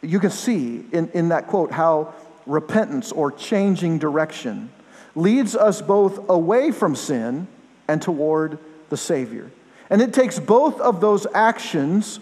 You 0.00 0.20
can 0.20 0.30
see 0.30 0.86
in, 0.92 1.10
in 1.10 1.28
that 1.30 1.48
quote 1.48 1.72
how 1.72 2.14
repentance 2.46 3.12
or 3.12 3.30
changing 3.30 3.98
direction 3.98 4.70
leads 5.14 5.54
us 5.54 5.82
both 5.82 6.30
away 6.30 6.70
from 6.70 6.94
sin 6.94 7.46
and 7.88 8.00
toward 8.00 8.58
the 8.88 8.96
Savior. 8.96 9.50
And 9.90 10.02
it 10.02 10.12
takes 10.12 10.38
both 10.38 10.80
of 10.80 11.00
those 11.00 11.26
actions 11.34 12.20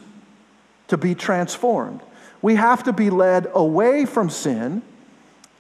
to 0.89 0.97
be 0.97 1.15
transformed. 1.15 2.01
We 2.43 2.57
have 2.57 2.85
to 2.85 2.93
be 2.93 3.11
led 3.11 3.49
away 3.55 4.07
from 4.07 4.31
sin 4.31 4.83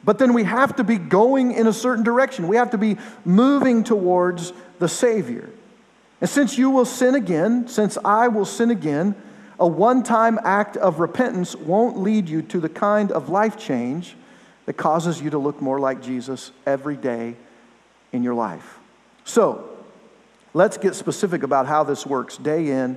But 0.04 0.18
then 0.18 0.34
we 0.34 0.44
have 0.44 0.76
to 0.76 0.84
be 0.84 0.98
going 0.98 1.50
in 1.52 1.66
a 1.66 1.72
certain 1.72 2.04
direction. 2.04 2.46
We 2.46 2.56
have 2.56 2.70
to 2.70 2.78
be 2.78 2.96
moving 3.24 3.82
towards 3.82 4.52
the 4.78 4.88
Savior. 4.88 5.50
And 6.20 6.30
since 6.30 6.56
you 6.56 6.70
will 6.70 6.84
sin 6.84 7.16
again, 7.16 7.66
since 7.66 7.98
I 8.04 8.28
will 8.28 8.44
sin 8.44 8.70
again, 8.70 9.16
a 9.58 9.66
one 9.66 10.04
time 10.04 10.38
act 10.44 10.76
of 10.76 11.00
repentance 11.00 11.56
won't 11.56 11.98
lead 11.98 12.28
you 12.28 12.40
to 12.42 12.60
the 12.60 12.68
kind 12.68 13.10
of 13.10 13.28
life 13.28 13.58
change 13.58 14.16
that 14.66 14.74
causes 14.74 15.20
you 15.20 15.30
to 15.30 15.38
look 15.38 15.60
more 15.60 15.80
like 15.80 16.00
Jesus 16.02 16.52
every 16.64 16.96
day 16.96 17.34
in 18.12 18.22
your 18.22 18.34
life. 18.34 18.78
So, 19.24 19.68
let's 20.56 20.78
get 20.78 20.94
specific 20.94 21.42
about 21.42 21.66
how 21.66 21.84
this 21.84 22.06
works 22.06 22.38
day 22.38 22.70
in 22.70 22.96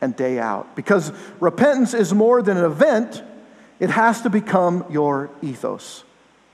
and 0.00 0.16
day 0.16 0.38
out. 0.38 0.74
Because 0.74 1.12
repentance 1.38 1.92
is 1.92 2.14
more 2.14 2.40
than 2.40 2.56
an 2.56 2.64
event, 2.64 3.22
it 3.78 3.90
has 3.90 4.22
to 4.22 4.30
become 4.30 4.86
your 4.88 5.28
ethos. 5.42 6.02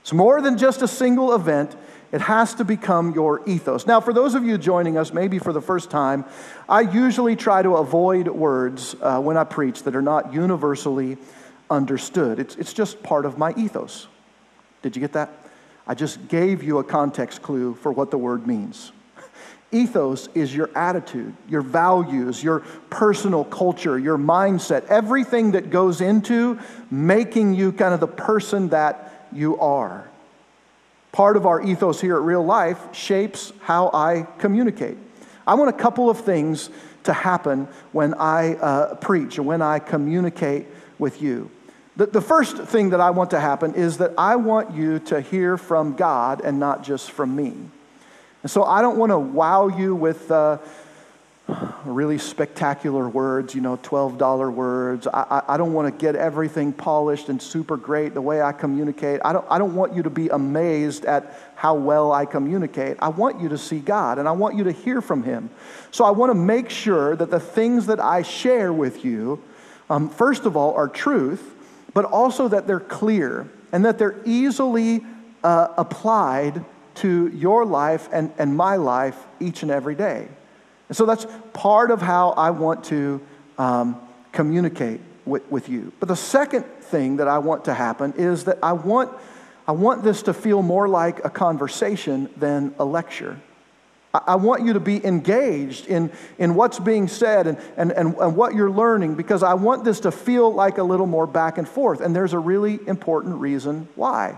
It's 0.01 0.11
more 0.11 0.41
than 0.41 0.57
just 0.57 0.81
a 0.81 0.89
single 0.89 1.33
event, 1.33 1.73
it 2.11 2.19
has 2.19 2.53
to 2.55 2.65
become 2.65 3.13
your 3.13 3.41
ethos. 3.47 3.87
Now, 3.87 4.01
for 4.01 4.11
those 4.11 4.35
of 4.35 4.43
you 4.43 4.57
joining 4.57 4.97
us, 4.97 5.13
maybe 5.13 5.39
for 5.39 5.53
the 5.53 5.61
first 5.61 5.89
time, 5.89 6.25
I 6.67 6.81
usually 6.81 7.37
try 7.37 7.61
to 7.61 7.77
avoid 7.77 8.27
words 8.27 8.93
uh, 9.01 9.21
when 9.21 9.37
I 9.37 9.45
preach 9.45 9.83
that 9.83 9.95
are 9.95 10.01
not 10.01 10.33
universally 10.33 11.17
understood. 11.69 12.39
It's, 12.39 12.57
it's 12.57 12.73
just 12.73 13.01
part 13.03 13.25
of 13.25 13.37
my 13.37 13.53
ethos. 13.55 14.07
Did 14.81 14.97
you 14.97 14.99
get 14.99 15.13
that? 15.13 15.29
I 15.87 15.93
just 15.93 16.27
gave 16.27 16.61
you 16.61 16.79
a 16.79 16.83
context 16.83 17.41
clue 17.41 17.75
for 17.75 17.93
what 17.93 18.11
the 18.11 18.17
word 18.17 18.45
means. 18.45 18.91
Ethos 19.71 20.27
is 20.35 20.53
your 20.53 20.69
attitude, 20.75 21.33
your 21.47 21.61
values, 21.61 22.43
your 22.43 22.59
personal 22.89 23.45
culture, 23.45 23.97
your 23.97 24.17
mindset, 24.17 24.85
everything 24.87 25.51
that 25.51 25.69
goes 25.69 26.01
into 26.01 26.59
making 26.89 27.53
you 27.53 27.71
kind 27.71 27.93
of 27.93 27.99
the 27.99 28.07
person 28.07 28.69
that 28.69 29.27
you 29.31 29.57
are. 29.59 30.09
Part 31.13 31.37
of 31.37 31.45
our 31.45 31.61
ethos 31.61 32.01
here 32.01 32.15
at 32.15 32.21
Real 32.21 32.43
Life 32.43 32.93
shapes 32.93 33.53
how 33.61 33.89
I 33.93 34.27
communicate. 34.39 34.97
I 35.47 35.55
want 35.55 35.69
a 35.69 35.73
couple 35.73 36.09
of 36.09 36.21
things 36.21 36.69
to 37.03 37.13
happen 37.13 37.67
when 37.91 38.13
I 38.13 38.55
uh, 38.55 38.95
preach 38.95 39.37
and 39.37 39.47
when 39.47 39.61
I 39.61 39.79
communicate 39.79 40.67
with 40.99 41.21
you. 41.21 41.49
The, 41.97 42.05
the 42.05 42.21
first 42.21 42.57
thing 42.57 42.91
that 42.91 43.01
I 43.01 43.09
want 43.09 43.31
to 43.31 43.39
happen 43.39 43.73
is 43.73 43.97
that 43.97 44.13
I 44.17 44.35
want 44.35 44.73
you 44.73 44.99
to 44.99 45.19
hear 45.19 45.57
from 45.57 45.95
God 45.95 46.41
and 46.41 46.59
not 46.59 46.83
just 46.83 47.11
from 47.11 47.35
me. 47.35 47.55
And 48.43 48.51
so 48.51 48.63
I 48.63 48.81
don't 48.81 48.97
want 48.97 49.11
to 49.11 49.19
wow 49.19 49.67
you 49.67 49.95
with. 49.95 50.31
Uh, 50.31 50.57
really 51.85 52.17
spectacular 52.17 53.07
words, 53.09 53.55
you 53.55 53.61
know, 53.61 53.77
$12 53.77 54.53
words. 54.53 55.07
I, 55.07 55.25
I, 55.29 55.53
I 55.53 55.57
don't 55.57 55.73
want 55.73 55.93
to 55.93 56.05
get 56.05 56.15
everything 56.15 56.71
polished 56.73 57.29
and 57.29 57.41
super 57.41 57.77
great 57.77 58.13
the 58.13 58.21
way 58.21 58.41
I 58.41 58.51
communicate. 58.51 59.21
I 59.25 59.33
don't, 59.33 59.45
I 59.49 59.57
don't 59.57 59.75
want 59.75 59.95
you 59.95 60.03
to 60.03 60.09
be 60.09 60.29
amazed 60.29 61.05
at 61.05 61.35
how 61.55 61.75
well 61.75 62.11
I 62.11 62.25
communicate. 62.25 62.97
I 62.99 63.09
want 63.09 63.41
you 63.41 63.49
to 63.49 63.57
see 63.57 63.79
God 63.79 64.19
and 64.19 64.27
I 64.27 64.31
want 64.31 64.55
you 64.55 64.63
to 64.65 64.71
hear 64.71 65.01
from 65.01 65.23
Him. 65.23 65.49
So 65.91 66.05
I 66.05 66.11
want 66.11 66.29
to 66.29 66.35
make 66.35 66.69
sure 66.69 67.15
that 67.15 67.31
the 67.31 67.39
things 67.39 67.87
that 67.87 67.99
I 67.99 68.21
share 68.21 68.71
with 68.71 69.03
you, 69.03 69.41
um, 69.89 70.09
first 70.09 70.45
of 70.45 70.55
all, 70.55 70.73
are 70.75 70.87
truth, 70.87 71.43
but 71.93 72.05
also 72.05 72.47
that 72.47 72.67
they're 72.67 72.79
clear 72.79 73.49
and 73.71 73.85
that 73.85 73.97
they're 73.97 74.19
easily 74.25 75.03
uh, 75.43 75.69
applied 75.77 76.63
to 76.95 77.27
your 77.29 77.65
life 77.65 78.09
and, 78.11 78.31
and 78.37 78.55
my 78.55 78.75
life 78.75 79.17
each 79.39 79.63
and 79.63 79.71
every 79.71 79.95
day. 79.95 80.27
And 80.89 80.97
so 80.97 81.05
that's 81.05 81.25
part 81.53 81.91
of 81.91 82.01
how 82.01 82.31
I 82.31 82.51
want 82.51 82.83
to 82.85 83.21
um, 83.57 83.99
communicate 84.31 84.99
with, 85.25 85.49
with 85.51 85.69
you. 85.69 85.93
But 85.99 86.09
the 86.09 86.15
second 86.15 86.65
thing 86.65 87.17
that 87.17 87.27
I 87.27 87.37
want 87.37 87.65
to 87.65 87.73
happen 87.73 88.13
is 88.17 88.45
that 88.45 88.59
I 88.61 88.73
want, 88.73 89.11
I 89.67 89.71
want 89.71 90.03
this 90.03 90.23
to 90.23 90.33
feel 90.33 90.61
more 90.61 90.87
like 90.87 91.23
a 91.23 91.29
conversation 91.29 92.29
than 92.35 92.75
a 92.79 92.85
lecture. 92.85 93.39
I 94.13 94.35
want 94.35 94.65
you 94.65 94.73
to 94.73 94.81
be 94.81 95.03
engaged 95.05 95.87
in, 95.87 96.11
in 96.37 96.55
what's 96.55 96.79
being 96.79 97.07
said 97.07 97.47
and, 97.47 97.57
and, 97.77 97.91
and, 97.93 98.13
and, 98.17 98.35
what 98.35 98.53
you're 98.53 98.69
learning 98.69 99.15
because 99.15 99.41
I 99.41 99.53
want 99.53 99.85
this 99.85 100.01
to 100.01 100.11
feel 100.11 100.53
like 100.53 100.79
a 100.79 100.83
little 100.83 101.05
more 101.05 101.25
back 101.25 101.57
and 101.57 101.65
forth. 101.65 102.01
And 102.01 102.13
there's 102.13 102.33
a 102.33 102.39
really 102.39 102.77
important 102.87 103.35
reason 103.35 103.87
why. 103.95 104.37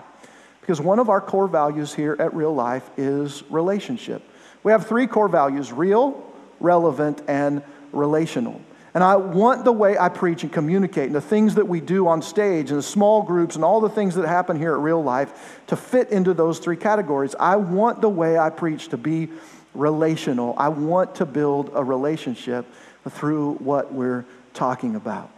Because 0.63 0.79
one 0.79 0.97
of 0.99 1.09
our 1.09 1.19
core 1.19 1.49
values 1.49 1.93
here 1.93 2.15
at 2.19 2.33
Real 2.33 2.55
Life 2.55 2.89
is 2.95 3.43
relationship. 3.49 4.23
We 4.63 4.71
have 4.71 4.87
three 4.87 5.07
core 5.07 5.27
values 5.27 5.73
real, 5.73 6.23
relevant, 6.61 7.21
and 7.27 7.61
relational. 7.91 8.61
And 8.93 9.03
I 9.03 9.17
want 9.17 9.65
the 9.65 9.73
way 9.73 9.97
I 9.97 10.07
preach 10.07 10.43
and 10.43 10.53
communicate 10.53 11.07
and 11.07 11.15
the 11.15 11.19
things 11.19 11.55
that 11.55 11.67
we 11.67 11.81
do 11.81 12.07
on 12.07 12.21
stage 12.21 12.69
and 12.69 12.79
the 12.79 12.83
small 12.83 13.23
groups 13.23 13.55
and 13.55 13.65
all 13.65 13.81
the 13.81 13.89
things 13.89 14.15
that 14.15 14.25
happen 14.25 14.57
here 14.57 14.73
at 14.73 14.79
real 14.79 15.03
life 15.03 15.61
to 15.67 15.75
fit 15.75 16.11
into 16.11 16.33
those 16.33 16.59
three 16.59 16.77
categories. 16.77 17.35
I 17.37 17.57
want 17.57 17.99
the 17.99 18.07
way 18.07 18.37
I 18.37 18.49
preach 18.49 18.87
to 18.89 18.97
be 18.97 19.29
relational. 19.73 20.53
I 20.57 20.69
want 20.69 21.15
to 21.15 21.25
build 21.25 21.71
a 21.73 21.83
relationship 21.83 22.65
through 23.09 23.55
what 23.55 23.91
we're 23.91 24.23
talking 24.53 24.95
about. 24.95 25.29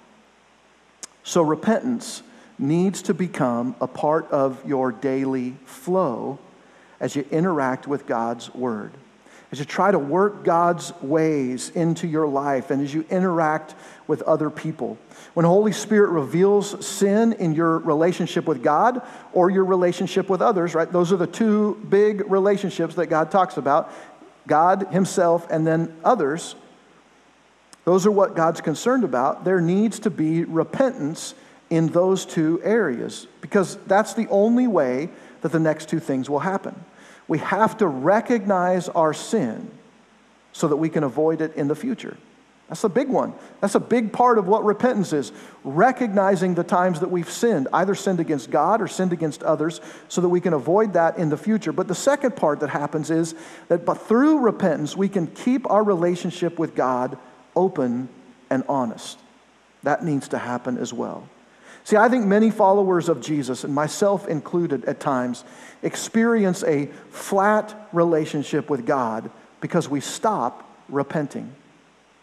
So, 1.23 1.41
repentance 1.41 2.21
needs 2.57 3.01
to 3.03 3.13
become 3.13 3.75
a 3.81 3.87
part 3.87 4.29
of 4.31 4.65
your 4.65 4.91
daily 4.91 5.51
flow 5.65 6.39
as 6.99 7.15
you 7.15 7.25
interact 7.31 7.87
with 7.87 8.05
God's 8.05 8.53
Word 8.53 8.91
as 9.55 9.59
you 9.59 9.65
try 9.65 9.89
to 9.89 9.97
work 9.97 10.43
God's 10.43 10.91
ways 11.01 11.69
into 11.69 12.07
your 12.07 12.27
life 12.27 12.71
and 12.71 12.81
as 12.81 12.93
you 12.93 13.05
interact 13.09 13.75
with 14.05 14.21
other 14.23 14.49
people. 14.49 14.97
When 15.33 15.45
Holy 15.45 15.71
Spirit 15.71 16.09
reveals 16.09 16.85
sin 16.85 17.31
in 17.31 17.53
your 17.53 17.77
relationship 17.77 18.47
with 18.47 18.61
God 18.61 19.01
or 19.31 19.49
your 19.49 19.63
relationship 19.63 20.29
with 20.29 20.41
others, 20.41 20.75
right? 20.75 20.91
Those 20.91 21.13
are 21.13 21.17
the 21.17 21.25
two 21.25 21.75
big 21.87 22.29
relationships 22.29 22.95
that 22.95 23.05
God 23.05 23.31
talks 23.31 23.55
about 23.55 23.93
God 24.45 24.87
Himself 24.91 25.47
and 25.49 25.65
then 25.65 25.95
others. 26.03 26.55
Those 27.85 28.05
are 28.05 28.11
what 28.11 28.35
God's 28.35 28.59
concerned 28.59 29.05
about. 29.05 29.45
There 29.45 29.61
needs 29.61 29.99
to 29.99 30.09
be 30.09 30.43
repentance 30.43 31.33
in 31.69 31.87
those 31.87 32.25
two 32.25 32.61
areas 32.63 33.27
because 33.41 33.77
that's 33.87 34.13
the 34.13 34.27
only 34.27 34.67
way 34.67 35.09
that 35.41 35.51
the 35.51 35.59
next 35.59 35.89
two 35.89 35.99
things 35.99 36.29
will 36.29 36.39
happen. 36.39 36.75
We 37.27 37.39
have 37.39 37.77
to 37.77 37.87
recognize 37.87 38.89
our 38.89 39.13
sin 39.13 39.71
so 40.53 40.67
that 40.67 40.77
we 40.77 40.89
can 40.89 41.03
avoid 41.03 41.41
it 41.41 41.55
in 41.55 41.67
the 41.67 41.75
future. 41.75 42.17
That's 42.67 42.83
a 42.83 42.89
big 42.89 43.09
one. 43.09 43.33
That's 43.61 43.75
a 43.75 43.79
big 43.79 44.11
part 44.11 44.39
of 44.39 44.47
what 44.47 44.65
repentance 44.65 45.13
is. 45.13 45.31
Recognizing 45.63 46.55
the 46.55 46.63
times 46.63 46.99
that 47.01 47.11
we've 47.11 47.29
sinned, 47.29 47.67
either 47.71 47.93
sinned 47.93 48.19
against 48.19 48.49
God 48.49 48.81
or 48.81 48.87
sinned 48.87 49.13
against 49.13 49.43
others, 49.43 49.81
so 50.07 50.21
that 50.21 50.29
we 50.29 50.41
can 50.41 50.53
avoid 50.53 50.93
that 50.93 51.17
in 51.19 51.29
the 51.29 51.37
future. 51.37 51.71
But 51.71 51.87
the 51.87 51.95
second 51.95 52.35
part 52.35 52.61
that 52.61 52.71
happens 52.71 53.11
is 53.11 53.35
that 53.67 53.85
but 53.85 54.01
through 54.01 54.39
repentance, 54.39 54.97
we 54.97 55.09
can 55.09 55.27
keep 55.27 55.69
our 55.69 55.83
relationship 55.83 56.57
with 56.57 56.73
God 56.73 57.19
open 57.55 58.09
and 58.49 58.63
honest. 58.67 59.19
That 59.83 60.03
needs 60.03 60.29
to 60.29 60.39
happen 60.39 60.79
as 60.79 60.91
well. 60.91 61.29
See, 61.85 61.97
I 61.97 62.09
think 62.09 62.25
many 62.25 62.49
followers 62.49 63.09
of 63.09 63.21
Jesus, 63.21 63.63
and 63.63 63.73
myself 63.73 64.27
included 64.27 64.85
at 64.85 64.99
times, 64.99 65.43
experience 65.83 66.63
a 66.63 66.87
flat 67.11 67.87
relationship 67.93 68.71
with 68.71 68.87
God 68.87 69.29
because 69.61 69.87
we 69.87 69.99
stop 69.99 70.67
repenting. 70.89 71.53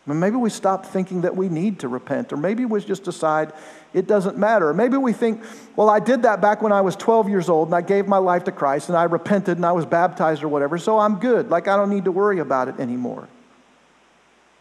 maybe 0.04 0.34
we 0.34 0.50
stop 0.50 0.84
thinking 0.84 1.20
that 1.20 1.36
we 1.36 1.48
need 1.48 1.78
to 1.78 1.88
repent, 1.88 2.32
or 2.32 2.36
maybe 2.36 2.64
we 2.64 2.80
just 2.80 3.04
decide 3.04 3.52
it 3.94 4.08
doesn't 4.08 4.36
matter. 4.36 4.74
Maybe 4.74 4.96
we 4.96 5.12
think, 5.12 5.44
well, 5.76 5.88
I 5.88 6.00
did 6.00 6.22
that 6.22 6.40
back 6.40 6.60
when 6.60 6.72
I 6.72 6.80
was 6.80 6.96
12 6.96 7.28
years 7.28 7.48
old 7.48 7.68
and 7.68 7.74
I 7.76 7.82
gave 7.82 8.08
my 8.08 8.18
life 8.18 8.42
to 8.44 8.52
Christ 8.52 8.88
and 8.88 8.98
I 8.98 9.04
repented 9.04 9.58
and 9.58 9.66
I 9.66 9.72
was 9.72 9.86
baptized 9.86 10.42
or 10.42 10.48
whatever, 10.48 10.76
so 10.76 10.98
I'm 10.98 11.20
good. 11.20 11.50
Like 11.50 11.68
I 11.68 11.76
don't 11.76 11.90
need 11.90 12.06
to 12.06 12.12
worry 12.12 12.40
about 12.40 12.66
it 12.66 12.80
anymore. 12.80 13.28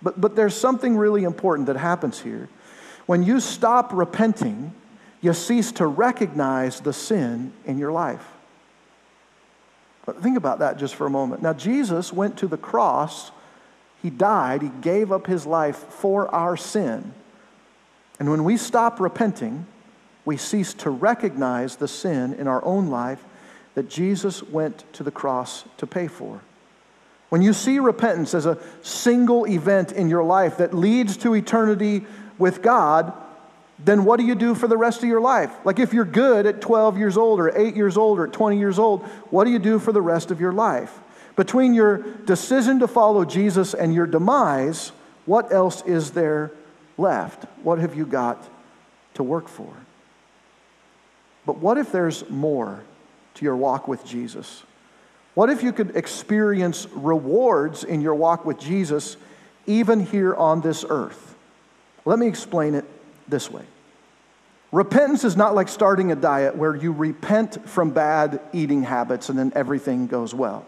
But, 0.04 0.22
but 0.22 0.36
there's 0.36 0.56
something 0.56 0.96
really 0.96 1.24
important 1.24 1.68
that 1.68 1.78
happens 1.78 2.20
here. 2.20 2.50
When 3.08 3.24
you 3.24 3.40
stop 3.40 3.94
repenting, 3.94 4.76
you 5.22 5.34
cease 5.34 5.72
to 5.74 5.86
recognize 5.86 6.82
the 6.82 6.94
sin 6.94 7.54
in 7.66 7.78
your 7.78 7.92
life. 7.92 8.26
But 10.06 10.22
think 10.22 10.36
about 10.36 10.60
that 10.60 10.78
just 10.78 10.96
for 10.96 11.06
a 11.06 11.12
moment. 11.12 11.44
Now, 11.44 11.54
Jesus 11.54 12.12
went 12.12 12.38
to 12.40 12.48
the 12.48 12.58
cross, 12.58 13.32
he 14.02 14.10
died, 14.10 14.64
he 14.64 14.72
gave 14.82 15.12
up 15.12 15.28
his 15.28 15.46
life 15.46 15.78
for 15.78 16.34
our 16.34 16.58
sin. 16.58 17.14
And 18.20 18.30
when 18.30 18.44
we 18.44 18.58
stop 18.58 19.00
repenting, 19.00 19.68
we 20.26 20.38
cease 20.38 20.74
to 20.76 20.90
recognize 20.90 21.76
the 21.76 21.88
sin 21.88 22.34
in 22.34 22.48
our 22.48 22.64
own 22.66 22.90
life 22.90 23.24
that 23.76 23.90
Jesus 23.90 24.44
went 24.44 24.92
to 24.94 25.04
the 25.04 25.12
cross 25.12 25.66
to 25.78 25.88
pay 25.88 26.08
for. 26.08 26.42
When 27.30 27.42
you 27.42 27.54
see 27.54 27.80
repentance 27.80 28.34
as 28.34 28.46
a 28.46 28.58
single 28.82 29.48
event 29.48 29.92
in 29.92 30.10
your 30.10 30.24
life 30.24 30.58
that 30.58 30.74
leads 30.74 31.16
to 31.18 31.34
eternity 31.34 32.06
with 32.38 32.62
God, 32.62 33.14
then 33.84 34.06
what 34.06 34.20
do 34.20 34.26
you 34.26 34.36
do 34.36 34.54
for 34.54 34.68
the 34.68 34.78
rest 34.78 35.02
of 35.02 35.10
your 35.10 35.22
life? 35.22 35.52
Like 35.66 35.80
if 35.80 35.94
you're 35.94 36.06
good 36.06 36.46
at 36.46 36.62
12 36.62 36.98
years 36.98 37.18
old 37.18 37.40
or 37.40 37.58
8 37.58 37.76
years 37.76 37.98
old 37.98 38.20
or 38.20 38.28
20 38.28 38.60
years 38.60 38.78
old, 38.78 39.04
what 39.30 39.46
do 39.46 39.52
you 39.52 39.60
do 39.60 39.80
for 39.80 39.92
the 39.92 40.02
rest 40.02 40.30
of 40.30 40.40
your 40.40 40.52
life? 40.52 41.00
Between 41.36 41.74
your 41.74 41.98
decision 41.98 42.80
to 42.80 42.88
follow 42.88 43.26
Jesus 43.26 43.74
and 43.74 43.94
your 43.94 44.06
demise, 44.06 44.92
what 45.26 45.52
else 45.52 45.82
is 45.84 46.12
there 46.12 46.52
left? 46.98 47.46
What 47.64 47.80
have 47.80 47.96
you 47.96 48.06
got 48.06 48.48
to 49.16 49.24
work 49.24 49.48
for? 49.48 49.74
But 51.46 51.58
what 51.58 51.78
if 51.78 51.92
there's 51.92 52.30
more 52.30 52.84
to 53.36 53.46
your 53.46 53.56
walk 53.56 53.88
with 53.88 54.06
Jesus? 54.06 54.64
What 55.34 55.50
if 55.50 55.64
you 55.64 55.74
could 55.74 55.96
experience 55.96 56.88
rewards 56.92 57.84
in 57.84 58.02
your 58.02 58.14
walk 58.14 58.46
with 58.46 58.60
Jesus 58.60 59.18
even 59.66 60.02
here 60.02 60.36
on 60.36 60.62
this 60.62 60.86
earth? 60.88 61.36
Let 62.06 62.20
me 62.20 62.28
explain 62.28 62.76
it 62.76 62.86
this 63.28 63.50
way. 63.50 63.64
Repentance 64.72 65.24
is 65.24 65.36
not 65.36 65.54
like 65.54 65.68
starting 65.68 66.12
a 66.12 66.16
diet 66.16 66.56
where 66.56 66.76
you 66.76 66.94
repent 66.94 67.68
from 67.68 67.92
bad 67.92 68.40
eating 68.54 68.84
habits 68.84 69.28
and 69.30 69.38
then 69.38 69.52
everything 69.54 70.08
goes 70.08 70.34
well. 70.34 70.66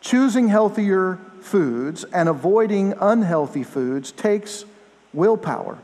Choosing 0.00 0.48
healthier 0.48 1.18
foods 1.40 2.04
and 2.04 2.28
avoiding 2.28 2.94
unhealthy 3.00 3.64
foods 3.64 4.12
takes 4.12 4.64
willpower. 5.12 5.78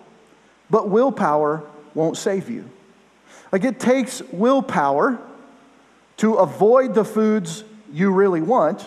But 0.69 0.89
willpower 0.89 1.65
won't 1.95 2.17
save 2.17 2.49
you. 2.49 2.71
Like 3.51 3.65
it 3.65 3.81
takes 3.81 4.23
willpower 4.23 5.19
to 6.19 6.35
avoid 6.35 6.95
the 6.95 7.05
foods 7.05 7.65
you 7.93 8.13
really 8.13 8.41
want, 8.41 8.87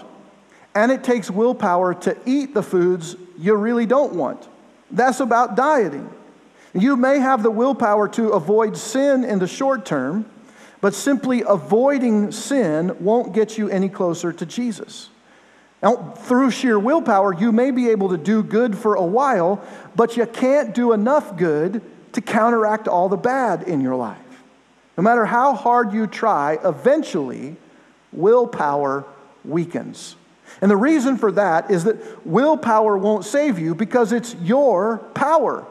and 0.75 0.91
it 0.91 1.03
takes 1.03 1.29
willpower 1.29 1.93
to 1.93 2.17
eat 2.25 2.53
the 2.53 2.63
foods 2.63 3.15
you 3.37 3.55
really 3.55 3.85
don't 3.85 4.13
want. 4.13 4.47
That's 4.91 5.19
about 5.19 5.55
dieting. 5.55 6.09
You 6.73 6.95
may 6.95 7.19
have 7.19 7.43
the 7.43 7.51
willpower 7.51 8.07
to 8.09 8.29
avoid 8.29 8.75
sin 8.77 9.23
in 9.23 9.39
the 9.39 9.47
short 9.47 9.85
term, 9.85 10.25
but 10.81 10.93
simply 10.93 11.43
avoiding 11.47 12.31
sin 12.31 12.95
won't 12.99 13.33
get 13.33 13.57
you 13.57 13.69
any 13.69 13.89
closer 13.89 14.33
to 14.33 14.45
Jesus. 14.45 15.09
Now, 15.83 16.13
through 16.17 16.51
sheer 16.51 16.79
willpower, 16.79 17.33
you 17.33 17.51
may 17.51 17.69
be 17.69 17.89
able 17.89 18.09
to 18.09 18.17
do 18.17 18.41
good 18.41 18.77
for 18.77 18.95
a 18.95 19.05
while, 19.05 19.63
but 19.95 20.17
you 20.17 20.25
can't 20.25 20.73
do 20.73 20.93
enough 20.93 21.37
good 21.37 21.81
to 22.13 22.21
counteract 22.21 22.87
all 22.87 23.09
the 23.09 23.17
bad 23.17 23.63
in 23.63 23.81
your 23.81 23.95
life. 23.95 24.17
No 24.97 25.03
matter 25.03 25.25
how 25.25 25.53
hard 25.53 25.93
you 25.93 26.07
try, 26.07 26.57
eventually, 26.63 27.55
willpower 28.11 29.05
weakens. 29.43 30.15
And 30.61 30.71
the 30.71 30.77
reason 30.77 31.17
for 31.17 31.31
that 31.33 31.69
is 31.69 31.83
that 31.83 32.25
willpower 32.25 32.97
won't 32.97 33.25
save 33.25 33.59
you 33.59 33.75
because 33.75 34.11
it's 34.11 34.35
your 34.35 34.99
power. 35.13 35.65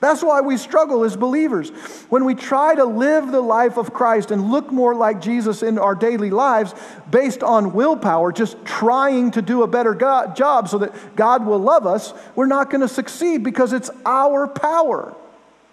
That's 0.00 0.22
why 0.22 0.40
we 0.42 0.56
struggle 0.56 1.02
as 1.02 1.16
believers. 1.16 1.70
When 2.08 2.24
we 2.24 2.36
try 2.36 2.76
to 2.76 2.84
live 2.84 3.32
the 3.32 3.40
life 3.40 3.76
of 3.76 3.92
Christ 3.92 4.30
and 4.30 4.50
look 4.50 4.70
more 4.70 4.94
like 4.94 5.20
Jesus 5.20 5.62
in 5.62 5.76
our 5.76 5.96
daily 5.96 6.30
lives 6.30 6.72
based 7.10 7.42
on 7.42 7.72
willpower, 7.72 8.30
just 8.30 8.64
trying 8.64 9.32
to 9.32 9.42
do 9.42 9.64
a 9.64 9.66
better 9.66 9.94
God, 9.94 10.36
job 10.36 10.68
so 10.68 10.78
that 10.78 11.16
God 11.16 11.44
will 11.44 11.58
love 11.58 11.84
us, 11.84 12.14
we're 12.36 12.46
not 12.46 12.70
going 12.70 12.82
to 12.82 12.88
succeed 12.88 13.42
because 13.42 13.72
it's 13.72 13.90
our 14.06 14.46
power. 14.46 15.16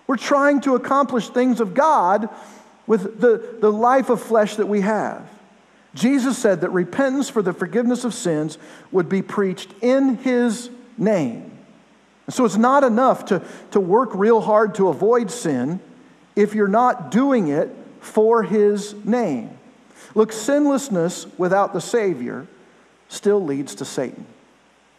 We're 0.08 0.18
trying 0.18 0.62
to 0.62 0.76
accomplish 0.76 1.30
things 1.30 1.60
of 1.60 1.76
God 1.76 2.30
with 2.88 3.20
the, 3.22 3.58
the 3.60 3.72
life 3.72 4.10
of 4.10 4.22
flesh 4.22 4.56
that 4.56 4.68
we 4.68 4.82
have. 4.82 5.28
Jesus 5.94 6.38
said 6.38 6.62
that 6.62 6.72
repentance 6.72 7.30
for 7.30 7.42
the 7.42 7.54
forgiveness 7.54 8.04
of 8.04 8.14
sins 8.14 8.58
would 8.92 9.08
be 9.08 9.22
preached 9.22 9.72
in 9.82 10.16
his 10.18 10.70
name. 10.98 11.55
So 12.30 12.46
it's 12.46 12.58
not 12.58 12.84
enough 12.84 13.26
to, 13.26 13.44
to 13.72 13.80
work 13.80 14.10
real 14.14 14.42
hard 14.42 14.76
to 14.76 14.88
avoid 14.88 15.30
sin 15.30 15.80
if 16.36 16.56
you're 16.56 16.68
not 16.68 17.12
doing 17.12 17.50
it 17.50 17.70
for 18.00 18.44
his 18.44 18.94
name. 19.06 19.58
Look, 20.16 20.32
sinlessness 20.32 21.28
without 21.38 21.74
the 21.74 21.82
Savior 21.82 22.48
still 23.10 23.44
leads 23.44 23.76
to 23.76 23.86
Satan. 23.86 24.26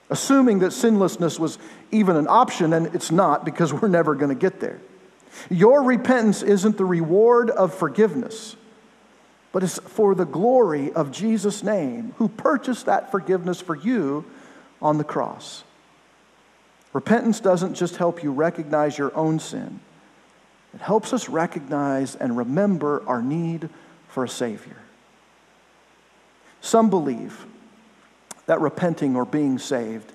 Assuming 0.09 0.61
that 0.61 0.73
sinlessness 0.73 1.39
was 1.41 1.59
even 1.91 2.17
an 2.17 2.29
option, 2.29 2.73
and 2.73 2.95
it's 2.95 3.11
not 3.11 3.45
because 3.45 3.73
we're 3.73 3.89
never 3.89 4.15
going 4.15 4.29
to 4.29 4.41
get 4.41 4.61
there. 4.61 4.81
Your 5.51 5.83
repentance 5.83 6.43
isn't 6.43 6.79
the 6.79 6.85
reward 6.85 7.51
of 7.51 7.75
forgiveness, 7.75 8.57
but 9.53 9.63
it's 9.63 9.79
for 9.81 10.15
the 10.15 10.25
glory 10.25 10.93
of 10.93 11.11
Jesus' 11.11 11.63
name, 11.63 12.15
who 12.19 12.29
purchased 12.29 12.87
that 12.87 13.11
forgiveness 13.11 13.61
for 13.61 13.75
you 13.75 14.25
on 14.81 14.99
the 14.99 15.05
cross. 15.05 15.65
Repentance 16.97 17.41
doesn't 17.41 17.75
just 17.75 17.97
help 17.97 18.23
you 18.23 18.33
recognize 18.33 18.97
your 18.97 19.15
own 19.15 19.39
sin, 19.39 19.81
it 20.75 20.81
helps 20.81 21.13
us 21.13 21.29
recognize 21.29 22.17
and 22.17 22.39
remember 22.39 23.07
our 23.07 23.21
need 23.21 23.69
for 24.09 24.25
a 24.25 24.29
Savior. 24.31 24.79
Some 26.63 26.89
believe 26.89 27.45
that 28.47 28.63
repenting 28.63 29.15
or 29.15 29.27
being 29.27 29.59
saved 29.59 30.11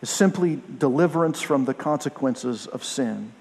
is 0.00 0.08
simply 0.08 0.62
deliverance 0.78 1.42
from 1.42 1.66
the 1.66 1.74
consequences 1.74 2.66
of 2.66 2.82
sin. 2.82 3.32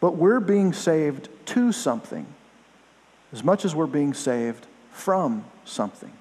But 0.00 0.12
we're 0.16 0.40
being 0.40 0.72
saved 0.72 1.28
to 1.48 1.72
something 1.72 2.24
as 3.34 3.44
much 3.44 3.66
as 3.66 3.74
we're 3.74 3.84
being 3.84 4.14
saved 4.14 4.66
from 4.92 5.44
something. 5.66 6.12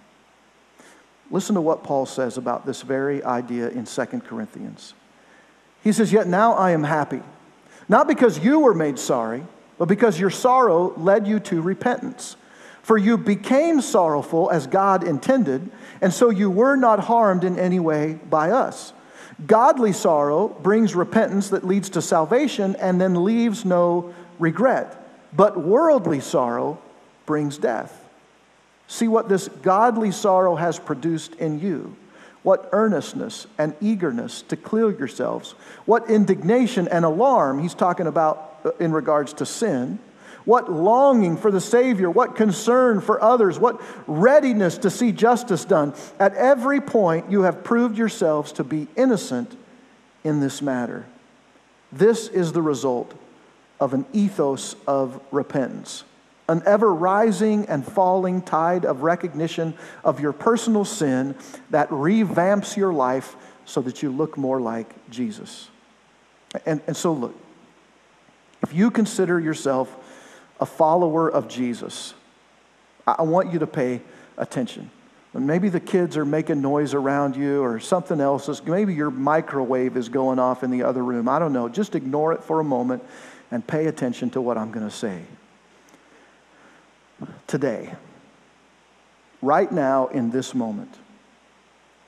Listen 1.31 1.55
to 1.55 1.61
what 1.61 1.81
Paul 1.81 2.05
says 2.05 2.37
about 2.37 2.65
this 2.65 2.81
very 2.81 3.23
idea 3.23 3.69
in 3.69 3.85
2 3.85 4.05
Corinthians. 4.19 4.93
He 5.85 5.93
says, 5.93 6.11
Yet 6.11 6.27
now 6.27 6.53
I 6.53 6.71
am 6.71 6.83
happy, 6.83 7.21
not 7.87 8.07
because 8.07 8.39
you 8.39 8.59
were 8.59 8.73
made 8.73 8.97
sorry, 8.97 9.45
but 9.77 9.87
because 9.87 10.19
your 10.19 10.31
sorrow 10.31 10.93
led 10.97 11.27
you 11.27 11.39
to 11.41 11.61
repentance. 11.61 12.35
For 12.81 12.97
you 12.97 13.17
became 13.17 13.81
sorrowful 13.81 14.49
as 14.49 14.67
God 14.67 15.07
intended, 15.07 15.69
and 16.01 16.11
so 16.11 16.31
you 16.31 16.49
were 16.49 16.75
not 16.75 16.99
harmed 17.01 17.43
in 17.43 17.59
any 17.59 17.79
way 17.79 18.19
by 18.29 18.49
us. 18.49 18.93
Godly 19.45 19.93
sorrow 19.93 20.47
brings 20.47 20.95
repentance 20.95 21.49
that 21.49 21.63
leads 21.65 21.89
to 21.91 22.01
salvation 22.01 22.75
and 22.77 22.99
then 22.99 23.23
leaves 23.23 23.63
no 23.63 24.13
regret. 24.39 25.01
But 25.33 25.59
worldly 25.59 26.19
sorrow 26.19 26.79
brings 27.27 27.59
death. 27.59 28.07
See 28.87 29.07
what 29.07 29.29
this 29.29 29.49
godly 29.49 30.11
sorrow 30.11 30.55
has 30.55 30.79
produced 30.79 31.35
in 31.35 31.59
you. 31.59 31.95
What 32.45 32.69
earnestness 32.71 33.47
and 33.57 33.75
eagerness 33.81 34.43
to 34.43 34.55
clear 34.55 34.91
yourselves. 34.91 35.51
What 35.85 36.09
indignation 36.09 36.87
and 36.87 37.03
alarm 37.03 37.59
he's 37.59 37.73
talking 37.73 38.05
about 38.05 38.59
uh, 38.63 38.71
in 38.79 38.93
regards 38.93 39.33
to 39.33 39.45
sin 39.45 39.99
what 40.45 40.71
longing 40.71 41.37
for 41.37 41.49
the 41.49 41.59
Savior, 41.59 42.07
what 42.09 42.35
concern 42.35 43.01
for 43.01 43.21
others, 43.21 43.59
what 43.59 43.81
readiness 44.07 44.77
to 44.77 44.91
see 44.91 45.11
justice 45.11 45.65
done. 45.65 45.93
At 46.19 46.35
every 46.35 46.79
point, 46.79 47.31
you 47.31 47.41
have 47.41 47.63
proved 47.63 47.97
yourselves 47.97 48.51
to 48.53 48.63
be 48.63 48.87
innocent 48.95 49.57
in 50.23 50.39
this 50.39 50.61
matter. 50.61 51.05
This 51.91 52.27
is 52.27 52.51
the 52.51 52.61
result 52.61 53.13
of 53.79 53.93
an 53.93 54.05
ethos 54.13 54.75
of 54.87 55.19
repentance, 55.31 56.03
an 56.47 56.61
ever 56.65 56.93
rising 56.93 57.65
and 57.65 57.85
falling 57.85 58.41
tide 58.41 58.85
of 58.85 59.01
recognition 59.01 59.73
of 60.03 60.19
your 60.19 60.33
personal 60.33 60.85
sin 60.85 61.35
that 61.71 61.89
revamps 61.89 62.77
your 62.77 62.93
life 62.93 63.35
so 63.65 63.81
that 63.81 64.03
you 64.03 64.11
look 64.11 64.37
more 64.37 64.61
like 64.61 65.09
Jesus. 65.09 65.69
And, 66.65 66.81
and 66.87 66.95
so, 66.95 67.13
look, 67.13 67.35
if 68.61 68.73
you 68.73 68.91
consider 68.91 69.39
yourself 69.39 69.95
a 70.59 70.65
follower 70.65 71.29
of 71.29 71.47
Jesus, 71.47 72.13
I 73.07 73.23
want 73.23 73.51
you 73.51 73.59
to 73.59 73.67
pay 73.67 74.01
attention. 74.37 74.89
Maybe 75.33 75.67
the 75.67 75.81
kids 75.81 76.15
are 76.15 76.23
making 76.23 76.61
noise 76.61 76.93
around 76.93 77.35
you 77.35 77.61
or 77.61 77.79
something 77.81 78.21
else. 78.21 78.47
Is, 78.47 78.63
maybe 78.63 78.93
your 78.93 79.11
microwave 79.11 79.97
is 79.97 80.07
going 80.07 80.39
off 80.39 80.63
in 80.63 80.71
the 80.71 80.83
other 80.83 81.03
room. 81.03 81.27
I 81.27 81.39
don't 81.39 81.51
know. 81.51 81.67
Just 81.67 81.93
ignore 81.93 82.31
it 82.31 82.41
for 82.41 82.61
a 82.61 82.63
moment 82.63 83.03
and 83.51 83.65
pay 83.65 83.87
attention 83.87 84.29
to 84.31 84.41
what 84.41 84.57
I'm 84.57 84.71
going 84.71 84.87
to 84.87 84.95
say. 84.95 85.23
Today, 87.47 87.93
right 89.41 89.71
now 89.71 90.07
in 90.07 90.31
this 90.31 90.53
moment, 90.53 90.93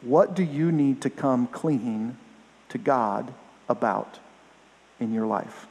what 0.01 0.35
do 0.35 0.43
you 0.43 0.71
need 0.71 1.01
to 1.01 1.09
come 1.09 1.47
clean 1.47 2.17
to 2.69 2.77
God 2.77 3.33
about 3.69 4.19
in 4.99 5.13
your 5.13 5.25
life? 5.25 5.67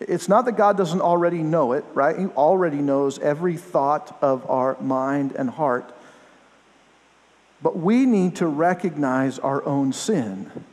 It's 0.00 0.28
not 0.28 0.46
that 0.46 0.52
God 0.52 0.76
doesn't 0.76 1.02
already 1.02 1.42
know 1.42 1.72
it, 1.72 1.84
right? 1.92 2.18
He 2.18 2.26
already 2.26 2.78
knows 2.78 3.18
every 3.18 3.56
thought 3.56 4.16
of 4.22 4.48
our 4.48 4.80
mind 4.80 5.32
and 5.32 5.50
heart. 5.50 5.94
But 7.62 7.76
we 7.76 8.06
need 8.06 8.36
to 8.36 8.46
recognize 8.46 9.38
our 9.38 9.62
own 9.66 9.92
sin 9.92 10.64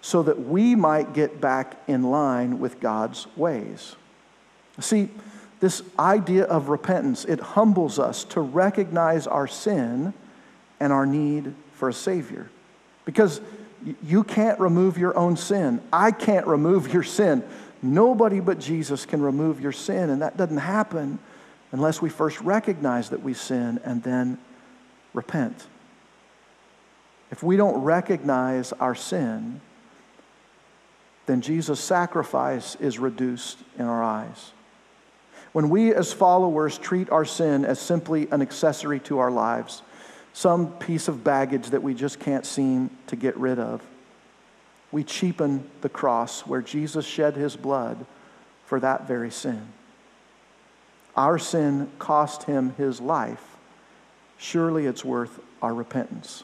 so 0.00 0.22
that 0.22 0.40
we 0.40 0.74
might 0.74 1.12
get 1.12 1.40
back 1.40 1.76
in 1.86 2.04
line 2.04 2.58
with 2.58 2.80
God's 2.80 3.26
ways. 3.36 3.96
See, 4.80 5.10
this 5.64 5.82
idea 5.98 6.44
of 6.44 6.68
repentance, 6.68 7.24
it 7.24 7.40
humbles 7.40 7.98
us 7.98 8.24
to 8.24 8.40
recognize 8.42 9.26
our 9.26 9.46
sin 9.46 10.12
and 10.78 10.92
our 10.92 11.06
need 11.06 11.54
for 11.72 11.88
a 11.88 11.92
Savior. 11.92 12.50
Because 13.06 13.40
you 14.02 14.24
can't 14.24 14.60
remove 14.60 14.98
your 14.98 15.16
own 15.16 15.38
sin. 15.38 15.80
I 15.90 16.10
can't 16.10 16.46
remove 16.46 16.92
your 16.92 17.02
sin. 17.02 17.42
Nobody 17.80 18.40
but 18.40 18.58
Jesus 18.60 19.06
can 19.06 19.22
remove 19.22 19.58
your 19.58 19.72
sin, 19.72 20.10
and 20.10 20.20
that 20.20 20.36
doesn't 20.36 20.58
happen 20.58 21.18
unless 21.72 22.02
we 22.02 22.10
first 22.10 22.42
recognize 22.42 23.08
that 23.08 23.22
we 23.22 23.32
sin 23.32 23.80
and 23.84 24.02
then 24.02 24.36
repent. 25.14 25.66
If 27.30 27.42
we 27.42 27.56
don't 27.56 27.82
recognize 27.82 28.74
our 28.74 28.94
sin, 28.94 29.62
then 31.24 31.40
Jesus' 31.40 31.80
sacrifice 31.80 32.74
is 32.76 32.98
reduced 32.98 33.60
in 33.78 33.86
our 33.86 34.02
eyes. 34.02 34.52
When 35.54 35.70
we 35.70 35.94
as 35.94 36.12
followers 36.12 36.78
treat 36.78 37.10
our 37.10 37.24
sin 37.24 37.64
as 37.64 37.78
simply 37.78 38.26
an 38.32 38.42
accessory 38.42 38.98
to 38.98 39.20
our 39.20 39.30
lives, 39.30 39.82
some 40.32 40.72
piece 40.78 41.06
of 41.06 41.22
baggage 41.22 41.70
that 41.70 41.80
we 41.80 41.94
just 41.94 42.18
can't 42.18 42.44
seem 42.44 42.90
to 43.06 43.14
get 43.14 43.36
rid 43.36 43.60
of. 43.60 43.80
We 44.90 45.04
cheapen 45.04 45.70
the 45.80 45.88
cross 45.88 46.40
where 46.40 46.60
Jesus 46.60 47.06
shed 47.06 47.36
his 47.36 47.54
blood 47.54 48.04
for 48.66 48.80
that 48.80 49.06
very 49.06 49.30
sin. 49.30 49.68
Our 51.16 51.38
sin 51.38 51.88
cost 52.00 52.42
him 52.42 52.74
his 52.76 53.00
life. 53.00 53.56
Surely 54.36 54.86
it's 54.86 55.04
worth 55.04 55.38
our 55.62 55.72
repentance. 55.72 56.42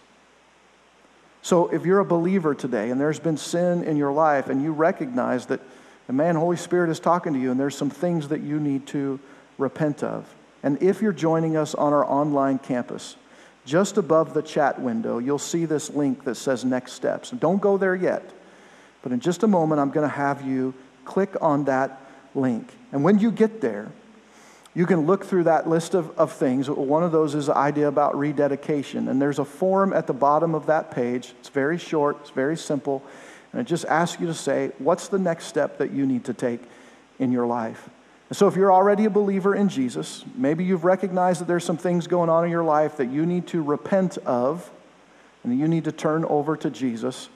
So, 1.43 1.67
if 1.67 1.85
you're 1.85 1.99
a 1.99 2.05
believer 2.05 2.55
today 2.55 2.91
and 2.91 3.01
there's 3.01 3.19
been 3.19 3.39
sin 3.39 3.83
in 3.83 3.97
your 3.97 4.13
life 4.13 4.49
and 4.49 4.63
you 4.63 4.71
recognize 4.71 5.47
that 5.47 5.61
the 6.11 6.15
man, 6.15 6.35
Holy 6.35 6.57
Spirit, 6.57 6.91
is 6.91 6.99
talking 6.99 7.35
to 7.35 7.39
you 7.39 7.53
and 7.53 7.61
there's 7.61 7.77
some 7.77 7.89
things 7.89 8.27
that 8.27 8.41
you 8.41 8.59
need 8.59 8.85
to 8.89 9.21
repent 9.59 10.03
of, 10.03 10.27
and 10.65 10.83
if 10.83 11.01
you're 11.01 11.13
joining 11.13 11.57
us 11.57 11.73
on 11.73 11.93
our 11.93 12.05
online 12.05 12.59
campus, 12.59 13.15
just 13.65 13.97
above 13.97 14.35
the 14.35 14.43
chat 14.43 14.81
window, 14.81 15.19
you'll 15.19 15.39
see 15.39 15.67
this 15.67 15.89
link 15.91 16.25
that 16.25 16.35
says 16.35 16.65
Next 16.65 16.95
Steps. 16.95 17.31
Don't 17.31 17.63
go 17.63 17.79
there 17.79 17.95
yet, 17.95 18.29
but 19.03 19.13
in 19.13 19.21
just 19.21 19.45
a 19.45 19.47
moment, 19.47 19.81
I'm 19.81 19.93
going 19.93 20.09
to 20.09 20.13
have 20.13 20.45
you 20.45 20.75
click 21.05 21.37
on 21.41 21.67
that 21.67 22.01
link. 22.35 22.75
And 22.91 23.05
when 23.05 23.21
you 23.21 23.31
get 23.31 23.61
there, 23.61 23.93
you 24.75 24.87
can 24.87 25.07
look 25.07 25.25
through 25.25 25.45
that 25.45 25.69
list 25.69 25.95
of, 25.95 26.11
of 26.19 26.33
things. 26.33 26.69
One 26.69 27.05
of 27.05 27.13
those 27.13 27.37
is 27.37 27.47
the 27.47 27.57
idea 27.57 27.87
about 27.87 28.19
rededication. 28.19 29.07
And 29.07 29.23
there's 29.23 29.39
a 29.39 29.45
form 29.45 29.93
at 29.93 30.09
the 30.09 30.13
bottom 30.13 30.57
of 30.57 30.67
that 30.67 30.91
page. 30.91 31.35
It's 31.39 31.51
very 31.51 31.79
short, 31.79 32.17
it's 32.23 32.31
very 32.31 32.57
simple. 32.57 33.05
And 33.53 33.61
it 33.61 33.65
just 33.65 33.85
asks 33.87 34.21
you 34.21 34.27
to 34.27 34.35
say, 34.35 34.73
what's 34.79 35.09
the 35.09 35.19
next 35.19 35.47
step 35.47 35.79
that 35.79 35.91
you 35.91 36.07
need 36.07 36.25
to 36.27 36.35
take 36.35 36.61
in 37.19 37.33
your 37.33 37.47
life? 37.47 37.89
And 38.29 38.37
so, 38.37 38.47
if 38.47 38.55
you're 38.55 38.73
already 38.73 39.07
a 39.07 39.11
believer 39.11 39.57
in 39.57 39.69
Jesus, 39.69 40.25
maybe 40.37 40.63
you've 40.65 40.85
recognized 40.85 41.41
that 41.41 41.49
there's 41.49 41.65
some 41.65 41.77
things 41.77 42.07
going 42.07 42.31
on 42.31 42.45
in 42.45 42.51
your 42.51 42.63
life 42.63 42.97
that 42.99 43.11
you 43.11 43.27
need 43.27 43.49
to 43.49 43.61
repent 43.61 44.19
of 44.19 44.71
and 45.43 45.59
you 45.59 45.67
need 45.67 45.85
to 45.85 45.93
turn 45.93 46.25
over 46.27 46.57
to 46.57 46.71
Jesus. 46.71 47.29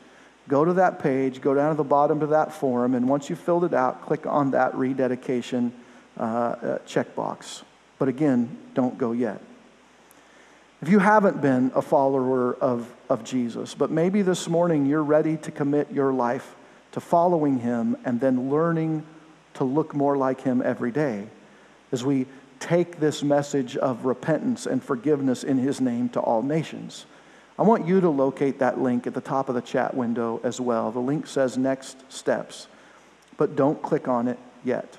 Go 0.46 0.64
to 0.64 0.74
that 0.74 0.98
page, 0.98 1.40
go 1.40 1.54
down 1.54 1.70
to 1.70 1.76
the 1.76 1.82
bottom 1.82 2.22
of 2.22 2.30
that 2.30 2.52
form, 2.52 2.94
and 2.94 3.08
once 3.08 3.30
you've 3.30 3.40
filled 3.40 3.64
it 3.64 3.74
out, 3.74 4.02
click 4.02 4.26
on 4.26 4.50
that 4.50 4.74
rededication 4.74 5.72
uh, 6.18 6.22
uh, 6.22 6.78
checkbox. 6.86 7.62
But 7.98 8.08
again, 8.08 8.56
don't 8.74 8.98
go 8.98 9.12
yet. 9.12 9.40
If 10.84 10.90
you 10.90 10.98
haven't 10.98 11.40
been 11.40 11.72
a 11.74 11.80
follower 11.80 12.56
of, 12.56 12.94
of 13.08 13.24
Jesus, 13.24 13.72
but 13.72 13.90
maybe 13.90 14.20
this 14.20 14.50
morning 14.50 14.84
you're 14.84 15.02
ready 15.02 15.38
to 15.38 15.50
commit 15.50 15.90
your 15.90 16.12
life 16.12 16.54
to 16.92 17.00
following 17.00 17.58
him 17.58 17.96
and 18.04 18.20
then 18.20 18.50
learning 18.50 19.02
to 19.54 19.64
look 19.64 19.94
more 19.94 20.14
like 20.14 20.42
him 20.42 20.60
every 20.60 20.90
day 20.90 21.26
as 21.90 22.04
we 22.04 22.26
take 22.60 23.00
this 23.00 23.22
message 23.22 23.78
of 23.78 24.04
repentance 24.04 24.66
and 24.66 24.84
forgiveness 24.84 25.42
in 25.42 25.56
his 25.56 25.80
name 25.80 26.10
to 26.10 26.20
all 26.20 26.42
nations. 26.42 27.06
I 27.58 27.62
want 27.62 27.88
you 27.88 28.02
to 28.02 28.10
locate 28.10 28.58
that 28.58 28.78
link 28.78 29.06
at 29.06 29.14
the 29.14 29.22
top 29.22 29.48
of 29.48 29.54
the 29.54 29.62
chat 29.62 29.94
window 29.94 30.38
as 30.44 30.60
well. 30.60 30.92
The 30.92 31.00
link 31.00 31.26
says 31.26 31.56
next 31.56 31.96
steps, 32.12 32.68
but 33.38 33.56
don't 33.56 33.80
click 33.80 34.06
on 34.06 34.28
it 34.28 34.38
yet. 34.62 34.98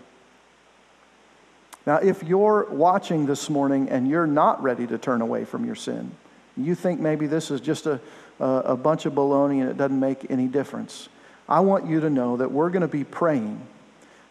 Now, 1.86 1.97
if 1.97 2.23
you're 2.23 2.67
watching 2.71 3.25
this 3.25 3.49
morning 3.49 3.89
and 3.89 4.07
you're 4.07 4.27
not 4.27 4.61
ready 4.63 4.88
to 4.88 4.97
turn 4.97 5.21
away 5.21 5.45
from 5.45 5.65
your 5.65 5.75
sin, 5.75 6.11
you 6.57 6.73
think 6.73 6.99
maybe 6.99 7.27
this 7.27 7.51
is 7.51 7.61
just 7.61 7.86
a, 7.86 7.99
a, 8.39 8.75
bunch 8.75 9.05
of 9.05 9.13
baloney 9.13 9.61
and 9.61 9.69
it 9.69 9.77
doesn't 9.77 9.99
make 9.99 10.29
any 10.31 10.47
difference, 10.47 11.09
I 11.47 11.59
want 11.59 11.88
you 11.88 11.99
to 11.99 12.09
know 12.09 12.38
that 12.38 12.51
we're 12.51 12.69
going 12.69 12.81
to 12.81 12.88
be 12.88 13.03
praying 13.03 13.61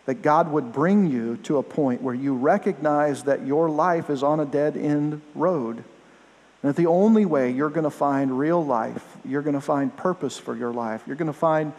that 0.07 0.20
God 0.20 0.50
would 0.50 0.72
bring 0.72 1.11
you 1.11 1.36
to 1.44 1.59
a 1.59 1.62
point 1.62 2.02
where 2.02 2.14
you 2.14 2.34
recognize 2.34 3.22
that 3.24 3.46
your 3.46 3.70
life 3.70 4.11
is 4.11 4.22
on 4.22 4.40
a 4.40 4.44
dead 4.44 4.76
end 4.76 5.22
road. 5.34 5.76
And 5.76 6.70
that 6.70 6.76
the 6.76 6.86
only 6.86 7.24
way 7.24 7.50
you're 7.50 7.70
going 7.70 7.84
to 7.84 7.90
find 7.90 8.38
real 8.38 8.64
life, 8.64 9.16
you're 9.24 9.42
going 9.42 9.55
to 9.55 9.61
find 9.61 9.94
purpose 9.96 10.38
for 10.38 10.57
your 10.57 10.72
life, 10.72 11.02
you're 11.07 11.16
going 11.16 11.26
to 11.26 11.32
find 11.32 11.72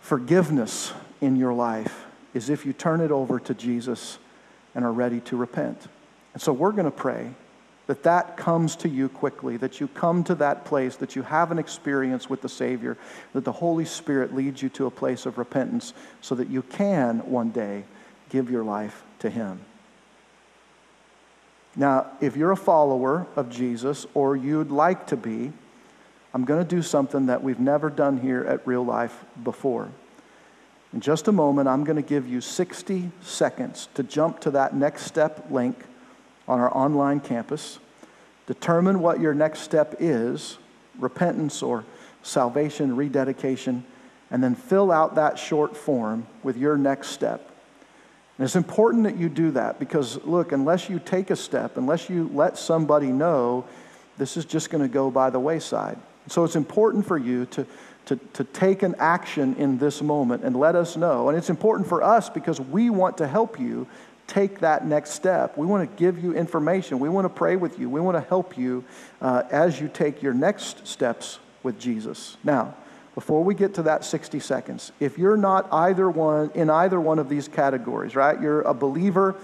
forgiveness 0.00 0.92
in 1.20 1.36
your 1.36 1.52
life, 1.52 2.04
is 2.34 2.50
if 2.50 2.66
you 2.66 2.72
turn 2.72 3.00
it 3.00 3.10
over 3.10 3.38
to 3.40 3.54
Jesus 3.54 4.18
and 4.78 4.86
are 4.86 4.92
ready 4.92 5.18
to 5.18 5.36
repent. 5.36 5.88
And 6.34 6.40
so 6.40 6.52
we're 6.52 6.70
going 6.70 6.84
to 6.84 6.92
pray 6.92 7.30
that 7.88 8.04
that 8.04 8.36
comes 8.36 8.76
to 8.76 8.88
you 8.88 9.08
quickly, 9.08 9.56
that 9.56 9.80
you 9.80 9.88
come 9.88 10.22
to 10.22 10.36
that 10.36 10.64
place, 10.64 10.94
that 10.94 11.16
you 11.16 11.22
have 11.22 11.50
an 11.50 11.58
experience 11.58 12.30
with 12.30 12.42
the 12.42 12.48
Savior, 12.48 12.96
that 13.32 13.44
the 13.44 13.50
Holy 13.50 13.84
Spirit 13.84 14.36
leads 14.36 14.62
you 14.62 14.68
to 14.68 14.86
a 14.86 14.90
place 14.90 15.26
of 15.26 15.36
repentance 15.36 15.94
so 16.20 16.36
that 16.36 16.48
you 16.48 16.62
can 16.62 17.18
one 17.28 17.50
day 17.50 17.82
give 18.28 18.52
your 18.52 18.62
life 18.62 19.02
to 19.18 19.28
Him. 19.28 19.58
Now, 21.74 22.12
if 22.20 22.36
you're 22.36 22.52
a 22.52 22.56
follower 22.56 23.26
of 23.34 23.50
Jesus 23.50 24.06
or 24.14 24.36
you'd 24.36 24.70
like 24.70 25.08
to 25.08 25.16
be, 25.16 25.52
I'm 26.32 26.44
going 26.44 26.62
to 26.62 26.76
do 26.76 26.82
something 26.82 27.26
that 27.26 27.42
we've 27.42 27.58
never 27.58 27.90
done 27.90 28.20
here 28.20 28.44
at 28.44 28.64
Real 28.64 28.84
Life 28.84 29.24
before. 29.42 29.88
In 30.92 31.00
just 31.00 31.28
a 31.28 31.32
moment, 31.32 31.68
I'm 31.68 31.84
going 31.84 31.96
to 31.96 32.02
give 32.02 32.26
you 32.26 32.40
60 32.40 33.10
seconds 33.20 33.88
to 33.94 34.02
jump 34.02 34.40
to 34.40 34.50
that 34.52 34.74
next 34.74 35.02
step 35.04 35.50
link 35.50 35.76
on 36.46 36.60
our 36.60 36.74
online 36.74 37.20
campus. 37.20 37.78
Determine 38.46 39.00
what 39.00 39.20
your 39.20 39.34
next 39.34 39.60
step 39.60 39.96
is 39.98 40.56
repentance 40.98 41.62
or 41.62 41.84
salvation, 42.22 42.96
rededication, 42.96 43.84
and 44.30 44.42
then 44.42 44.54
fill 44.54 44.90
out 44.90 45.14
that 45.14 45.38
short 45.38 45.76
form 45.76 46.26
with 46.42 46.56
your 46.56 46.76
next 46.76 47.08
step. 47.08 47.50
And 48.36 48.44
it's 48.44 48.56
important 48.56 49.04
that 49.04 49.16
you 49.16 49.28
do 49.28 49.50
that 49.52 49.78
because, 49.78 50.24
look, 50.24 50.52
unless 50.52 50.88
you 50.88 50.98
take 50.98 51.30
a 51.30 51.36
step, 51.36 51.76
unless 51.76 52.08
you 52.08 52.30
let 52.32 52.56
somebody 52.56 53.08
know, 53.08 53.66
this 54.16 54.36
is 54.36 54.44
just 54.44 54.70
going 54.70 54.82
to 54.82 54.88
go 54.88 55.10
by 55.10 55.28
the 55.30 55.40
wayside. 55.40 55.98
So 56.28 56.44
it's 56.44 56.56
important 56.56 57.06
for 57.06 57.18
you 57.18 57.46
to 57.46 57.66
to, 58.08 58.16
to 58.32 58.42
take 58.42 58.82
an 58.82 58.94
action 58.98 59.54
in 59.56 59.76
this 59.76 60.00
moment 60.00 60.42
and 60.42 60.56
let 60.56 60.74
us 60.74 60.96
know. 60.96 61.28
And 61.28 61.36
it's 61.36 61.50
important 61.50 61.86
for 61.86 62.02
us 62.02 62.30
because 62.30 62.58
we 62.58 62.88
want 62.88 63.18
to 63.18 63.28
help 63.28 63.60
you 63.60 63.86
take 64.26 64.60
that 64.60 64.86
next 64.86 65.10
step. 65.10 65.58
We 65.58 65.66
want 65.66 65.90
to 65.90 65.96
give 65.96 66.22
you 66.22 66.34
information. 66.34 67.00
We 67.00 67.10
want 67.10 67.26
to 67.26 67.28
pray 67.28 67.56
with 67.56 67.78
you. 67.78 67.90
We 67.90 68.00
want 68.00 68.16
to 68.16 68.26
help 68.26 68.56
you 68.56 68.82
uh, 69.20 69.42
as 69.50 69.78
you 69.78 69.88
take 69.88 70.22
your 70.22 70.32
next 70.32 70.86
steps 70.86 71.38
with 71.62 71.78
Jesus. 71.78 72.38
Now, 72.42 72.74
before 73.14 73.44
we 73.44 73.54
get 73.54 73.74
to 73.74 73.82
that 73.82 74.04
60 74.06 74.40
seconds, 74.40 74.90
if 75.00 75.18
you're 75.18 75.36
not 75.36 75.70
either 75.70 76.08
one 76.08 76.50
in 76.54 76.70
either 76.70 76.98
one 76.98 77.18
of 77.18 77.28
these 77.28 77.46
categories, 77.46 78.16
right? 78.16 78.40
You're 78.40 78.62
a 78.62 78.72
believer 78.72 79.36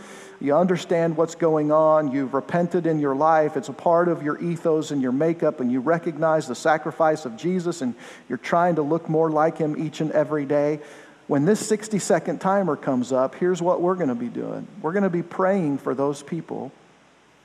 you 0.44 0.54
understand 0.54 1.16
what's 1.16 1.34
going 1.34 1.72
on, 1.72 2.12
you've 2.12 2.34
repented 2.34 2.86
in 2.86 2.98
your 2.98 3.16
life, 3.16 3.56
it's 3.56 3.70
a 3.70 3.72
part 3.72 4.08
of 4.08 4.22
your 4.22 4.38
ethos 4.42 4.90
and 4.90 5.00
your 5.00 5.12
makeup, 5.12 5.60
and 5.60 5.72
you 5.72 5.80
recognize 5.80 6.46
the 6.46 6.54
sacrifice 6.54 7.24
of 7.24 7.36
Jesus, 7.36 7.80
and 7.80 7.94
you're 8.28 8.38
trying 8.38 8.74
to 8.76 8.82
look 8.82 9.08
more 9.08 9.30
like 9.30 9.58
him 9.58 9.82
each 9.82 10.00
and 10.00 10.12
every 10.12 10.44
day. 10.44 10.80
When 11.26 11.46
this 11.46 11.66
60 11.66 11.98
second 11.98 12.40
timer 12.40 12.76
comes 12.76 13.10
up, 13.10 13.34
here's 13.34 13.62
what 13.62 13.80
we're 13.80 13.94
going 13.94 14.10
to 14.10 14.14
be 14.14 14.28
doing 14.28 14.68
we're 14.82 14.92
going 14.92 15.04
to 15.04 15.10
be 15.10 15.22
praying 15.22 15.78
for 15.78 15.94
those 15.94 16.22
people 16.22 16.70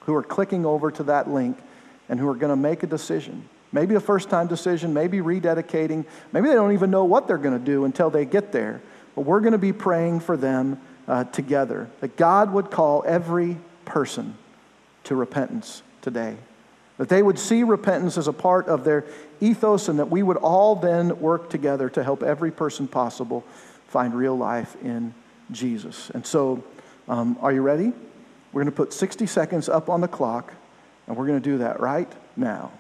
who 0.02 0.14
are 0.14 0.24
clicking 0.24 0.66
over 0.66 0.92
to 0.92 1.04
that 1.04 1.30
link 1.30 1.58
and 2.10 2.20
who 2.20 2.28
are 2.28 2.36
going 2.36 2.50
to 2.50 2.58
make 2.58 2.84
a 2.84 2.88
decision. 2.88 3.48
Maybe 3.72 3.96
a 3.96 4.00
first 4.00 4.30
time 4.30 4.48
decision, 4.48 4.94
maybe 4.94 5.20
rededicating. 5.20 6.06
Maybe 6.34 6.48
they 6.48 6.56
don't 6.56 6.74
even 6.74 6.92
know 6.92 7.06
what 7.06 7.28
they're 7.28 7.38
going 7.38 7.58
to 7.58 7.64
do 7.64 7.86
until 7.86 8.10
they 8.10 8.26
get 8.26 8.52
there. 8.52 8.82
But 9.16 9.22
we're 9.22 9.42
going 9.42 9.54
to 9.54 9.60
be 9.60 9.74
praying 9.74 10.22
for 10.22 10.36
them 10.36 10.82
uh, 11.10 11.26
together. 11.26 11.90
That 12.00 12.16
God 12.16 12.54
would 12.54 12.72
call 12.72 13.04
every 13.06 13.58
person 13.84 14.38
to 15.06 15.16
repentance 15.16 15.82
today. 16.02 16.38
That 16.98 17.10
they 17.10 17.24
would 17.24 17.40
see 17.40 17.64
repentance 17.64 18.18
as 18.18 18.28
a 18.28 18.34
part 18.34 18.68
of 18.68 18.84
their 18.84 19.06
ethos 19.42 19.90
and 19.90 20.00
that 20.00 20.10
we 20.10 20.22
would 20.22 20.38
all 20.38 20.76
then 20.76 21.20
work 21.20 21.50
together 21.50 21.90
to 21.90 22.04
help 22.04 22.24
every 22.24 22.52
person 22.52 22.88
possible 22.88 23.44
find 23.88 24.14
real 24.14 24.38
life 24.38 24.76
in 24.84 25.14
Jesus. 25.52 26.12
And 26.12 26.26
so, 26.26 26.64
um, 27.08 27.38
are 27.42 27.52
you 27.52 27.62
ready? 27.62 27.92
We're 28.52 28.62
going 28.62 28.72
to 28.72 28.78
put 28.78 28.94
60 28.94 29.26
seconds 29.26 29.68
up 29.68 29.90
on 29.90 30.02
the 30.02 30.08
clock, 30.08 30.54
and 31.08 31.18
we're 31.18 31.26
going 31.26 31.42
to 31.42 31.50
do 31.50 31.58
that 31.60 31.80
right 31.80 32.12
now. 32.36 32.72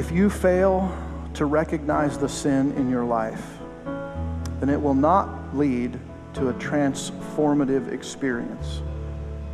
If 0.00 0.10
you 0.10 0.30
fail 0.30 0.90
to 1.34 1.44
recognize 1.44 2.16
the 2.16 2.26
sin 2.26 2.72
in 2.72 2.88
your 2.88 3.04
life, 3.04 3.58
then 4.58 4.70
it 4.70 4.80
will 4.80 4.94
not 4.94 5.54
lead 5.54 6.00
to 6.32 6.48
a 6.48 6.54
transformative 6.54 7.92
experience, 7.92 8.80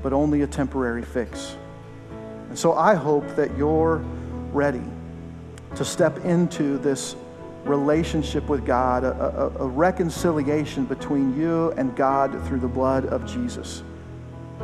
but 0.05 0.13
only 0.13 0.43
a 0.43 0.47
temporary 0.47 1.03
fix. 1.03 1.57
And 2.49 2.57
so 2.57 2.75
I 2.75 2.95
hope 2.95 3.27
that 3.35 3.57
you're 3.59 3.97
ready 4.53 4.85
to 5.75 5.85
step 5.85 6.25
into 6.25 6.79
this 6.79 7.17
relationship 7.65 8.47
with 8.49 8.65
God, 8.65 9.03
a, 9.03 9.51
a, 9.59 9.65
a, 9.65 9.67
reconciliation 9.67 10.85
between 10.85 11.37
you 11.37 11.73
and 11.73 11.97
God 11.97 12.31
through 12.47 12.61
the 12.61 12.69
blood 12.69 13.07
of 13.07 13.27
Jesus. 13.27 13.83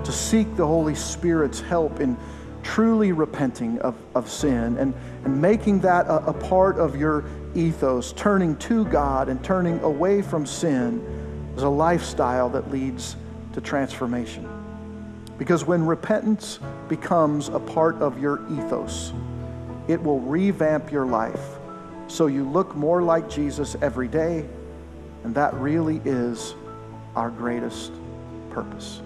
To 0.05 0.13
seek 0.13 0.55
the 0.55 0.65
Holy 0.65 0.95
Spirit's 0.95 1.61
help 1.61 1.99
in 1.99 2.17
truly 2.63 3.13
repenting 3.13 3.79
of, 3.81 3.95
of 4.15 4.31
sin 4.31 4.77
and, 4.79 4.95
and 5.25 5.41
making 5.41 5.81
that 5.81 6.07
a, 6.07 6.27
a 6.27 6.33
part 6.33 6.79
of 6.79 6.97
your 6.97 7.25
ethos, 7.55 8.13
turning 8.13 8.57
to 8.57 8.85
God 8.87 9.29
and 9.29 9.43
turning 9.45 9.79
away 9.81 10.23
from 10.23 10.47
sin 10.47 11.05
is 11.57 11.63
a 11.63 11.69
lifestyle 11.69 12.49
that 12.51 12.71
leads 12.71 13.17
to 13.53 13.61
transformation. 13.61 14.49
Because 15.39 15.65
when 15.65 15.85
repentance 15.85 16.59
becomes 16.89 17.49
a 17.49 17.59
part 17.59 17.97
of 17.97 18.21
your 18.21 18.41
ethos, 18.51 19.13
it 19.89 20.03
will 20.03 20.21
revamp 20.21 20.93
your 20.93 21.07
life 21.07 21.59
so 22.07 22.27
you 22.27 22.45
look 22.45 22.75
more 22.77 23.03
like 23.03 23.29
Jesus 23.29 23.77
every 23.81 24.09
day, 24.09 24.47
and 25.25 25.35
that 25.35 25.55
really 25.55 26.01
is 26.05 26.55
our 27.17 27.31
greatest 27.31 27.93
purpose. 28.51 29.01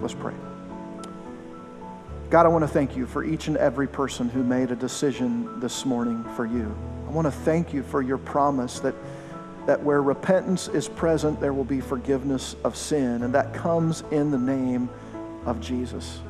Let's 0.00 0.14
pray. 0.14 0.34
God, 2.32 2.46
I 2.46 2.48
want 2.48 2.62
to 2.62 2.68
thank 2.68 2.96
you 2.96 3.04
for 3.04 3.24
each 3.24 3.48
and 3.48 3.58
every 3.58 3.86
person 3.86 4.30
who 4.30 4.42
made 4.42 4.70
a 4.70 4.74
decision 4.74 5.60
this 5.60 5.84
morning 5.84 6.24
for 6.34 6.46
you. 6.46 6.74
I 7.06 7.10
want 7.10 7.26
to 7.26 7.30
thank 7.30 7.74
you 7.74 7.82
for 7.82 8.00
your 8.00 8.16
promise 8.16 8.80
that, 8.80 8.94
that 9.66 9.82
where 9.82 10.00
repentance 10.00 10.66
is 10.68 10.88
present, 10.88 11.42
there 11.42 11.52
will 11.52 11.62
be 11.62 11.82
forgiveness 11.82 12.56
of 12.64 12.74
sin, 12.74 13.22
and 13.22 13.34
that 13.34 13.52
comes 13.52 14.02
in 14.12 14.30
the 14.30 14.38
name 14.38 14.88
of 15.44 15.60
Jesus. 15.60 16.20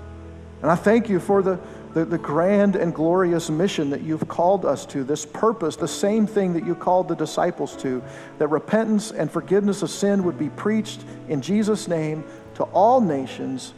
And 0.61 0.73
I 0.73 0.75
thank 0.75 1.09
you 1.09 1.21
for 1.21 1.41
the, 1.41 1.61
the, 1.95 2.05
the, 2.05 2.19
grand 2.19 2.75
and 2.75 2.93
glorious 2.93 3.49
mission 3.49 3.89
that 3.91 4.03
you've 4.03 4.27
called 4.27 4.65
us 4.65 4.85
to, 4.87 5.05
this 5.05 5.25
purpose, 5.25 5.77
the 5.77 5.87
same 5.87 6.27
thing 6.27 6.53
that 6.55 6.67
you 6.67 6.75
called 6.75 7.07
the 7.07 7.15
disciples 7.15 7.77
to, 7.77 8.03
that 8.39 8.49
repentance 8.49 9.13
and 9.13 9.31
forgiveness 9.31 9.83
of 9.83 9.91
sin 9.91 10.25
would 10.25 10.37
be 10.37 10.49
preached 10.49 11.05
in 11.29 11.41
Jesus' 11.41 11.87
name 11.87 12.25
to 12.57 12.65
all 12.65 13.01
nations, 13.01 13.73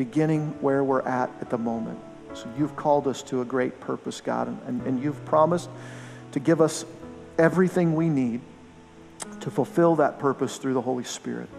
beginning 0.00 0.48
where 0.62 0.82
we're 0.82 1.02
at 1.02 1.28
at 1.42 1.50
the 1.50 1.58
moment. 1.58 1.98
So 2.32 2.48
you've 2.56 2.74
called 2.74 3.06
us 3.06 3.22
to 3.24 3.42
a 3.42 3.44
great 3.44 3.80
purpose, 3.80 4.22
God, 4.22 4.48
and, 4.66 4.80
and, 4.86 5.02
you've 5.02 5.22
promised 5.26 5.68
to 6.32 6.40
give 6.40 6.62
us 6.62 6.86
everything 7.36 7.94
we 7.94 8.08
need 8.08 8.40
to 9.40 9.50
fulfill 9.50 9.96
that 9.96 10.18
purpose 10.18 10.56
through 10.56 10.72
the 10.72 10.80
Holy 10.80 11.04
Spirit. 11.04 11.50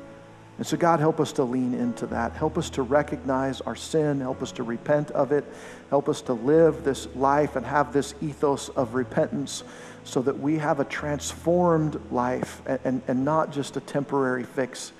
And 0.57 0.65
so, 0.65 0.75
God, 0.75 0.99
help 0.99 1.19
us 1.19 1.33
to 1.33 1.43
lean 1.43 1.75
into 1.75 2.07
that. 2.07 2.31
Help 2.31 2.57
us 2.57 2.71
to 2.71 2.81
recognize 2.81 3.61
our 3.61 3.75
sin. 3.75 4.19
Help 4.19 4.41
us 4.41 4.51
to 4.53 4.63
repent 4.63 5.11
of 5.11 5.31
it. 5.31 5.45
Help 5.91 6.09
us 6.09 6.23
to 6.23 6.33
live 6.33 6.83
this 6.83 7.07
life 7.15 7.55
and 7.55 7.63
have 7.63 7.93
this 7.93 8.15
ethos 8.23 8.69
of 8.69 8.95
repentance 8.95 9.63
so 10.03 10.19
that 10.23 10.39
we 10.39 10.57
have 10.57 10.79
a 10.79 10.85
transformed 10.85 12.01
life 12.09 12.63
and, 12.65 12.79
and, 12.85 13.01
and 13.07 13.23
not 13.23 13.51
just 13.51 13.77
a 13.77 13.81
temporary 13.81 14.45
fix 14.45 14.93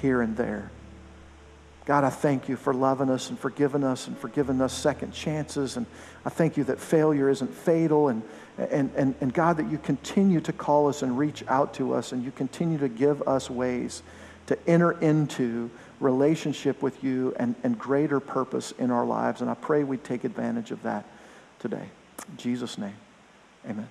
here 0.00 0.22
and 0.22 0.36
there. 0.36 0.70
God, 1.86 2.02
I 2.02 2.10
thank 2.10 2.48
you 2.48 2.56
for 2.56 2.72
loving 2.72 3.10
us 3.10 3.28
and 3.28 3.38
forgiving 3.38 3.84
us 3.84 4.08
and 4.08 4.16
forgiving 4.16 4.60
us 4.62 4.72
second 4.72 5.12
chances. 5.12 5.76
And 5.76 5.84
I 6.24 6.30
thank 6.30 6.56
you 6.56 6.64
that 6.64 6.80
failure 6.80 7.28
isn't 7.28 7.52
fatal. 7.52 8.08
And, 8.08 8.22
and, 8.56 8.90
and, 8.96 9.14
and 9.20 9.34
God, 9.34 9.58
that 9.58 9.70
you 9.70 9.76
continue 9.76 10.40
to 10.40 10.52
call 10.52 10.88
us 10.88 11.02
and 11.02 11.18
reach 11.18 11.44
out 11.46 11.74
to 11.74 11.92
us 11.94 12.12
and 12.12 12.24
you 12.24 12.30
continue 12.30 12.78
to 12.78 12.88
give 12.88 13.20
us 13.28 13.50
ways 13.50 14.02
to 14.46 14.58
enter 14.68 14.92
into 14.92 15.70
relationship 16.00 16.82
with 16.82 17.04
you 17.04 17.34
and, 17.38 17.54
and 17.62 17.78
greater 17.78 18.20
purpose 18.20 18.72
in 18.78 18.90
our 18.90 19.04
lives. 19.04 19.42
And 19.42 19.50
I 19.50 19.54
pray 19.54 19.84
we 19.84 19.98
take 19.98 20.24
advantage 20.24 20.70
of 20.70 20.82
that 20.82 21.04
today. 21.58 21.88
In 22.30 22.36
Jesus' 22.36 22.78
name, 22.78 22.96
amen. 23.68 23.88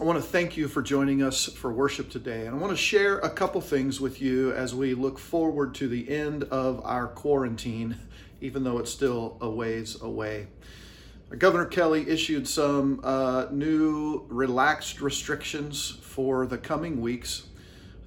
I 0.00 0.02
want 0.02 0.18
to 0.18 0.28
thank 0.28 0.56
you 0.56 0.66
for 0.66 0.82
joining 0.82 1.22
us 1.22 1.46
for 1.46 1.72
worship 1.72 2.10
today. 2.10 2.46
And 2.46 2.56
I 2.56 2.58
want 2.58 2.72
to 2.72 2.76
share 2.76 3.18
a 3.18 3.30
couple 3.30 3.60
things 3.60 4.00
with 4.00 4.20
you 4.20 4.50
as 4.52 4.74
we 4.74 4.92
look 4.92 5.20
forward 5.20 5.72
to 5.76 5.86
the 5.86 6.10
end 6.10 6.42
of 6.44 6.84
our 6.84 7.06
quarantine, 7.06 7.96
even 8.40 8.64
though 8.64 8.78
it's 8.78 8.90
still 8.90 9.38
a 9.40 9.48
ways 9.48 10.02
away. 10.02 10.48
Governor 11.38 11.66
Kelly 11.66 12.08
issued 12.08 12.48
some 12.48 13.02
uh, 13.04 13.46
new 13.52 14.26
relaxed 14.28 15.00
restrictions 15.00 15.92
for 16.02 16.44
the 16.44 16.58
coming 16.58 17.00
weeks. 17.00 17.44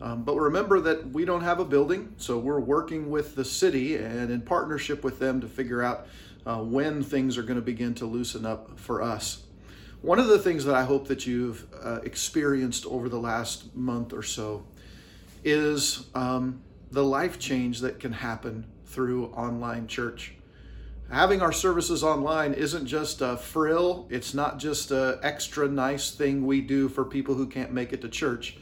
Um, 0.01 0.23
but 0.23 0.35
remember 0.35 0.81
that 0.81 1.11
we 1.11 1.23
don't 1.23 1.41
have 1.41 1.61
a 1.61 1.65
building, 1.65 2.13
so 2.17 2.37
we're 2.37 2.59
working 2.59 3.09
with 3.09 3.33
the 3.35 3.45
city 3.45 3.95
and 3.95 4.29
in 4.29 4.41
partnership 4.41 5.05
with 5.05 5.19
them 5.19 5.39
to 5.39 5.47
figure 5.47 5.81
out 5.81 6.07
uh, 6.45 6.57
when 6.57 7.01
things 7.01 7.37
are 7.37 7.43
going 7.43 7.55
to 7.55 7.65
begin 7.65 7.93
to 7.95 8.05
loosen 8.05 8.45
up 8.45 8.77
for 8.77 9.01
us. 9.01 9.46
One 10.01 10.19
of 10.19 10.27
the 10.27 10.37
things 10.37 10.63
that 10.65 10.75
I 10.75 10.83
hope 10.83 11.07
that 11.07 11.25
you've 11.25 11.65
uh, 11.83 11.99
experienced 12.03 12.85
over 12.85 13.09
the 13.09 13.19
last 13.19 13.75
month 13.75 14.13
or 14.13 14.21
so 14.21 14.63
is 15.43 16.05
um, 16.13 16.61
the 16.91 17.03
life 17.03 17.39
change 17.39 17.79
that 17.79 17.99
can 17.99 18.11
happen 18.11 18.67
through 18.85 19.27
online 19.27 19.87
church. 19.87 20.35
Having 21.09 21.41
our 21.41 21.51
services 21.51 22.03
online 22.03 22.53
isn't 22.53 22.85
just 22.85 23.21
a 23.21 23.37
frill, 23.37 24.07
it's 24.11 24.35
not 24.35 24.59
just 24.59 24.91
an 24.91 25.17
extra 25.23 25.67
nice 25.67 26.11
thing 26.11 26.45
we 26.45 26.61
do 26.61 26.89
for 26.89 27.03
people 27.03 27.33
who 27.33 27.47
can't 27.47 27.71
make 27.71 27.91
it 27.91 28.01
to 28.01 28.09
church, 28.09 28.57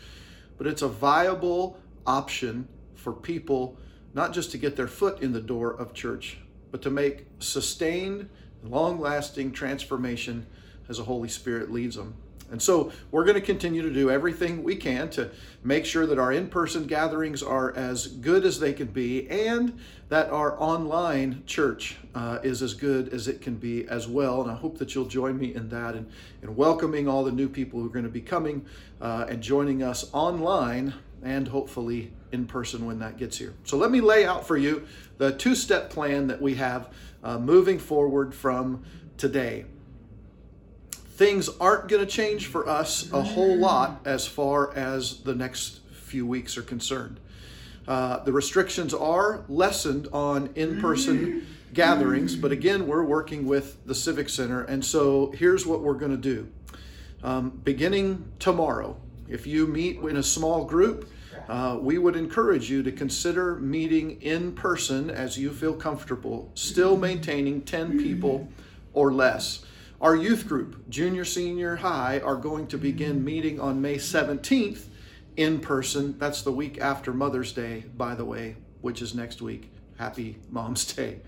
but 0.58 0.68
it's 0.68 0.84
a 0.84 0.88
viable 0.88 1.78
option 2.08 2.68
for 2.94 3.12
people 3.12 3.78
not 4.14 4.32
just 4.32 4.52
to 4.52 4.58
get 4.58 4.78
their 4.78 4.88
foot 4.88 5.22
in 5.22 5.34
the 5.34 5.42
door 5.42 5.74
of 5.74 5.94
church, 5.94 6.38
but 6.72 6.82
to 6.84 6.90
make 6.90 7.26
sustained, 7.40 8.30
long 8.64 9.02
lasting 9.02 9.52
transformation 9.52 10.46
as 10.90 10.98
the 10.98 11.04
Holy 11.04 11.30
Spirit 11.30 11.72
leads 11.72 11.96
them. 11.96 12.16
And 12.52 12.62
so 12.62 12.92
we're 13.12 13.24
going 13.24 13.36
to 13.36 13.42
continue 13.42 13.82
to 13.82 13.92
do 13.92 14.12
everything 14.12 14.64
we 14.64 14.76
can 14.76 15.10
to 15.12 15.32
make 15.64 15.84
sure 15.84 16.06
that 16.06 16.20
our 16.20 16.32
in 16.32 16.48
person 16.48 16.86
gatherings 16.86 17.42
are 17.42 17.76
as 17.76 18.08
good 18.08 18.46
as 18.46 18.60
they 18.60 18.72
can 18.72 18.88
be 18.88 19.28
and 19.30 19.78
that 20.10 20.30
our 20.30 20.60
online 20.62 21.42
church 21.48 21.98
uh, 22.14 22.38
is 22.44 22.62
as 22.62 22.76
good 22.76 23.10
as 23.10 23.28
it 23.28 23.42
can 23.42 23.56
be 23.56 23.88
as 23.88 24.08
well. 24.08 24.44
And 24.44 24.52
I 24.52 24.54
hope 24.54 24.78
that 24.78 24.94
you'll 24.94 25.08
join 25.08 25.40
me 25.40 25.56
in 25.56 25.70
that 25.70 25.96
and, 25.96 26.08
and 26.44 26.56
welcoming 26.56 27.08
all 27.08 27.24
the 27.24 27.32
new 27.32 27.50
people 27.50 27.80
who 27.80 27.88
are 27.88 27.94
going 27.94 28.06
to 28.06 28.12
be 28.12 28.22
coming 28.22 28.64
uh, 29.02 29.26
and 29.28 29.42
joining 29.42 29.82
us 29.82 30.08
online 30.14 30.94
and 31.24 31.48
hopefully 31.48 32.14
in 32.32 32.46
person 32.46 32.86
when 32.86 33.00
that 33.00 33.18
gets 33.18 33.40
here. 33.40 33.56
So 33.64 33.78
let 33.78 33.90
me 33.90 34.02
lay 34.02 34.26
out 34.26 34.46
for 34.46 34.56
you 34.56 34.86
the 35.18 35.32
two 35.32 35.56
step 35.56 35.90
plan 35.90 36.28
that 36.28 36.40
we 36.40 36.54
have 36.56 36.94
uh, 37.24 37.40
moving 37.40 37.80
forward 37.80 38.36
from 38.36 38.84
today 39.18 39.66
things 41.16 41.48
aren't 41.62 41.88
going 41.88 42.06
to 42.06 42.12
change 42.12 42.48
for 42.48 42.68
us 42.68 43.10
a 43.14 43.22
whole 43.22 43.58
lot 43.58 44.02
as 44.04 44.28
far 44.28 44.76
as 44.76 45.22
the 45.22 45.34
next 45.34 45.80
few 45.94 46.28
weeks 46.28 46.58
are 46.58 46.62
concerned. 46.62 47.22
Uh, 47.88 48.20
the 48.24 48.34
restrictions 48.34 48.94
are 48.94 49.46
lessened 49.48 50.10
on 50.12 50.50
in 50.56 50.82
person 50.82 51.48
gatherings, 51.74 52.36
but 52.36 52.52
again, 52.52 52.86
we're 52.86 53.04
working 53.04 53.46
with 53.46 53.86
the 53.86 53.96
Civic 53.96 54.28
Center. 54.28 54.64
And 54.64 54.84
so 54.84 55.32
here's 55.38 55.66
what 55.66 55.82
we're 55.82 55.94
going 55.94 56.12
to 56.12 56.18
do. 56.18 56.50
Um, 57.24 57.62
beginning 57.64 58.30
tomorrow, 58.40 58.98
if 59.30 59.48
you 59.48 59.68
meet 59.68 60.00
in 60.00 60.18
a 60.18 60.24
small 60.24 60.66
group, 60.66 61.10
uh, 61.48 61.78
we 61.80 61.98
would 61.98 62.18
encourage 62.18 62.70
you 62.70 62.84
to 62.84 62.92
consider 62.92 63.56
meeting 63.56 64.22
in 64.22 64.52
person 64.52 65.10
as 65.10 65.38
you 65.38 65.52
feel 65.52 65.74
comfortable, 65.74 66.52
still 66.56 66.98
maintaining 66.98 67.62
10 67.62 68.00
people 68.00 68.50
or 68.94 69.14
less. 69.14 69.64
Our 70.06 70.16
youth 70.16 70.48
group, 70.48 70.88
junior, 70.88 71.26
senior, 71.26 71.78
high, 71.78 72.20
are 72.20 72.36
going 72.36 72.68
to 72.68 72.78
begin 72.78 73.24
meeting 73.26 73.60
on 73.60 73.82
May 73.82 73.96
17th 73.96 74.86
in 75.36 75.60
person. 75.60 76.16
That's 76.20 76.44
the 76.44 76.52
week 76.52 76.80
after 76.80 77.12
Mother's 77.12 77.52
Day, 77.52 77.86
by 77.98 78.14
the 78.14 78.24
way, 78.24 78.56
which 78.82 79.02
is 79.02 79.16
next 79.16 79.42
week. 79.42 79.72
Happy 79.98 80.38
Mom's 80.52 80.86
Day. 80.94 81.22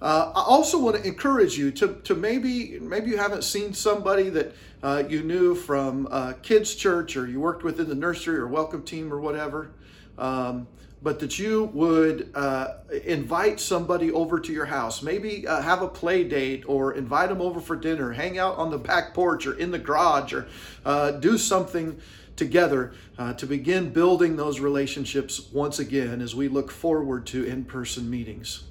Uh, 0.00 0.30
I 0.32 0.42
also 0.42 0.78
want 0.78 0.94
to 0.94 1.04
encourage 1.04 1.58
you 1.58 1.72
to, 1.72 1.94
to 2.04 2.14
maybe 2.14 2.78
maybe 2.78 3.10
you 3.10 3.16
haven't 3.16 3.42
seen 3.42 3.74
somebody 3.74 4.28
that 4.28 4.54
uh, 4.84 5.02
you 5.08 5.24
knew 5.24 5.56
from 5.56 6.06
uh, 6.08 6.34
kids 6.40 6.76
church 6.76 7.16
or 7.16 7.26
you 7.26 7.40
worked 7.40 7.64
with 7.64 7.80
in 7.80 7.88
the 7.88 7.96
nursery 7.96 8.36
or 8.36 8.46
welcome 8.46 8.84
team 8.84 9.12
or 9.12 9.18
whatever. 9.18 9.72
Um, 10.18 10.68
but 11.04 11.20
that 11.20 11.38
you 11.38 11.64
would 11.74 12.30
uh, 12.34 12.78
invite 13.04 13.60
somebody 13.60 14.10
over 14.10 14.40
to 14.40 14.52
your 14.52 14.64
house. 14.64 15.02
Maybe 15.02 15.46
uh, 15.46 15.60
have 15.60 15.82
a 15.82 15.86
play 15.86 16.24
date 16.24 16.64
or 16.66 16.94
invite 16.94 17.28
them 17.28 17.42
over 17.42 17.60
for 17.60 17.76
dinner, 17.76 18.12
hang 18.12 18.38
out 18.38 18.56
on 18.56 18.70
the 18.70 18.78
back 18.78 19.12
porch 19.12 19.46
or 19.46 19.52
in 19.58 19.70
the 19.70 19.78
garage 19.78 20.32
or 20.32 20.48
uh, 20.86 21.10
do 21.12 21.36
something 21.36 22.00
together 22.36 22.94
uh, 23.18 23.34
to 23.34 23.46
begin 23.46 23.90
building 23.90 24.36
those 24.36 24.60
relationships 24.60 25.52
once 25.52 25.78
again 25.78 26.22
as 26.22 26.34
we 26.34 26.48
look 26.48 26.70
forward 26.70 27.26
to 27.26 27.44
in-person 27.44 28.08
meetings. 28.08 28.64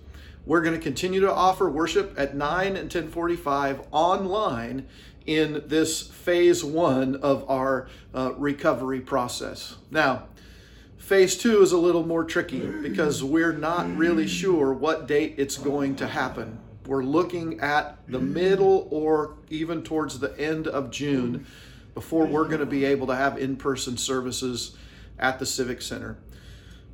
We're 0.43 0.61
going 0.61 0.75
to 0.75 0.81
continue 0.81 1.21
to 1.21 1.31
offer 1.31 1.69
worship 1.69 2.15
at 2.17 2.35
9 2.35 2.67
and 2.67 2.75
1045 2.75 3.81
online 3.91 4.87
in 5.27 5.63
this 5.67 6.01
phase 6.01 6.63
one 6.63 7.15
of 7.17 7.49
our 7.49 7.87
uh, 8.13 8.33
recovery 8.37 8.99
process. 9.01 9.75
Now, 9.91 10.23
Phase 11.03 11.35
two 11.35 11.61
is 11.61 11.73
a 11.73 11.77
little 11.77 12.07
more 12.07 12.23
tricky 12.23 12.61
because 12.65 13.21
we're 13.21 13.51
not 13.51 13.93
really 13.97 14.25
sure 14.25 14.71
what 14.71 15.05
date 15.05 15.35
it's 15.35 15.57
going 15.57 15.97
to 15.97 16.07
happen. 16.07 16.57
We're 16.85 17.03
looking 17.03 17.59
at 17.59 17.97
the 18.07 18.19
middle 18.19 18.87
or 18.89 19.35
even 19.49 19.83
towards 19.83 20.19
the 20.19 20.33
end 20.39 20.65
of 20.65 20.91
June 20.91 21.45
before 21.93 22.25
we're 22.25 22.45
going 22.45 22.61
to 22.61 22.65
be 22.65 22.85
able 22.85 23.07
to 23.07 23.15
have 23.17 23.37
in 23.37 23.57
person 23.57 23.97
services 23.97 24.77
at 25.19 25.39
the 25.39 25.45
Civic 25.45 25.81
Center. 25.81 26.17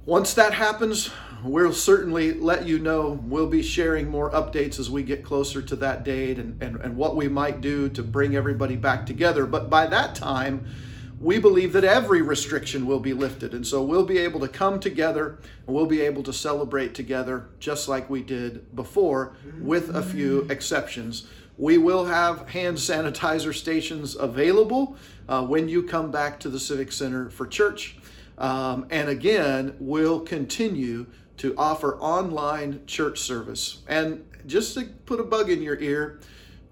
Once 0.08 0.34
that 0.34 0.56
happens, 0.56 1.12
we'll 1.44 1.72
certainly 1.72 2.34
let 2.34 2.66
you 2.66 2.80
know. 2.80 3.20
We'll 3.26 3.46
be 3.46 3.62
sharing 3.62 4.10
more 4.10 4.32
updates 4.32 4.80
as 4.80 4.90
we 4.90 5.04
get 5.04 5.24
closer 5.24 5.62
to 5.62 5.76
that 5.76 6.04
date 6.04 6.40
and, 6.40 6.60
and, 6.64 6.78
and 6.78 6.98
what 6.98 7.16
we 7.16 7.28
might 7.28 7.62
do 7.62 7.90
to 7.90 8.02
bring 8.02 8.36
everybody 8.36 8.76
back 8.76 9.06
together. 9.06 9.46
But 9.46 9.70
by 9.70 9.86
that 9.86 10.16
time, 10.16 10.66
we 11.20 11.38
believe 11.38 11.74
that 11.74 11.84
every 11.84 12.22
restriction 12.22 12.86
will 12.86 13.00
be 13.00 13.14
lifted. 13.14 13.54
And 13.54 13.68
so 13.68 13.84
we'll 13.84 14.06
be 14.06 14.18
able 14.20 14.40
to 14.40 14.48
come 14.48 14.80
together 14.80 15.40
and 15.68 15.76
we'll 15.76 15.86
be 15.86 16.02
able 16.02 16.24
to 16.24 16.34
celebrate 16.34 16.96
together 16.96 17.50
just 17.60 17.90
like 17.90 18.10
we 18.10 18.22
did 18.22 18.74
before, 18.76 19.36
with 19.60 19.96
a 19.96 20.02
few 20.02 20.42
exceptions. 20.50 21.28
We 21.58 21.78
will 21.78 22.06
have 22.06 22.48
hand 22.48 22.78
sanitizer 22.78 23.54
stations 23.54 24.16
available 24.16 24.96
uh, 25.28 25.46
when 25.46 25.68
you 25.68 25.84
come 25.84 26.10
back 26.10 26.40
to 26.42 26.50
the 26.50 26.60
Civic 26.60 26.92
Center 26.94 27.30
for 27.30 27.46
church. 27.46 27.98
Um, 28.38 28.88
and 28.90 29.10
again, 29.10 29.76
we'll 29.80 30.22
continue 30.22 31.06
to 31.38 31.54
offer 31.58 31.98
online 31.98 32.86
church 32.86 33.20
service. 33.20 33.80
And 33.90 34.24
just 34.46 34.74
to 34.76 34.86
put 35.06 35.20
a 35.20 35.24
bug 35.24 35.50
in 35.50 35.62
your 35.62 35.78
ear, 35.80 36.22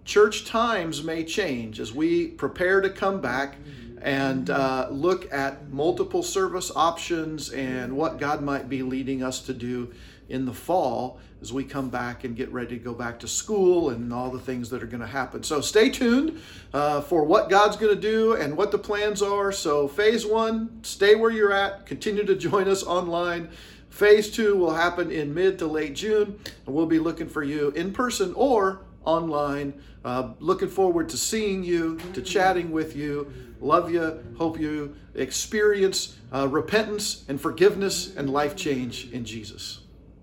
church 0.06 0.45
times 0.45 1.03
may 1.03 1.26
change 1.26 1.82
as 1.82 1.94
we 1.94 2.30
prepare 2.30 2.80
to 2.80 2.90
come 2.90 3.19
back 3.19 3.56
and 4.02 4.49
uh, 4.49 4.88
look 4.91 5.32
at 5.34 5.69
multiple 5.72 6.24
service 6.24 6.72
options 6.76 7.49
and 7.49 7.95
what 7.95 8.19
God 8.19 8.41
might 8.41 8.69
be 8.69 8.84
leading 8.84 9.24
us 9.24 9.41
to 9.41 9.53
do 9.53 9.94
in 10.30 10.45
the 10.45 10.53
fall 10.53 11.19
as 11.41 11.53
we 11.53 11.64
come 11.64 11.90
back 11.90 12.24
and 12.24 12.36
get 12.36 12.52
ready 12.52 12.78
to 12.78 12.84
go 12.84 12.94
back 12.94 13.19
to 13.19 13.28
school 13.28 13.91
and 13.91 14.11
all 14.11 14.30
the 14.30 14.40
things 14.40 14.69
that 14.69 14.82
are 14.82 14.88
going 14.88 15.02
to 15.02 15.07
happen. 15.07 15.44
So 15.44 15.61
stay 15.61 15.90
tuned 15.90 16.41
uh, 16.74 17.02
for 17.02 17.24
what 17.24 17.49
God's 17.49 17.78
going 17.78 17.94
to 17.94 18.02
do 18.02 18.34
and 18.34 18.57
what 18.57 18.72
the 18.72 18.78
plans 18.78 19.22
are. 19.22 19.52
So, 19.52 19.88
phase 19.88 20.26
one, 20.26 20.84
stay 20.84 21.15
where 21.15 21.32
you're 21.32 21.53
at, 21.53 21.86
continue 21.86 22.26
to 22.26 22.36
join 22.36 22.68
us 22.68 22.84
online. 22.84 23.49
Phase 23.90 24.30
two 24.30 24.56
will 24.56 24.74
happen 24.74 25.11
in 25.11 25.34
mid 25.34 25.57
to 25.60 25.68
late 25.68 25.95
June, 25.95 26.40
and 26.65 26.76
we'll 26.76 26.86
be 26.86 26.99
looking 26.99 27.30
for 27.30 27.44
you 27.44 27.69
in 27.72 27.94
person 27.94 28.34
or 28.36 28.82
online. 29.06 29.74
Uh, 30.08 30.30
looking 30.40 30.70
forward 30.70 31.10
to 31.10 31.18
seeing 31.18 31.66
you, 31.66 31.98
to 32.14 32.22
chatting 32.22 32.72
with 32.72 32.96
you. 32.96 33.30
Love 33.60 33.92
you. 33.92 34.24
Hope 34.38 34.58
you 34.58 34.96
experience 35.16 36.16
uh, 36.34 36.48
repentance 36.48 37.26
and 37.28 37.42
forgiveness 37.42 38.16
and 38.16 38.30
life 38.30 38.56
change 38.56 39.12
in 39.12 39.26
Jesus. 39.26 39.80